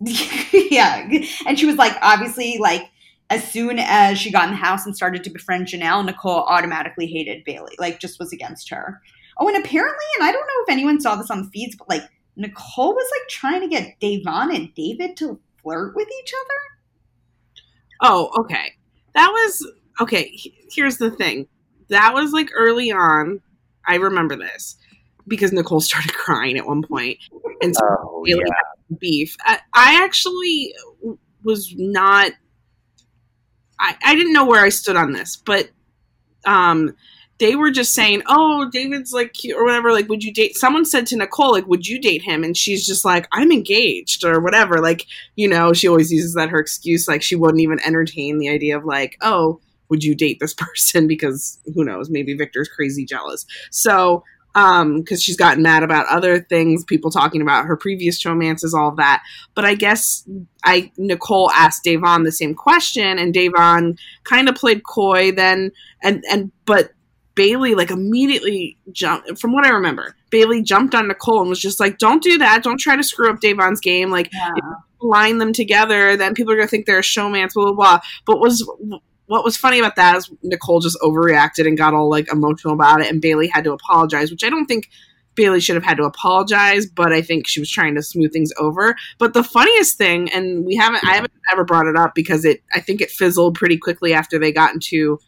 yeah. 0.70 1.08
And 1.46 1.58
she 1.58 1.66
was 1.66 1.76
like, 1.76 1.96
obviously, 2.02 2.58
like, 2.58 2.88
as 3.30 3.42
soon 3.50 3.78
as 3.80 4.18
she 4.18 4.30
got 4.30 4.44
in 4.44 4.50
the 4.50 4.56
house 4.56 4.86
and 4.86 4.94
started 4.94 5.24
to 5.24 5.30
befriend 5.30 5.66
Janelle, 5.66 6.04
Nicole 6.04 6.44
automatically 6.44 7.06
hated 7.06 7.42
Bailey, 7.44 7.74
like, 7.78 7.98
just 7.98 8.20
was 8.20 8.32
against 8.32 8.68
her. 8.70 9.00
Oh, 9.38 9.48
and 9.48 9.56
apparently, 9.56 10.04
and 10.18 10.28
I 10.28 10.30
don't 10.30 10.46
know 10.46 10.62
if 10.66 10.70
anyone 10.70 11.00
saw 11.00 11.16
this 11.16 11.30
on 11.30 11.42
the 11.42 11.48
feeds, 11.50 11.74
but 11.74 11.88
like, 11.88 12.02
Nicole 12.36 12.94
was 12.94 13.10
like 13.18 13.28
trying 13.28 13.62
to 13.62 13.68
get 13.68 13.98
Da'Vonne 14.00 14.54
and 14.54 14.72
David 14.74 15.16
to 15.16 15.40
flirt 15.62 15.96
with 15.96 16.08
each 16.22 16.32
other. 16.44 17.62
Oh, 18.02 18.30
okay. 18.40 18.72
That 19.14 19.30
was 19.30 19.72
okay. 20.00 20.38
Here's 20.70 20.98
the 20.98 21.10
thing. 21.10 21.48
That 21.88 22.14
was 22.14 22.32
like 22.32 22.50
early 22.54 22.90
on. 22.90 23.40
I 23.86 23.96
remember 23.96 24.36
this 24.36 24.76
because 25.26 25.52
Nicole 25.52 25.80
started 25.82 26.12
crying 26.14 26.56
at 26.58 26.66
one 26.66 26.82
point, 26.82 27.18
and 27.62 27.74
so 27.74 27.84
Oh, 27.84 28.24
yeah. 28.26 28.36
beef. 28.98 29.36
I, 29.40 29.58
I 29.74 30.04
actually 30.04 30.74
was 31.44 31.72
not. 31.76 32.32
I, 33.80 33.94
I 34.04 34.14
didn't 34.14 34.32
know 34.32 34.44
where 34.44 34.64
I 34.64 34.70
stood 34.70 34.96
on 34.96 35.12
this, 35.12 35.36
but 35.36 35.70
um, 36.44 36.94
they 37.38 37.54
were 37.54 37.70
just 37.70 37.94
saying, 37.94 38.22
"Oh, 38.26 38.68
David's 38.70 39.12
like 39.12 39.32
cute 39.34 39.56
or 39.56 39.64
whatever. 39.64 39.92
Like, 39.92 40.08
would 40.08 40.24
you 40.24 40.32
date?" 40.32 40.56
Someone 40.56 40.84
said 40.84 41.06
to 41.06 41.16
Nicole, 41.16 41.52
"Like, 41.52 41.66
would 41.68 41.86
you 41.86 42.00
date 42.00 42.22
him?" 42.22 42.42
And 42.42 42.56
she's 42.56 42.84
just 42.86 43.04
like, 43.04 43.28
"I'm 43.32 43.52
engaged" 43.52 44.24
or 44.24 44.40
whatever. 44.40 44.78
Like, 44.80 45.06
you 45.36 45.46
know, 45.48 45.72
she 45.72 45.86
always 45.88 46.10
uses 46.10 46.34
that 46.34 46.48
her 46.50 46.58
excuse. 46.58 47.06
Like, 47.06 47.22
she 47.22 47.36
wouldn't 47.36 47.60
even 47.60 47.78
entertain 47.86 48.38
the 48.38 48.48
idea 48.48 48.76
of 48.76 48.84
like, 48.84 49.16
"Oh, 49.20 49.60
would 49.88 50.04
you 50.04 50.14
date 50.14 50.38
this 50.40 50.54
person?" 50.58 51.06
Because 51.06 51.60
who 51.74 51.84
knows? 51.84 52.10
Maybe 52.10 52.34
Victor's 52.34 52.68
crazy 52.68 53.04
jealous. 53.04 53.46
So 53.70 54.24
um 54.54 55.00
because 55.00 55.22
she's 55.22 55.36
gotten 55.36 55.62
mad 55.62 55.82
about 55.82 56.06
other 56.08 56.40
things 56.40 56.82
people 56.82 57.10
talking 57.10 57.42
about 57.42 57.66
her 57.66 57.76
previous 57.76 58.24
romances 58.24 58.72
all 58.72 58.88
of 58.88 58.96
that 58.96 59.22
but 59.54 59.66
i 59.66 59.74
guess 59.74 60.26
i 60.64 60.90
nicole 60.96 61.50
asked 61.50 61.84
Da'Vonne 61.84 62.24
the 62.24 62.32
same 62.32 62.54
question 62.54 63.18
and 63.18 63.34
Da'Vonne 63.34 63.98
kind 64.24 64.48
of 64.48 64.54
played 64.54 64.84
coy 64.84 65.30
then 65.32 65.70
and 66.02 66.24
and 66.30 66.50
but 66.64 66.92
bailey 67.34 67.74
like 67.74 67.90
immediately 67.90 68.78
jumped 68.90 69.38
from 69.38 69.52
what 69.52 69.66
i 69.66 69.68
remember 69.68 70.16
bailey 70.30 70.62
jumped 70.62 70.94
on 70.94 71.08
nicole 71.08 71.40
and 71.40 71.50
was 71.50 71.60
just 71.60 71.78
like 71.78 71.98
don't 71.98 72.22
do 72.22 72.38
that 72.38 72.62
don't 72.62 72.80
try 72.80 72.96
to 72.96 73.02
screw 73.02 73.28
up 73.30 73.40
Da'Vonne's 73.40 73.80
game 73.80 74.10
like 74.10 74.30
Yeah. 74.32 74.50
line 75.00 75.38
them 75.38 75.52
together, 75.52 76.16
then 76.16 76.34
people 76.34 76.52
are 76.52 76.56
gonna 76.56 76.66
think 76.66 76.86
they're 76.86 76.98
a 76.98 77.02
showmance, 77.02 77.52
blah 77.54 77.66
blah 77.66 77.72
blah. 77.72 78.00
But 78.26 78.40
was 78.40 78.68
what 79.28 79.44
was 79.44 79.56
funny 79.56 79.78
about 79.78 79.96
that 79.96 80.16
is 80.16 80.30
Nicole 80.42 80.80
just 80.80 80.98
overreacted 81.00 81.66
and 81.66 81.76
got 81.76 81.94
all 81.94 82.10
like 82.10 82.32
emotional 82.32 82.74
about 82.74 83.00
it, 83.00 83.10
and 83.10 83.22
Bailey 83.22 83.46
had 83.46 83.64
to 83.64 83.72
apologize, 83.72 84.30
which 84.30 84.42
I 84.42 84.50
don't 84.50 84.66
think 84.66 84.88
Bailey 85.38 85.60
should 85.60 85.76
have 85.76 85.84
had 85.84 85.98
to 85.98 86.02
apologize, 86.02 86.86
but 86.86 87.12
I 87.12 87.22
think 87.22 87.46
she 87.46 87.60
was 87.60 87.70
trying 87.70 87.94
to 87.94 88.02
smooth 88.02 88.32
things 88.32 88.52
over. 88.58 88.96
But 89.18 89.34
the 89.34 89.44
funniest 89.44 89.96
thing, 89.96 90.32
and 90.32 90.64
we 90.66 90.74
haven't, 90.74 91.06
I 91.06 91.14
haven't 91.14 91.32
ever 91.52 91.64
brought 91.64 91.86
it 91.86 91.96
up 91.96 92.14
because 92.14 92.44
it, 92.44 92.62
I 92.74 92.80
think 92.80 93.00
it 93.00 93.10
fizzled 93.10 93.54
pretty 93.54 93.78
quickly 93.78 94.12
after 94.12 94.38
they 94.38 94.50
got 94.50 94.74
into 94.74 95.20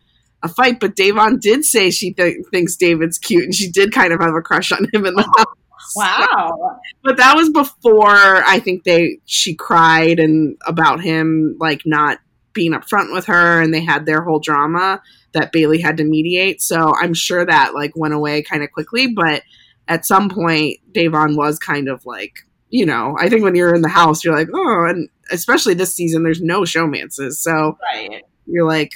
a 0.42 0.48
fight. 0.48 0.80
But 0.80 0.96
Da'Vonne 0.96 1.40
did 1.40 1.64
say 1.64 1.90
she 1.90 2.12
th- 2.12 2.38
thinks 2.50 2.74
David's 2.74 3.18
cute, 3.18 3.44
and 3.44 3.54
she 3.54 3.70
did 3.70 3.92
kind 3.92 4.12
of 4.12 4.20
have 4.20 4.34
a 4.34 4.42
crush 4.42 4.72
on 4.72 4.88
him 4.92 5.06
in 5.06 5.14
the 5.14 5.24
oh, 5.24 5.38
house. 5.38 5.56
Wow. 5.94 6.80
But 7.02 7.16
that 7.16 7.34
was 7.34 7.48
before 7.48 8.08
I 8.08 8.60
think 8.60 8.84
they 8.84 9.20
she 9.24 9.54
cried 9.54 10.18
and 10.18 10.56
about 10.66 11.00
him 11.00 11.56
like 11.58 11.82
not 11.86 12.18
being 12.52 12.72
upfront 12.72 13.12
with 13.12 13.26
her 13.26 13.60
and 13.60 13.72
they 13.72 13.82
had 13.84 14.06
their 14.06 14.22
whole 14.22 14.40
drama 14.40 15.00
that 15.32 15.52
Bailey 15.52 15.80
had 15.80 15.96
to 15.98 16.04
mediate. 16.04 16.60
So 16.60 16.92
I'm 17.00 17.14
sure 17.14 17.44
that 17.46 17.74
like 17.74 17.92
went 17.96 18.14
away 18.14 18.42
kind 18.42 18.62
of 18.62 18.70
quickly, 18.72 19.06
but 19.08 19.42
at 19.88 20.04
some 20.06 20.28
point 20.28 20.78
Da'Vonne 20.92 21.36
was 21.36 21.58
kind 21.58 21.88
of 21.88 22.04
like, 22.06 22.32
you 22.70 22.84
know, 22.86 23.16
I 23.18 23.28
think 23.28 23.42
when 23.42 23.54
you're 23.54 23.74
in 23.74 23.82
the 23.82 23.88
house 23.88 24.24
you're 24.24 24.36
like, 24.36 24.48
"Oh, 24.54 24.84
and 24.88 25.08
especially 25.32 25.74
this 25.74 25.94
season 25.94 26.22
there's 26.22 26.40
no 26.42 26.62
showmances." 26.62 27.34
So 27.34 27.76
Right. 27.94 28.22
you're 28.46 28.66
like, 28.66 28.92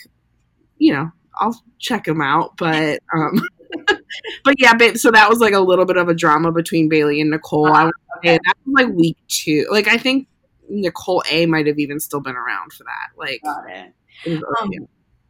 you 0.78 0.92
know, 0.92 1.10
I'll 1.40 1.60
check 1.78 2.06
him 2.06 2.20
out, 2.20 2.56
but 2.56 3.00
um 3.16 3.40
but 4.44 4.54
yeah, 4.58 4.74
ba- 4.74 4.96
so 4.98 5.10
that 5.10 5.28
was 5.28 5.38
like 5.40 5.54
a 5.54 5.60
little 5.60 5.84
bit 5.84 5.96
of 5.96 6.08
a 6.08 6.14
drama 6.14 6.52
between 6.52 6.88
Bailey 6.88 7.20
and 7.20 7.30
Nicole. 7.30 7.72
I 7.72 7.84
would 7.86 7.92
say 8.24 8.30
Okay. 8.34 8.38
that 8.44 8.56
was 8.64 8.84
like 8.84 8.94
week 8.94 9.16
two. 9.28 9.66
Like 9.70 9.88
I 9.88 9.96
think 9.98 10.28
Nicole 10.68 11.22
A 11.30 11.46
might 11.46 11.66
have 11.66 11.78
even 11.78 12.00
still 12.00 12.20
been 12.20 12.36
around 12.36 12.72
for 12.72 12.84
that. 12.84 13.16
Like 13.16 13.42
Got 13.42 13.70
it. 13.70 13.92
it 14.24 14.42
Um, 14.60 14.70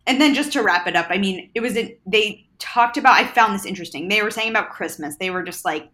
and 0.06 0.20
then 0.20 0.34
just 0.34 0.52
to 0.52 0.62
wrap 0.62 0.86
it 0.86 0.96
up, 0.96 1.06
I 1.08 1.18
mean, 1.18 1.50
it 1.54 1.60
was 1.60 1.76
a, 1.76 1.98
they 2.06 2.46
talked 2.58 2.96
about. 2.96 3.14
I 3.14 3.26
found 3.26 3.54
this 3.54 3.64
interesting. 3.64 4.08
They 4.08 4.22
were 4.22 4.30
saying 4.30 4.50
about 4.50 4.70
Christmas. 4.70 5.16
They 5.16 5.30
were 5.30 5.42
just 5.42 5.64
like, 5.64 5.88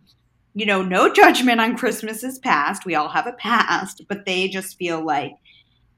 you 0.55 0.67
know, 0.67 0.83
no 0.83 1.13
judgment 1.13 1.61
on 1.61 1.77
Christmas's 1.77 2.39
past. 2.39 2.85
We 2.85 2.97
all 2.97 3.09
have 3.09 3.27
a 3.27 3.33
past, 3.33 4.03
but 4.09 4.27
they 4.27 4.49
just 4.49 4.77
feel 4.77 5.05
like 5.05 5.33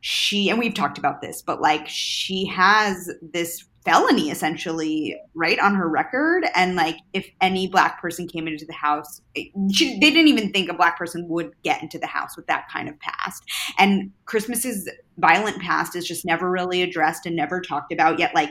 she 0.01 0.51
and 0.51 0.59
we've 0.59 0.75
talked 0.75 0.99
about 0.99 1.21
this, 1.23 1.43
but 1.43 1.61
like 1.61 1.89
she 1.89 2.45
has 2.47 3.11
this 3.23 3.65
felony 3.85 4.31
essentially 4.31 5.17
right 5.35 5.59
on 5.59 5.75
her 5.75 5.89
record. 5.89 6.45
And 6.55 6.77
like 6.77 6.97
if 7.13 7.27
any 7.41 7.67
black 7.69 8.01
person 8.01 8.29
came 8.29 8.47
into 8.47 8.65
the 8.65 8.73
house 8.73 9.21
it- 9.35 9.51
she, 9.73 9.95
they 9.99 10.11
didn't 10.11 10.29
even 10.29 10.53
think 10.53 10.71
a 10.71 10.75
black 10.75 10.97
person 10.99 11.27
would 11.29 11.51
get 11.65 11.83
into 11.83 11.99
the 11.99 12.07
house 12.07 12.37
with 12.37 12.47
that 12.47 12.69
kind 12.73 12.89
of 12.89 12.99
past. 13.01 13.43
And 13.79 14.13
christmas's 14.25 14.89
violent 15.19 15.61
past 15.61 15.95
is 15.97 16.07
just 16.07 16.25
never 16.25 16.51
really 16.51 16.83
addressed 16.83 17.27
and 17.27 17.35
never 17.37 17.61
talked 17.61 17.93
about 17.93 18.19
yet. 18.19 18.35
Like 18.35 18.51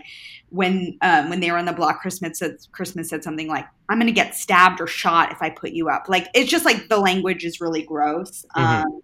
when 0.49 0.97
um, 1.01 1.29
when 1.29 1.39
they 1.39 1.49
were 1.49 1.57
on 1.57 1.65
the 1.65 1.71
block 1.73 2.01
christmas 2.01 2.39
said 2.39 2.57
christmas 2.73 3.07
said 3.09 3.23
something 3.23 3.47
like 3.47 3.65
i'm 3.87 3.97
gonna 3.99 4.11
get 4.11 4.35
stabbed 4.35 4.81
or 4.81 4.87
shot 4.87 5.31
if 5.31 5.41
i 5.41 5.49
put 5.49 5.71
you 5.71 5.87
up. 5.89 6.05
Like 6.09 6.27
it's 6.33 6.51
just 6.51 6.65
like 6.65 6.89
the 6.89 6.97
language 6.99 7.45
is 7.45 7.61
really 7.61 7.83
gross. 7.83 8.45
Mhm. 8.57 8.83
um, 8.83 9.01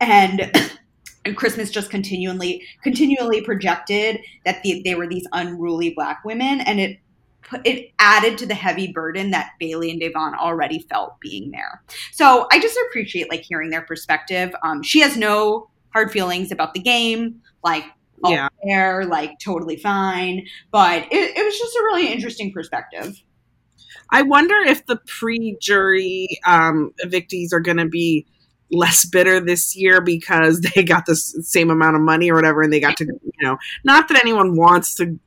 and 0.00 0.50
and 1.26 1.36
Christmas 1.36 1.70
just 1.70 1.90
continually 1.90 2.62
continually 2.82 3.42
projected 3.42 4.20
that 4.44 4.62
the, 4.62 4.80
they 4.84 4.94
were 4.94 5.06
these 5.08 5.26
unruly 5.32 5.90
black 5.90 6.24
women, 6.24 6.60
and 6.60 6.80
it 6.80 6.98
it 7.64 7.92
added 7.98 8.38
to 8.38 8.46
the 8.46 8.54
heavy 8.54 8.90
burden 8.92 9.30
that 9.32 9.50
Bailey 9.60 9.90
and 9.90 10.00
Da'Vonne 10.00 10.36
already 10.36 10.80
felt 10.88 11.20
being 11.20 11.50
there. 11.50 11.82
So 12.12 12.48
I 12.50 12.58
just 12.58 12.76
appreciate 12.88 13.30
like 13.30 13.42
hearing 13.42 13.70
their 13.70 13.82
perspective. 13.82 14.54
Um, 14.64 14.82
she 14.82 15.00
has 15.00 15.16
no 15.16 15.68
hard 15.92 16.10
feelings 16.10 16.50
about 16.50 16.74
the 16.74 16.80
game, 16.80 17.40
like 17.62 17.84
all 18.24 18.32
Yeah. 18.32 18.48
fair, 18.64 19.04
like 19.04 19.38
totally 19.38 19.76
fine. 19.76 20.46
But 20.72 21.04
it, 21.12 21.36
it 21.36 21.44
was 21.44 21.56
just 21.58 21.76
a 21.76 21.82
really 21.84 22.12
interesting 22.12 22.52
perspective. 22.52 23.22
I 24.10 24.22
wonder 24.22 24.56
if 24.56 24.86
the 24.86 24.96
pre-jury 25.06 26.28
um, 26.44 26.92
evictees 27.04 27.52
are 27.52 27.60
going 27.60 27.76
to 27.78 27.88
be 27.88 28.26
less 28.70 29.04
bitter 29.04 29.40
this 29.40 29.76
year 29.76 30.00
because 30.00 30.60
they 30.74 30.82
got 30.82 31.06
the 31.06 31.16
same 31.16 31.70
amount 31.70 31.96
of 31.96 32.02
money 32.02 32.30
or 32.30 32.34
whatever, 32.34 32.62
and 32.62 32.72
they 32.72 32.80
got 32.80 32.96
to, 32.98 33.04
you 33.04 33.42
know, 33.46 33.56
not 33.84 34.08
that 34.08 34.20
anyone 34.22 34.56
wants 34.56 34.94
to 34.96 35.18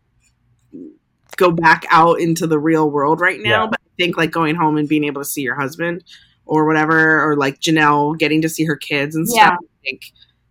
go 1.38 1.52
back 1.52 1.86
out 1.90 2.20
into 2.20 2.46
the 2.48 2.60
real 2.60 2.90
world 2.90 3.22
right 3.22 3.40
now, 3.40 3.64
Yeah. 3.64 3.68
but 3.70 3.80
I 3.80 3.90
think 3.98 4.18
like 4.18 4.32
going 4.32 4.56
home 4.56 4.78
and 4.78 4.88
being 4.90 5.04
able 5.06 5.22
to 5.22 5.26
see 5.26 5.42
your 5.42 5.56
husband 5.56 6.04
or 6.46 6.66
whatever, 6.66 7.24
or 7.24 7.38
like 7.38 7.60
Janelle 7.62 8.18
getting 8.18 8.42
to 8.42 8.50
see 8.50 8.66
her 8.66 8.76
kids 8.76 9.16
and 9.16 9.26
Yeah. 9.30 9.48
stuff. 9.48 9.58
I 9.62 9.68
think 9.84 10.02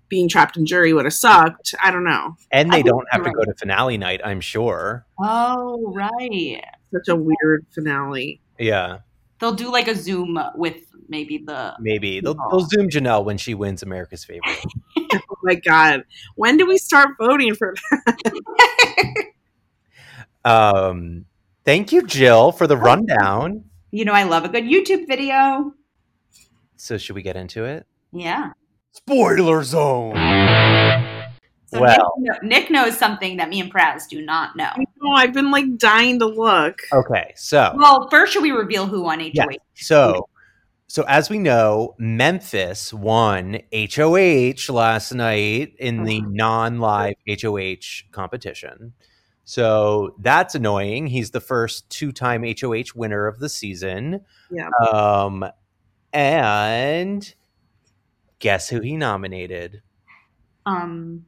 being 0.08 0.28
trapped 0.28 0.56
in 0.56 0.64
jury 0.64 0.94
would 0.94 1.04
have 1.04 1.12
sucked. 1.12 1.74
I 1.82 1.90
don't 1.90 2.04
know. 2.04 2.36
And 2.50 2.70
they 2.70 2.76
think 2.76 2.86
don't 2.86 3.06
have 3.10 3.20
you're 3.22 3.32
to 3.34 3.36
go 3.36 3.44
to 3.44 3.54
finale 3.58 3.98
night, 3.98 4.22
I'm 4.24 4.40
sure. 4.40 5.04
Oh 5.20 5.92
right. 5.94 6.62
Such 6.92 7.08
a 7.08 7.16
weird 7.16 7.66
finale. 7.74 8.40
Yeah. 8.58 9.00
They'll 9.38 9.52
do 9.52 9.70
like 9.70 9.88
a 9.88 9.94
Zoom 9.94 10.38
with 10.54 10.76
maybe 11.08 11.38
the. 11.38 11.74
Maybe 11.80 12.20
they'll, 12.20 12.36
they'll 12.50 12.60
zoom 12.60 12.88
Janelle 12.88 13.24
when 13.24 13.38
she 13.38 13.54
wins 13.54 13.82
America's 13.82 14.24
favorite. 14.24 14.64
Oh 15.10 15.38
my 15.42 15.54
god. 15.54 16.02
When 16.34 16.58
do 16.58 16.66
we 16.66 16.76
start 16.76 17.10
voting 17.18 17.54
for 17.54 17.74
um, 20.44 21.24
thank 21.64 21.92
you, 21.92 22.06
Jill, 22.06 22.52
for 22.52 22.66
the 22.66 22.76
rundown. 22.76 23.64
You 23.90 24.04
know, 24.04 24.12
I 24.12 24.24
love 24.24 24.44
a 24.44 24.48
good 24.48 24.64
YouTube 24.64 25.06
video. 25.06 25.72
So 26.76 26.98
should 26.98 27.14
we 27.14 27.22
get 27.22 27.36
into 27.36 27.64
it? 27.64 27.86
Yeah. 28.12 28.52
Spoiler 28.92 29.62
zone. 29.62 30.16
So 31.70 31.82
Well. 31.82 32.14
Nick, 32.18 32.42
Nick 32.42 32.70
knows 32.70 32.96
something 32.96 33.36
that 33.36 33.50
me 33.50 33.60
and 33.60 33.72
Praz 33.72 34.08
do 34.08 34.22
not 34.22 34.56
know. 34.56 34.70
Oh, 35.02 35.12
I've 35.12 35.34
been 35.34 35.50
like 35.50 35.76
dying 35.76 36.18
to 36.18 36.26
look. 36.26 36.80
Okay, 36.92 37.32
so 37.36 37.74
Well, 37.76 38.08
first, 38.10 38.32
should 38.32 38.42
we 38.42 38.52
reveal 38.52 38.86
who 38.86 39.02
won 39.02 39.20
HOH? 39.20 39.30
Yeah. 39.34 39.44
So, 39.74 40.28
so 40.86 41.04
as 41.06 41.28
we 41.28 41.38
know, 41.38 41.94
Memphis 41.98 42.92
won 42.94 43.60
HOH 43.72 44.70
last 44.72 45.12
night 45.12 45.74
in 45.78 46.04
the 46.04 46.22
non-live 46.22 47.16
HOH 47.28 48.04
competition. 48.12 48.94
So 49.44 50.14
that's 50.18 50.54
annoying. 50.54 51.06
He's 51.06 51.30
the 51.30 51.40
first 51.40 51.88
two-time 51.90 52.44
HOH 52.44 52.94
winner 52.94 53.26
of 53.26 53.38
the 53.38 53.48
season. 53.48 54.20
Yeah. 54.50 54.68
Um, 54.90 55.44
and 56.12 57.34
guess 58.38 58.68
who 58.68 58.80
he 58.80 58.96
nominated? 58.96 59.82
Um, 60.66 61.26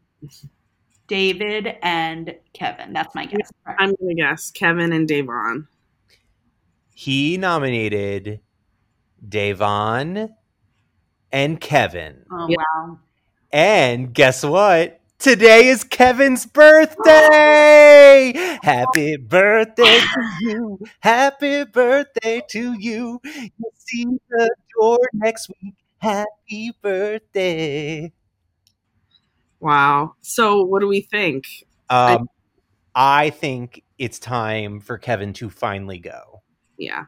David 1.09 1.77
and 1.83 2.35
Kevin. 2.53 2.93
That's 2.93 3.15
my 3.15 3.27
guess. 3.27 3.51
I'm 3.67 3.95
gonna 4.01 4.15
guess 4.15 4.51
Kevin 4.51 4.93
and 4.93 5.09
Da'Vonne. 5.09 5.67
He 6.95 7.37
nominated 7.37 8.41
Da'Vonne 9.27 10.31
and 11.33 11.61
Kevin. 11.61 12.25
Oh 12.31 12.47
Yeah. 12.49 12.57
wow! 12.59 12.99
And 13.53 14.13
guess 14.15 14.45
what? 14.45 15.01
Today 15.19 15.67
is 15.69 15.85
Kevin's 15.85 16.47
birthday. 16.47 18.33
Happy 18.63 19.17
birthday 19.17 19.99
to 20.01 20.31
you. 20.41 20.79
Happy 21.01 21.65
birthday 21.65 22.41
to 22.51 22.73
you. 22.79 23.21
You'll 23.25 23.75
see 23.77 24.07
the 24.31 24.55
door 24.79 24.99
next 25.13 25.51
week. 25.61 25.75
Happy 25.99 26.73
birthday. 26.81 28.13
Wow. 29.61 30.15
So 30.23 30.63
what 30.63 30.81
do 30.81 30.89
we 30.89 31.03
think? 31.03 31.45
Um, 31.89 32.29
I 32.95 33.31
think 33.31 33.85
it's 33.99 34.19
time 34.19 34.81
for 34.81 34.99
Kevin 34.99 35.33
to 35.35 35.51
finally 35.51 35.99
go. 35.99 36.43
Yeah. 36.79 37.05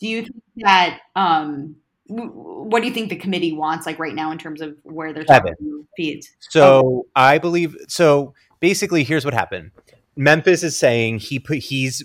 Do 0.00 0.08
you 0.08 0.22
think 0.22 0.42
that? 0.56 1.00
Um, 1.16 1.76
what 2.06 2.82
do 2.82 2.88
you 2.88 2.92
think 2.92 3.08
the 3.08 3.16
committee 3.16 3.52
wants, 3.52 3.86
like 3.86 3.98
right 3.98 4.14
now, 4.14 4.30
in 4.30 4.36
terms 4.36 4.60
of 4.60 4.76
where 4.82 5.12
they're 5.12 5.24
Kevin. 5.24 5.54
talking 5.54 5.86
feeds? 5.96 6.28
So 6.50 7.06
I 7.16 7.38
believe 7.38 7.76
so. 7.88 8.34
Basically, 8.60 9.04
here's 9.04 9.24
what 9.24 9.34
happened. 9.34 9.70
Memphis 10.16 10.62
is 10.62 10.76
saying 10.76 11.18
he 11.20 11.38
put 11.38 11.58
he's 11.58 12.04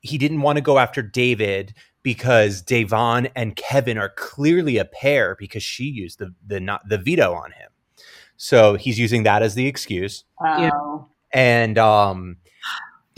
he 0.00 0.18
didn't 0.18 0.40
want 0.40 0.56
to 0.56 0.62
go 0.62 0.78
after 0.78 1.02
David 1.02 1.74
because 2.02 2.62
Da'Vonne 2.62 3.30
and 3.34 3.56
Kevin 3.56 3.98
are 3.98 4.10
clearly 4.10 4.78
a 4.78 4.84
pair 4.84 5.36
because 5.38 5.62
she 5.62 5.84
used 5.84 6.18
the 6.18 6.34
the 6.46 6.60
not 6.60 6.88
the 6.88 6.98
veto 6.98 7.34
on 7.34 7.50
him. 7.52 7.70
So 8.36 8.74
he's 8.74 8.98
using 8.98 9.22
that 9.24 9.42
as 9.42 9.54
the 9.54 9.66
excuse. 9.66 10.24
Oh, 10.40 10.62
And 11.32 11.78
um 11.78 12.36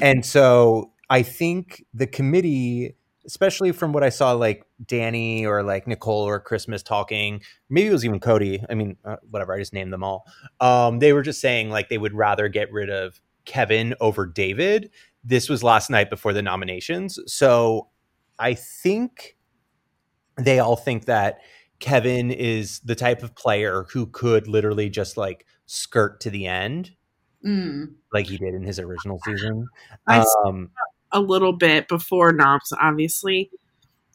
and 0.00 0.24
so 0.24 0.92
I 1.10 1.22
think 1.22 1.84
the 1.94 2.06
committee 2.06 2.94
especially 3.26 3.72
from 3.72 3.92
what 3.92 4.02
I 4.02 4.08
saw 4.08 4.32
like 4.32 4.64
Dani 4.86 5.44
or 5.44 5.62
like 5.62 5.86
Nicole 5.86 6.22
or 6.22 6.40
Christmas 6.40 6.82
talking, 6.82 7.42
maybe 7.68 7.88
it 7.88 7.92
was 7.92 8.04
even 8.06 8.20
Cody. 8.20 8.64
I 8.70 8.74
mean, 8.74 8.96
uh, 9.04 9.16
whatever, 9.28 9.52
I 9.52 9.58
just 9.58 9.74
named 9.74 9.92
them 9.92 10.02
all. 10.02 10.26
Um 10.60 10.98
they 10.98 11.12
were 11.12 11.22
just 11.22 11.40
saying 11.40 11.70
like 11.70 11.88
they 11.88 11.98
would 11.98 12.14
rather 12.14 12.48
get 12.48 12.72
rid 12.72 12.90
of 12.90 13.20
Kevin 13.44 13.94
over 14.00 14.26
David. 14.26 14.90
This 15.24 15.48
was 15.48 15.62
last 15.62 15.90
night 15.90 16.10
before 16.10 16.32
the 16.32 16.42
nominations. 16.42 17.18
So 17.26 17.88
I 18.38 18.54
think 18.54 19.36
they 20.36 20.60
all 20.60 20.76
think 20.76 21.06
that 21.06 21.40
Kevin 21.80 22.30
is 22.30 22.80
the 22.80 22.94
type 22.94 23.22
of 23.22 23.34
player 23.34 23.86
who 23.92 24.06
could 24.06 24.48
literally 24.48 24.90
just 24.90 25.16
like 25.16 25.46
skirt 25.66 26.20
to 26.20 26.30
the 26.30 26.46
end 26.46 26.92
Mm. 27.44 27.94
like 28.12 28.26
he 28.26 28.36
did 28.36 28.52
in 28.54 28.64
his 28.64 28.80
original 28.80 29.20
season. 29.24 29.68
I 30.08 30.24
Um, 30.44 30.70
a 31.12 31.20
little 31.20 31.52
bit 31.52 31.86
before 31.86 32.32
Noms, 32.32 32.72
obviously. 32.80 33.48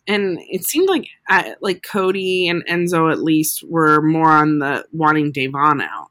And 0.08 0.40
it 0.50 0.66
seemed 0.66 0.90
like 0.90 1.08
uh, 1.30 1.52
like 1.62 1.84
Cody 1.84 2.50
and 2.50 2.66
Enzo 2.68 3.10
at 3.10 3.24
least 3.24 3.64
were 3.64 4.02
more 4.02 4.30
on 4.30 4.60
the 4.60 4.86
wanting 4.92 5.32
Da'Vonne 5.32 5.82
out. 5.82 6.10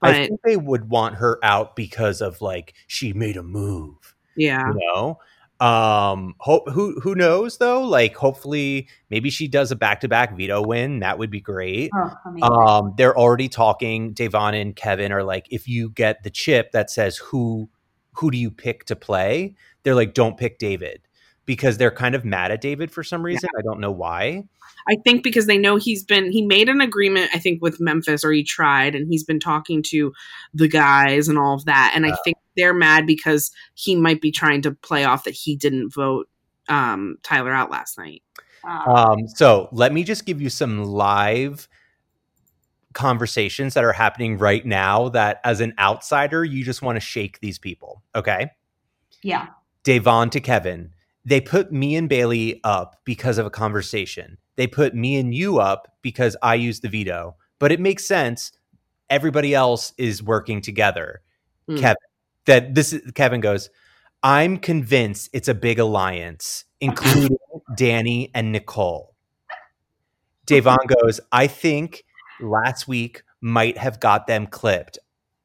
I 0.00 0.12
But 0.12 0.28
think 0.28 0.40
they 0.44 0.56
would 0.56 0.88
want 0.88 1.16
her 1.16 1.38
out 1.42 1.76
because 1.76 2.22
of 2.22 2.40
like 2.40 2.72
she 2.86 3.12
made 3.12 3.36
a 3.36 3.42
move, 3.42 4.14
yeah, 4.34 4.66
you 4.68 4.80
know. 4.94 5.18
Um, 5.58 6.34
hope 6.38 6.68
who 6.70 7.00
who 7.00 7.14
knows 7.14 7.58
though? 7.58 7.82
Like, 7.82 8.14
hopefully, 8.14 8.88
maybe 9.08 9.30
she 9.30 9.48
does 9.48 9.70
a 9.70 9.76
back 9.76 10.00
to 10.00 10.08
back 10.08 10.36
veto 10.36 10.62
win. 10.62 11.00
That 11.00 11.18
would 11.18 11.30
be 11.30 11.40
great. 11.40 11.90
Oh, 11.94 12.42
Um, 12.42 12.94
they're 12.96 13.16
already 13.16 13.48
talking. 13.48 14.12
Da'Vonne 14.14 14.60
and 14.60 14.76
Kevin 14.76 15.12
are 15.12 15.22
like, 15.22 15.46
if 15.50 15.66
you 15.66 15.90
get 15.90 16.22
the 16.22 16.30
chip 16.30 16.72
that 16.72 16.90
says 16.90 17.16
who 17.16 17.70
who 18.12 18.30
do 18.30 18.38
you 18.38 18.50
pick 18.50 18.84
to 18.86 18.96
play, 18.96 19.54
they're 19.82 19.94
like, 19.94 20.14
don't 20.14 20.36
pick 20.36 20.58
David 20.58 21.00
because 21.46 21.78
they're 21.78 21.90
kind 21.90 22.14
of 22.14 22.24
mad 22.24 22.50
at 22.50 22.60
David 22.60 22.90
for 22.90 23.02
some 23.02 23.22
reason. 23.22 23.48
I 23.58 23.62
don't 23.62 23.80
know 23.80 23.92
why. 23.92 24.44
I 24.88 24.96
think 25.04 25.22
because 25.22 25.46
they 25.46 25.58
know 25.58 25.76
he's 25.76 26.04
been 26.04 26.30
he 26.30 26.42
made 26.42 26.68
an 26.68 26.80
agreement 26.80 27.30
I 27.32 27.38
think 27.38 27.62
with 27.62 27.80
Memphis 27.80 28.24
or 28.24 28.32
he 28.32 28.44
tried 28.44 28.94
and 28.94 29.06
he's 29.08 29.24
been 29.24 29.40
talking 29.40 29.82
to 29.88 30.12
the 30.52 30.68
guys 30.68 31.28
and 31.28 31.38
all 31.38 31.54
of 31.54 31.64
that 31.64 31.92
and 31.94 32.04
I 32.04 32.14
think 32.24 32.36
they're 32.56 32.74
mad 32.74 33.06
because 33.06 33.50
he 33.74 33.94
might 33.96 34.20
be 34.20 34.30
trying 34.30 34.62
to 34.62 34.72
play 34.72 35.04
off 35.04 35.24
that 35.24 35.34
he 35.34 35.56
didn't 35.56 35.94
vote 35.94 36.28
um, 36.68 37.18
Tyler 37.22 37.52
out 37.52 37.70
last 37.70 37.98
night. 37.98 38.22
uh, 38.64 38.90
Um, 38.90 39.28
so 39.28 39.68
let 39.72 39.92
me 39.92 40.02
just 40.04 40.26
give 40.26 40.40
you 40.40 40.50
some 40.50 40.84
live 40.84 41.68
conversations 42.92 43.74
that 43.74 43.84
are 43.84 43.92
happening 43.92 44.38
right 44.38 44.64
now 44.64 45.10
that 45.10 45.40
as 45.44 45.60
an 45.60 45.74
outsider, 45.78 46.44
you 46.44 46.64
just 46.64 46.82
want 46.82 46.96
to 46.96 47.00
shake 47.00 47.40
these 47.40 47.58
people. 47.58 48.02
Okay. 48.14 48.50
yeah. 49.22 49.48
Da'Vonne 49.84 50.30
to 50.32 50.40
Kevin. 50.40 50.90
They 51.24 51.40
put 51.40 51.70
me 51.70 51.94
and 51.94 52.08
Bailey 52.08 52.60
up 52.64 53.00
because 53.04 53.38
of 53.38 53.46
a 53.46 53.50
conversation. 53.50 54.38
They 54.56 54.66
put 54.66 54.94
me 54.94 55.16
and 55.16 55.34
you 55.34 55.58
up 55.58 55.96
because 56.02 56.36
I 56.42 56.54
used 56.54 56.82
the 56.82 56.88
veto. 56.88 57.36
But 57.58 57.70
it 57.70 57.80
makes 57.80 58.04
sense. 58.06 58.52
Everybody 59.10 59.54
else 59.54 59.92
is 59.98 60.22
working 60.22 60.60
together. 60.60 61.20
Hmm. 61.68 61.76
Kevin. 61.76 61.96
That 62.46 62.74
this 62.74 62.92
is 62.92 63.10
Kevin 63.12 63.40
goes, 63.40 63.70
I'm 64.22 64.58
convinced 64.58 65.30
it's 65.32 65.48
a 65.48 65.54
big 65.54 65.78
alliance, 65.78 66.64
including 66.80 67.36
Dani 67.78 68.30
and 68.34 68.52
Nicole. 68.52 69.14
Da'Vonne 70.46 70.86
goes, 71.02 71.20
I 71.32 71.46
think 71.48 72.04
last 72.40 72.86
week 72.86 73.22
might 73.40 73.76
have 73.78 73.98
got 74.00 74.26
them 74.26 74.46
clipped. 74.46 74.98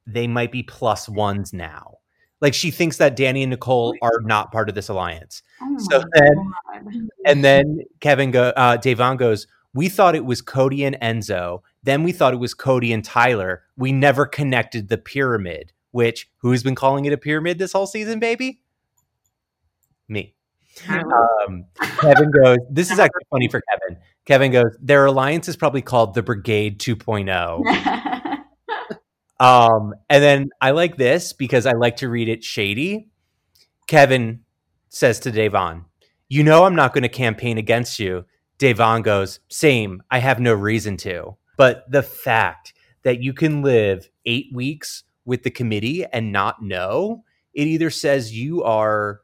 They 0.06 0.28
might 0.28 0.52
be 0.52 0.64
plus 0.64 1.10
ones 1.10 1.54
now. 1.54 1.98
Like 2.40 2.54
she 2.54 2.72
thinks 2.72 2.98
that 2.98 3.18
Dani 3.18 3.42
and 3.44 3.50
Nicole 3.52 3.96
are 4.02 4.20
not 4.22 4.52
part 4.52 4.70
of 4.70 4.76
this 4.76 4.90
alliance. 4.90 5.42
Oh 5.62 5.78
So 5.90 6.04
then- 6.14 6.36
God. 6.36 7.10
And 7.26 7.44
then 7.44 7.80
Kevin 8.00 8.32
go 8.32 8.50
uh 8.56 8.78
Da'Vonne 8.78 9.18
goes, 9.18 9.48
We 9.74 9.90
thought 9.90 10.16
it 10.16 10.26
was 10.26 10.42
Cody 10.42 10.84
and 10.84 10.98
Enzo. 11.02 11.62
Then 11.84 12.04
we 12.04 12.12
thought 12.12 12.34
it 12.34 12.38
was 12.40 12.54
Cody 12.54 12.94
and 12.94 13.04
Tyler. 13.06 13.64
We 13.78 13.92
never 13.92 14.26
connected 14.26 14.90
the 14.90 14.98
pyramid, 14.98 15.72
which 15.92 16.30
who's 16.38 16.64
been 16.64 16.76
calling 16.76 17.06
it 17.06 17.14
a 17.14 17.18
pyramid 17.18 17.60
this 17.60 17.74
whole 17.74 17.88
season, 17.88 18.20
baby? 18.20 18.62
Me. 20.08 20.36
Um, 20.90 21.66
Kevin 22.00 22.32
goes, 22.32 22.58
This 22.70 22.92
is 22.92 23.00
actually 23.00 23.26
funny 23.30 23.48
for 23.48 23.62
Kevin. 23.70 24.02
Kevin 24.26 24.52
goes, 24.52 24.78
Their 24.82 25.06
alliance 25.06 25.48
is 25.48 25.56
probably 25.56 25.82
called 25.82 26.14
the 26.14 26.24
Brigade 26.24 26.80
2.0. 26.80 28.38
Um, 29.42 29.96
and 30.08 30.24
then 30.24 30.50
I 30.62 30.70
like 30.70 30.98
this 30.98 31.34
because 31.34 31.66
I 31.66 31.72
like 31.72 31.98
to 31.98 32.10
read 32.10 32.30
it 32.30 32.44
shady. 32.44 33.10
Kevin 33.88 34.42
says 34.90 35.20
to 35.22 35.32
Da'Vonne, 35.32 35.86
You 36.30 36.44
know, 36.44 36.64
I'm 36.64 36.76
not 36.76 36.94
going 36.94 37.02
to 37.02 37.10
campaign 37.10 37.58
against 37.58 37.98
you. 37.98 38.26
Da'Vonne 38.60 39.02
goes, 39.02 39.40
Same. 39.50 40.04
I 40.12 40.20
have 40.20 40.40
no 40.40 40.54
reason 40.54 40.96
to. 40.98 41.38
But 41.58 41.90
the 41.90 42.04
fact 42.04 42.76
that 43.02 43.24
you 43.24 43.34
can 43.34 43.64
live 43.64 44.08
eight 44.28 44.52
weeks 44.54 45.06
with 45.26 45.44
the 45.44 45.52
committee 45.52 46.06
and 46.06 46.32
not 46.32 46.62
know, 46.62 47.24
it 47.54 47.68
either 47.68 47.90
says 47.90 48.36
you 48.36 48.64
are 48.64 49.22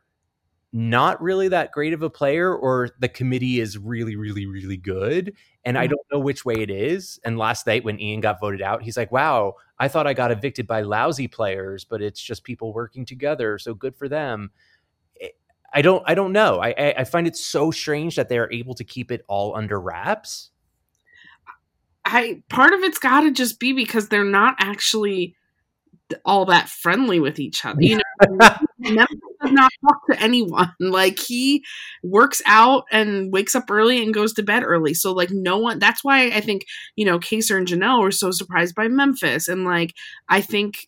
not 0.73 1.19
really 1.21 1.47
that 1.47 1.71
great 1.71 1.93
of 1.93 2.03
a 2.03 2.09
player 2.09 2.53
or 2.55 2.89
the 2.99 3.07
committee 3.07 3.59
is 3.59 3.77
really, 3.77 4.15
really, 4.15 4.45
really 4.45 4.77
good. 4.77 5.33
And 5.63 5.77
I 5.77 5.87
Mhm. 5.87 5.91
don't 5.91 6.07
know 6.11 6.19
which 6.19 6.45
way 6.45 6.55
it 6.55 6.69
is. 6.69 7.19
And 7.23 7.37
last 7.37 7.65
night 7.65 7.83
when 7.83 7.99
Ian 7.99 8.19
got 8.19 8.39
voted 8.39 8.61
out, 8.61 8.83
he's 8.83 8.97
like, 8.97 9.11
wow, 9.11 9.55
I 9.79 9.87
thought 9.87 10.07
I 10.07 10.13
got 10.13 10.31
evicted 10.31 10.67
by 10.67 10.81
lousy 10.81 11.27
players, 11.27 11.85
but 11.85 12.01
it's 12.01 12.21
just 12.21 12.43
people 12.43 12.73
working 12.73 13.05
together. 13.05 13.57
So 13.57 13.73
good 13.73 13.95
for 13.95 14.09
them. 14.09 14.51
I 15.73 15.81
don't 15.81 16.01
I 16.05 16.15
don't 16.15 16.31
know. 16.31 16.59
I, 16.59 16.69
I 16.77 16.93
I 16.99 17.03
find 17.03 17.27
it 17.27 17.35
so 17.35 17.71
strange 17.71 18.15
that 18.15 18.29
they 18.29 18.37
are 18.37 18.51
able 18.51 18.73
to 18.75 18.83
keep 18.83 19.11
it 19.11 19.23
all 19.27 19.55
under 19.55 19.79
wraps. 19.79 20.51
I 22.05 22.41
part 22.49 22.73
of 22.73 22.81
it's 22.81 22.99
got 22.99 23.21
to 23.21 23.31
just 23.31 23.59
be 23.59 23.73
because 23.73 24.07
they're 24.09 24.23
not 24.23 24.55
actually 24.59 25.35
all 26.25 26.45
that 26.45 26.69
friendly 26.69 27.19
with 27.19 27.39
each 27.39 27.65
other. 27.65 27.81
You 27.81 27.97
know, 27.97 28.49
Memphis 28.79 29.17
does 29.41 29.51
not 29.51 29.71
talk 29.85 29.99
to 30.11 30.21
anyone. 30.21 30.73
Like 30.79 31.19
he 31.19 31.63
works 32.03 32.41
out 32.45 32.85
and 32.91 33.31
wakes 33.31 33.55
up 33.55 33.69
early 33.69 34.01
and 34.03 34.13
goes 34.13 34.33
to 34.33 34.43
bed 34.43 34.63
early. 34.63 34.93
So 34.93 35.11
like 35.13 35.29
no 35.31 35.57
one. 35.57 35.79
That's 35.79 36.03
why 36.03 36.27
I 36.27 36.41
think 36.41 36.65
you 36.95 37.05
know 37.05 37.19
Kaysar 37.19 37.57
and 37.57 37.67
Janelle 37.67 38.01
were 38.01 38.11
so 38.11 38.31
surprised 38.31 38.75
by 38.75 38.87
Memphis, 38.87 39.47
and 39.47 39.65
like 39.65 39.93
I 40.29 40.41
think 40.41 40.87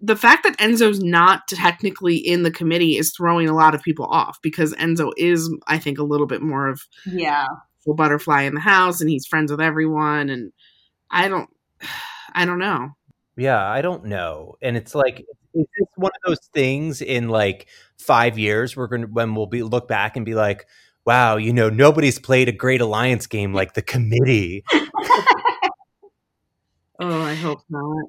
the 0.00 0.16
fact 0.16 0.44
that 0.44 0.56
Enzo's 0.58 1.00
not 1.02 1.48
technically 1.48 2.16
in 2.16 2.42
the 2.44 2.50
committee 2.50 2.96
is 2.96 3.12
throwing 3.12 3.48
a 3.48 3.54
lot 3.56 3.74
of 3.74 3.82
people 3.82 4.06
off 4.06 4.38
because 4.42 4.72
Enzo 4.74 5.10
is, 5.16 5.52
I 5.66 5.78
think, 5.78 5.98
a 5.98 6.04
little 6.04 6.26
bit 6.28 6.42
more 6.42 6.68
of 6.68 6.80
Yeah. 7.06 7.46
a 7.88 7.94
butterfly 7.94 8.42
in 8.42 8.54
the 8.54 8.60
house, 8.60 9.00
and 9.00 9.10
he's 9.10 9.26
friends 9.26 9.50
with 9.50 9.60
everyone. 9.60 10.28
And 10.30 10.52
I 11.10 11.26
don't, 11.28 11.50
I 12.34 12.44
don't 12.44 12.58
know. 12.60 12.90
Yeah, 13.40 13.66
I 13.66 13.80
don't 13.80 14.04
know. 14.04 14.56
And 14.60 14.76
it's 14.76 14.92
mm. 14.92 15.02
like 15.02 15.24
it's 15.54 15.96
one 15.96 16.12
of 16.14 16.28
those 16.28 16.46
things 16.52 17.00
in 17.00 17.28
like 17.28 17.66
five 17.98 18.38
years 18.38 18.76
we're 18.76 18.86
gonna 18.86 19.06
when 19.06 19.34
we'll 19.34 19.46
be 19.46 19.62
look 19.62 19.88
back 19.88 20.16
and 20.16 20.26
be 20.26 20.34
like, 20.34 20.66
wow, 21.06 21.36
you 21.36 21.52
know, 21.52 21.70
nobody's 21.70 22.18
played 22.18 22.48
a 22.48 22.52
great 22.52 22.80
alliance 22.80 23.26
game 23.26 23.54
like 23.54 23.74
the 23.74 23.82
committee. 23.82 24.64
Oh, 27.02 27.22
I 27.22 27.34
hope 27.34 27.60
not. 27.70 28.04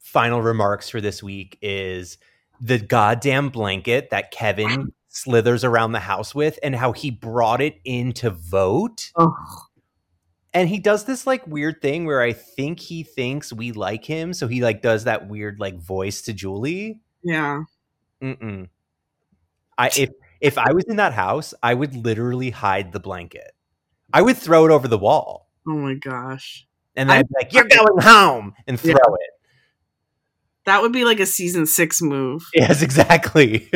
Final 0.00 0.42
remarks 0.42 0.88
for 0.88 1.00
this 1.00 1.22
week 1.22 1.58
is 1.62 2.18
the 2.60 2.78
goddamn 2.78 3.50
blanket 3.50 4.10
that 4.10 4.32
Kevin 4.32 4.92
slithers 5.08 5.62
around 5.62 5.92
the 5.92 6.00
house 6.00 6.34
with 6.34 6.58
and 6.60 6.74
how 6.74 6.90
he 6.90 7.12
brought 7.12 7.60
it 7.60 7.78
in 7.84 8.12
to 8.14 8.30
vote. 8.30 9.12
Oh, 9.14 9.32
And 10.56 10.70
he 10.70 10.78
does 10.78 11.04
this 11.04 11.26
like 11.26 11.46
weird 11.46 11.82
thing 11.82 12.06
where 12.06 12.22
I 12.22 12.32
think 12.32 12.80
he 12.80 13.02
thinks 13.02 13.52
we 13.52 13.72
like 13.72 14.04
him, 14.06 14.32
so 14.32 14.48
he 14.48 14.62
like 14.62 14.80
does 14.80 15.04
that 15.04 15.28
weird 15.28 15.60
like 15.60 15.78
voice 15.78 16.22
to 16.22 16.32
Julie. 16.32 17.00
yeah. 17.22 17.62
Mm-mm. 18.22 18.68
I 19.76 19.88
if 19.98 20.08
if 20.40 20.56
I 20.56 20.72
was 20.72 20.84
in 20.84 20.96
that 20.96 21.12
house, 21.12 21.52
I 21.62 21.74
would 21.74 21.94
literally 21.94 22.48
hide 22.48 22.92
the 22.92 23.00
blanket. 23.00 23.52
I 24.14 24.22
would 24.22 24.38
throw 24.38 24.64
it 24.64 24.70
over 24.70 24.88
the 24.88 24.96
wall, 24.96 25.50
Oh 25.68 25.74
my 25.76 25.92
gosh. 25.94 26.66
and 26.96 27.10
then 27.10 27.16
I- 27.16 27.20
I'd 27.20 27.28
be 27.28 27.34
like, 27.38 27.52
"You're 27.52 27.64
going 27.64 28.00
home," 28.00 28.54
and 28.66 28.80
throw 28.80 28.92
Yeah. 28.92 29.14
it. 29.26 29.30
That 30.64 30.80
would 30.82 30.92
be 30.92 31.04
like 31.04 31.20
a 31.20 31.26
season 31.26 31.66
six 31.66 32.00
move. 32.00 32.42
Yes, 32.54 32.80
exactly. 32.82 33.68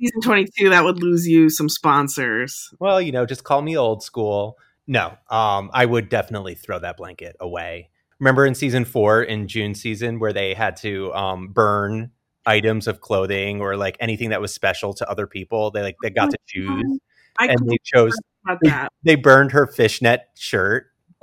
season 0.00 0.20
22, 0.22 0.70
that 0.70 0.84
would 0.84 1.02
lose 1.02 1.26
you 1.26 1.50
some 1.50 1.68
sponsors. 1.68 2.70
well, 2.78 3.00
you 3.00 3.10
know, 3.10 3.26
just 3.26 3.42
call 3.44 3.60
me 3.62 3.76
old 3.76 4.02
school. 4.04 4.56
No, 4.88 5.18
um, 5.28 5.70
I 5.74 5.84
would 5.84 6.08
definitely 6.08 6.54
throw 6.54 6.78
that 6.78 6.96
blanket 6.96 7.36
away. 7.38 7.90
Remember 8.18 8.46
in 8.46 8.54
season 8.54 8.86
four, 8.86 9.22
in 9.22 9.46
Jun 9.46 9.74
season, 9.74 10.18
where 10.18 10.32
they 10.32 10.54
had 10.54 10.76
to 10.76 11.12
um, 11.12 11.48
burn 11.48 12.10
items 12.46 12.88
of 12.88 13.02
clothing 13.02 13.60
or 13.60 13.76
like 13.76 13.98
anything 14.00 14.30
that 14.30 14.40
was 14.40 14.52
special 14.52 14.94
to 14.94 15.08
other 15.08 15.26
people. 15.26 15.70
They 15.70 15.82
like 15.82 15.96
they 16.02 16.08
got 16.08 16.30
to 16.30 16.38
choose, 16.46 16.98
I 17.38 17.48
and 17.48 17.58
they 17.68 17.76
chose 17.84 18.16
that. 18.62 18.88
they 19.04 19.14
burned 19.14 19.52
her 19.52 19.66
fishnet 19.66 20.22
shirt. 20.34 20.86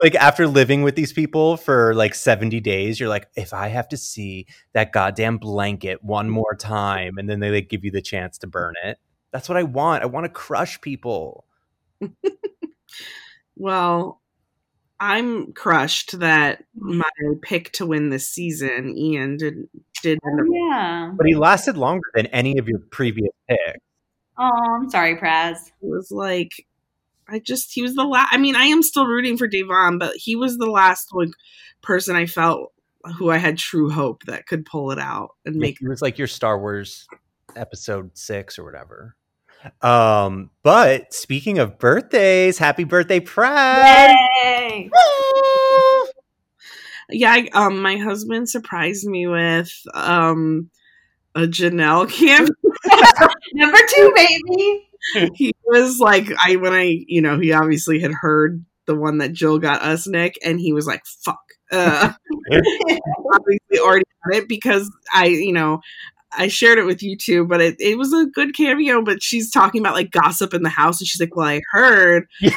like 0.00 0.14
after 0.14 0.46
living 0.46 0.82
with 0.82 0.94
these 0.94 1.12
people 1.12 1.56
for 1.56 1.94
like 1.94 2.14
70 2.14 2.60
days, 2.60 3.00
you're 3.00 3.08
like, 3.08 3.26
if 3.36 3.52
I 3.52 3.68
have 3.68 3.88
to 3.88 3.96
see 3.96 4.46
that 4.72 4.92
goddamn 4.92 5.38
blanket 5.38 6.04
one 6.04 6.30
more 6.30 6.54
time, 6.54 7.18
and 7.18 7.28
then 7.28 7.40
they 7.40 7.50
like 7.50 7.68
give 7.68 7.84
you 7.84 7.90
the 7.90 8.02
chance 8.02 8.38
to 8.38 8.46
burn 8.46 8.74
it. 8.84 8.98
That's 9.30 9.48
what 9.48 9.58
I 9.58 9.62
want. 9.62 10.02
I 10.02 10.06
want 10.06 10.24
to 10.24 10.30
crush 10.30 10.80
people. 10.80 11.44
Well, 13.58 14.22
I'm 15.00 15.52
crushed 15.52 16.18
that 16.20 16.64
mm. 16.80 16.98
my 16.98 17.10
pick 17.42 17.72
to 17.72 17.86
win 17.86 18.08
this 18.08 18.28
season, 18.28 18.96
Ian, 18.96 19.36
did 19.36 19.68
did 20.02 20.18
end 20.24 20.40
up 20.40 20.46
oh, 20.48 20.70
Yeah. 20.70 21.12
But 21.14 21.26
he 21.26 21.34
lasted 21.34 21.76
longer 21.76 22.08
than 22.14 22.26
any 22.26 22.56
of 22.58 22.68
your 22.68 22.78
previous 22.90 23.32
picks. 23.48 23.78
Oh, 24.38 24.76
I'm 24.76 24.88
sorry, 24.88 25.16
Praz. 25.16 25.56
it 25.56 25.72
was 25.82 26.10
like 26.10 26.52
I 27.28 27.40
just 27.40 27.72
he 27.72 27.82
was 27.82 27.94
the 27.94 28.04
last. 28.04 28.28
I 28.32 28.38
mean, 28.38 28.56
I 28.56 28.64
am 28.64 28.82
still 28.82 29.06
rooting 29.06 29.36
for 29.36 29.48
Da'Vonne, 29.48 29.98
but 29.98 30.14
he 30.14 30.36
was 30.36 30.56
the 30.56 30.70
last 30.70 31.08
like 31.12 31.30
person 31.82 32.16
I 32.16 32.26
felt 32.26 32.72
who 33.16 33.30
I 33.30 33.38
had 33.38 33.58
true 33.58 33.90
hope 33.90 34.24
that 34.24 34.46
could 34.46 34.64
pull 34.64 34.92
it 34.92 34.98
out 34.98 35.30
and 35.44 35.56
make. 35.56 35.78
it 35.80 35.88
was 35.88 36.02
like 36.02 36.18
your 36.18 36.26
Star 36.28 36.58
Wars 36.58 37.06
episode 37.56 38.16
six 38.16 38.58
or 38.58 38.64
whatever. 38.64 39.16
Um, 39.82 40.50
but 40.62 41.12
speaking 41.12 41.58
of 41.58 41.78
birthdays, 41.78 42.58
happy 42.58 42.84
birthday, 42.84 43.20
Praz! 43.20 44.14
Yay! 44.42 44.90
Yeah, 47.10 47.32
I, 47.32 47.48
um, 47.54 47.80
my 47.80 47.96
husband 47.96 48.50
surprised 48.50 49.06
me 49.06 49.26
with 49.26 49.72
um 49.94 50.70
a 51.34 51.42
Janelle 51.42 52.10
camp. 52.10 52.50
Number 53.54 53.78
two, 53.88 54.12
baby. 54.14 54.88
he 55.34 55.54
was 55.64 56.00
like, 56.00 56.30
I 56.44 56.56
when 56.56 56.74
I 56.74 57.04
you 57.06 57.22
know 57.22 57.38
he 57.38 57.52
obviously 57.52 58.00
had 58.00 58.12
heard 58.12 58.64
the 58.86 58.94
one 58.94 59.18
that 59.18 59.32
Jill 59.32 59.58
got 59.58 59.82
us, 59.82 60.06
Nick, 60.06 60.34
and 60.44 60.60
he 60.60 60.72
was 60.72 60.86
like, 60.86 61.06
"Fuck." 61.06 61.40
Uh, 61.70 62.12
obviously 62.50 63.78
already 63.78 64.04
got 64.26 64.36
it 64.36 64.48
because 64.48 64.90
I, 65.12 65.26
you 65.26 65.52
know, 65.52 65.80
I 66.36 66.48
shared 66.48 66.78
it 66.78 66.84
with 66.84 67.02
you 67.02 67.16
too, 67.16 67.46
but 67.46 67.60
it, 67.60 67.76
it 67.78 67.96
was 67.96 68.12
a 68.12 68.26
good 68.26 68.54
cameo. 68.54 69.02
But 69.02 69.22
she's 69.22 69.50
talking 69.50 69.80
about 69.80 69.94
like 69.94 70.10
gossip 70.10 70.52
in 70.52 70.62
the 70.62 70.68
house, 70.68 71.00
and 71.00 71.08
she's 71.08 71.20
like, 71.20 71.34
"Well, 71.36 71.46
I 71.46 71.60
heard." 71.72 72.26
Yeah. 72.40 72.50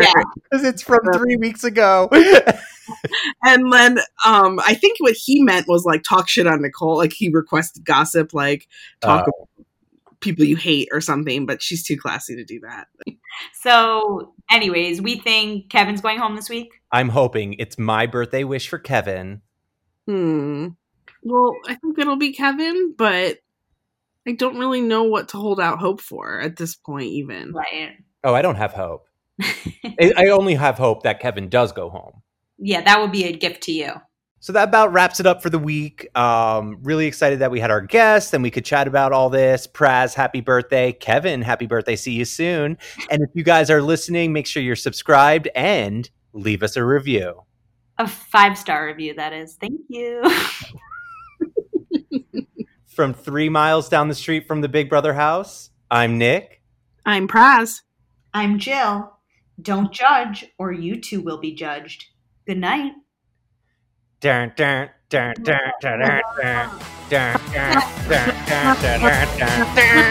Yeah. 0.00 0.12
because 0.34 0.64
it's 0.64 0.82
from 0.82 0.98
three 1.14 1.36
weeks 1.36 1.62
ago. 1.64 2.08
And 3.44 3.72
then 3.72 3.98
um, 4.26 4.58
I 4.66 4.74
think 4.74 4.96
what 4.98 5.14
he 5.14 5.40
meant 5.42 5.68
was 5.68 5.84
like 5.84 6.02
talk 6.02 6.28
shit 6.28 6.46
on 6.48 6.62
Nicole. 6.62 6.96
Like 6.96 7.12
he 7.12 7.30
requested 7.30 7.84
gossip, 7.84 8.34
like 8.34 8.66
talk 9.00 9.20
Uh. 9.20 9.30
about 9.30 9.66
people 10.20 10.44
you 10.44 10.56
hate 10.56 10.88
or 10.92 11.00
something. 11.00 11.46
But 11.46 11.62
she's 11.62 11.84
too 11.84 11.96
classy 11.96 12.34
to 12.36 12.44
do 12.44 12.58
that. 12.60 12.88
So, 13.54 14.34
anyways, 14.50 15.00
we 15.00 15.16
think 15.20 15.70
Kevin's 15.70 16.00
going 16.00 16.18
home 16.18 16.34
this 16.36 16.50
week. 16.50 16.70
I'm 16.90 17.08
hoping 17.08 17.54
it's 17.54 17.78
my 17.78 18.06
birthday 18.06 18.42
wish 18.44 18.68
for 18.68 18.78
Kevin. 18.78 19.42
Hmm. 20.06 20.68
Well, 21.22 21.54
I 21.66 21.74
think 21.76 21.98
it'll 21.98 22.16
be 22.16 22.32
Kevin, 22.32 22.94
but 22.96 23.38
I 24.26 24.32
don't 24.32 24.58
really 24.58 24.80
know 24.80 25.04
what 25.04 25.28
to 25.28 25.36
hold 25.36 25.60
out 25.60 25.78
hope 25.78 26.00
for 26.00 26.40
at 26.40 26.56
this 26.56 26.74
point. 26.76 27.06
Even 27.06 27.52
Right. 27.52 27.96
Oh, 28.24 28.34
I 28.34 28.42
don't 28.42 28.56
have 28.56 28.72
hope. 28.72 29.06
I 29.42 30.12
I 30.16 30.26
only 30.28 30.54
have 30.54 30.78
hope 30.78 31.02
that 31.02 31.20
Kevin 31.20 31.48
does 31.48 31.72
go 31.72 31.90
home. 31.90 32.22
yeah, 32.58 32.82
that 32.82 33.00
would 33.00 33.12
be 33.12 33.24
a 33.24 33.32
gift 33.32 33.62
to 33.64 33.72
you. 33.72 33.92
So 34.40 34.52
that 34.54 34.68
about 34.68 34.92
wraps 34.92 35.20
it 35.20 35.26
up 35.26 35.40
for 35.40 35.50
the 35.50 35.58
week. 35.58 36.08
Um, 36.18 36.78
really 36.82 37.06
excited 37.06 37.38
that 37.38 37.52
we 37.52 37.60
had 37.60 37.70
our 37.70 37.80
guest 37.80 38.34
and 38.34 38.42
we 38.42 38.50
could 38.50 38.64
chat 38.64 38.88
about 38.88 39.12
all 39.12 39.30
this. 39.30 39.68
Praz, 39.68 40.14
happy 40.14 40.40
birthday. 40.40 40.92
Kevin, 40.92 41.42
happy 41.42 41.66
birthday. 41.66 41.94
See 41.94 42.12
you 42.12 42.24
soon. 42.24 42.76
And 43.08 43.22
if 43.22 43.30
you 43.34 43.44
guys 43.44 43.70
are 43.70 43.80
listening, 43.80 44.32
make 44.32 44.48
sure 44.48 44.60
you're 44.60 44.74
subscribed 44.74 45.48
and 45.54 46.10
leave 46.32 46.64
us 46.64 46.76
a 46.76 46.84
review. 46.84 47.42
A 47.98 48.08
five 48.08 48.58
star 48.58 48.84
review, 48.84 49.14
that 49.14 49.32
is. 49.32 49.54
Thank 49.60 49.80
you. 49.88 50.22
From 52.86 53.14
three 53.14 53.48
miles 53.48 53.88
down 53.88 54.08
the 54.08 54.14
street 54.14 54.46
from 54.46 54.60
the 54.60 54.68
Big 54.68 54.88
Brother 54.88 55.14
house, 55.14 55.70
I'm 55.90 56.18
Nick. 56.18 56.62
I'm 57.06 57.26
Praz. 57.26 57.80
I'm 58.34 58.58
Jill. 58.58 59.12
Don't 59.60 59.92
judge, 59.92 60.46
or 60.58 60.72
you 60.72 61.00
too 61.00 61.20
will 61.20 61.38
be 61.38 61.54
judged. 61.54 62.06
Good 62.46 62.58
night. 62.58 62.92
Dun, 64.20 64.52
dun, 64.56 64.90
dun, 65.08 65.34
dun, 65.42 65.58
dun, 65.80 66.00
dun, 66.00 66.22
dun, 66.40 66.70
dun, 67.10 67.40
dun, 67.50 67.70
dun, 67.70 67.80
dun, 68.08 68.36
dun, 68.48 68.80
dun, 68.80 69.00
dun, 69.38 69.66
dun, 69.76 70.06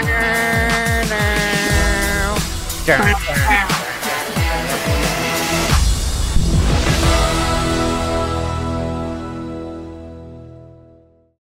dun, 2.86 3.16
dun. 3.16 3.71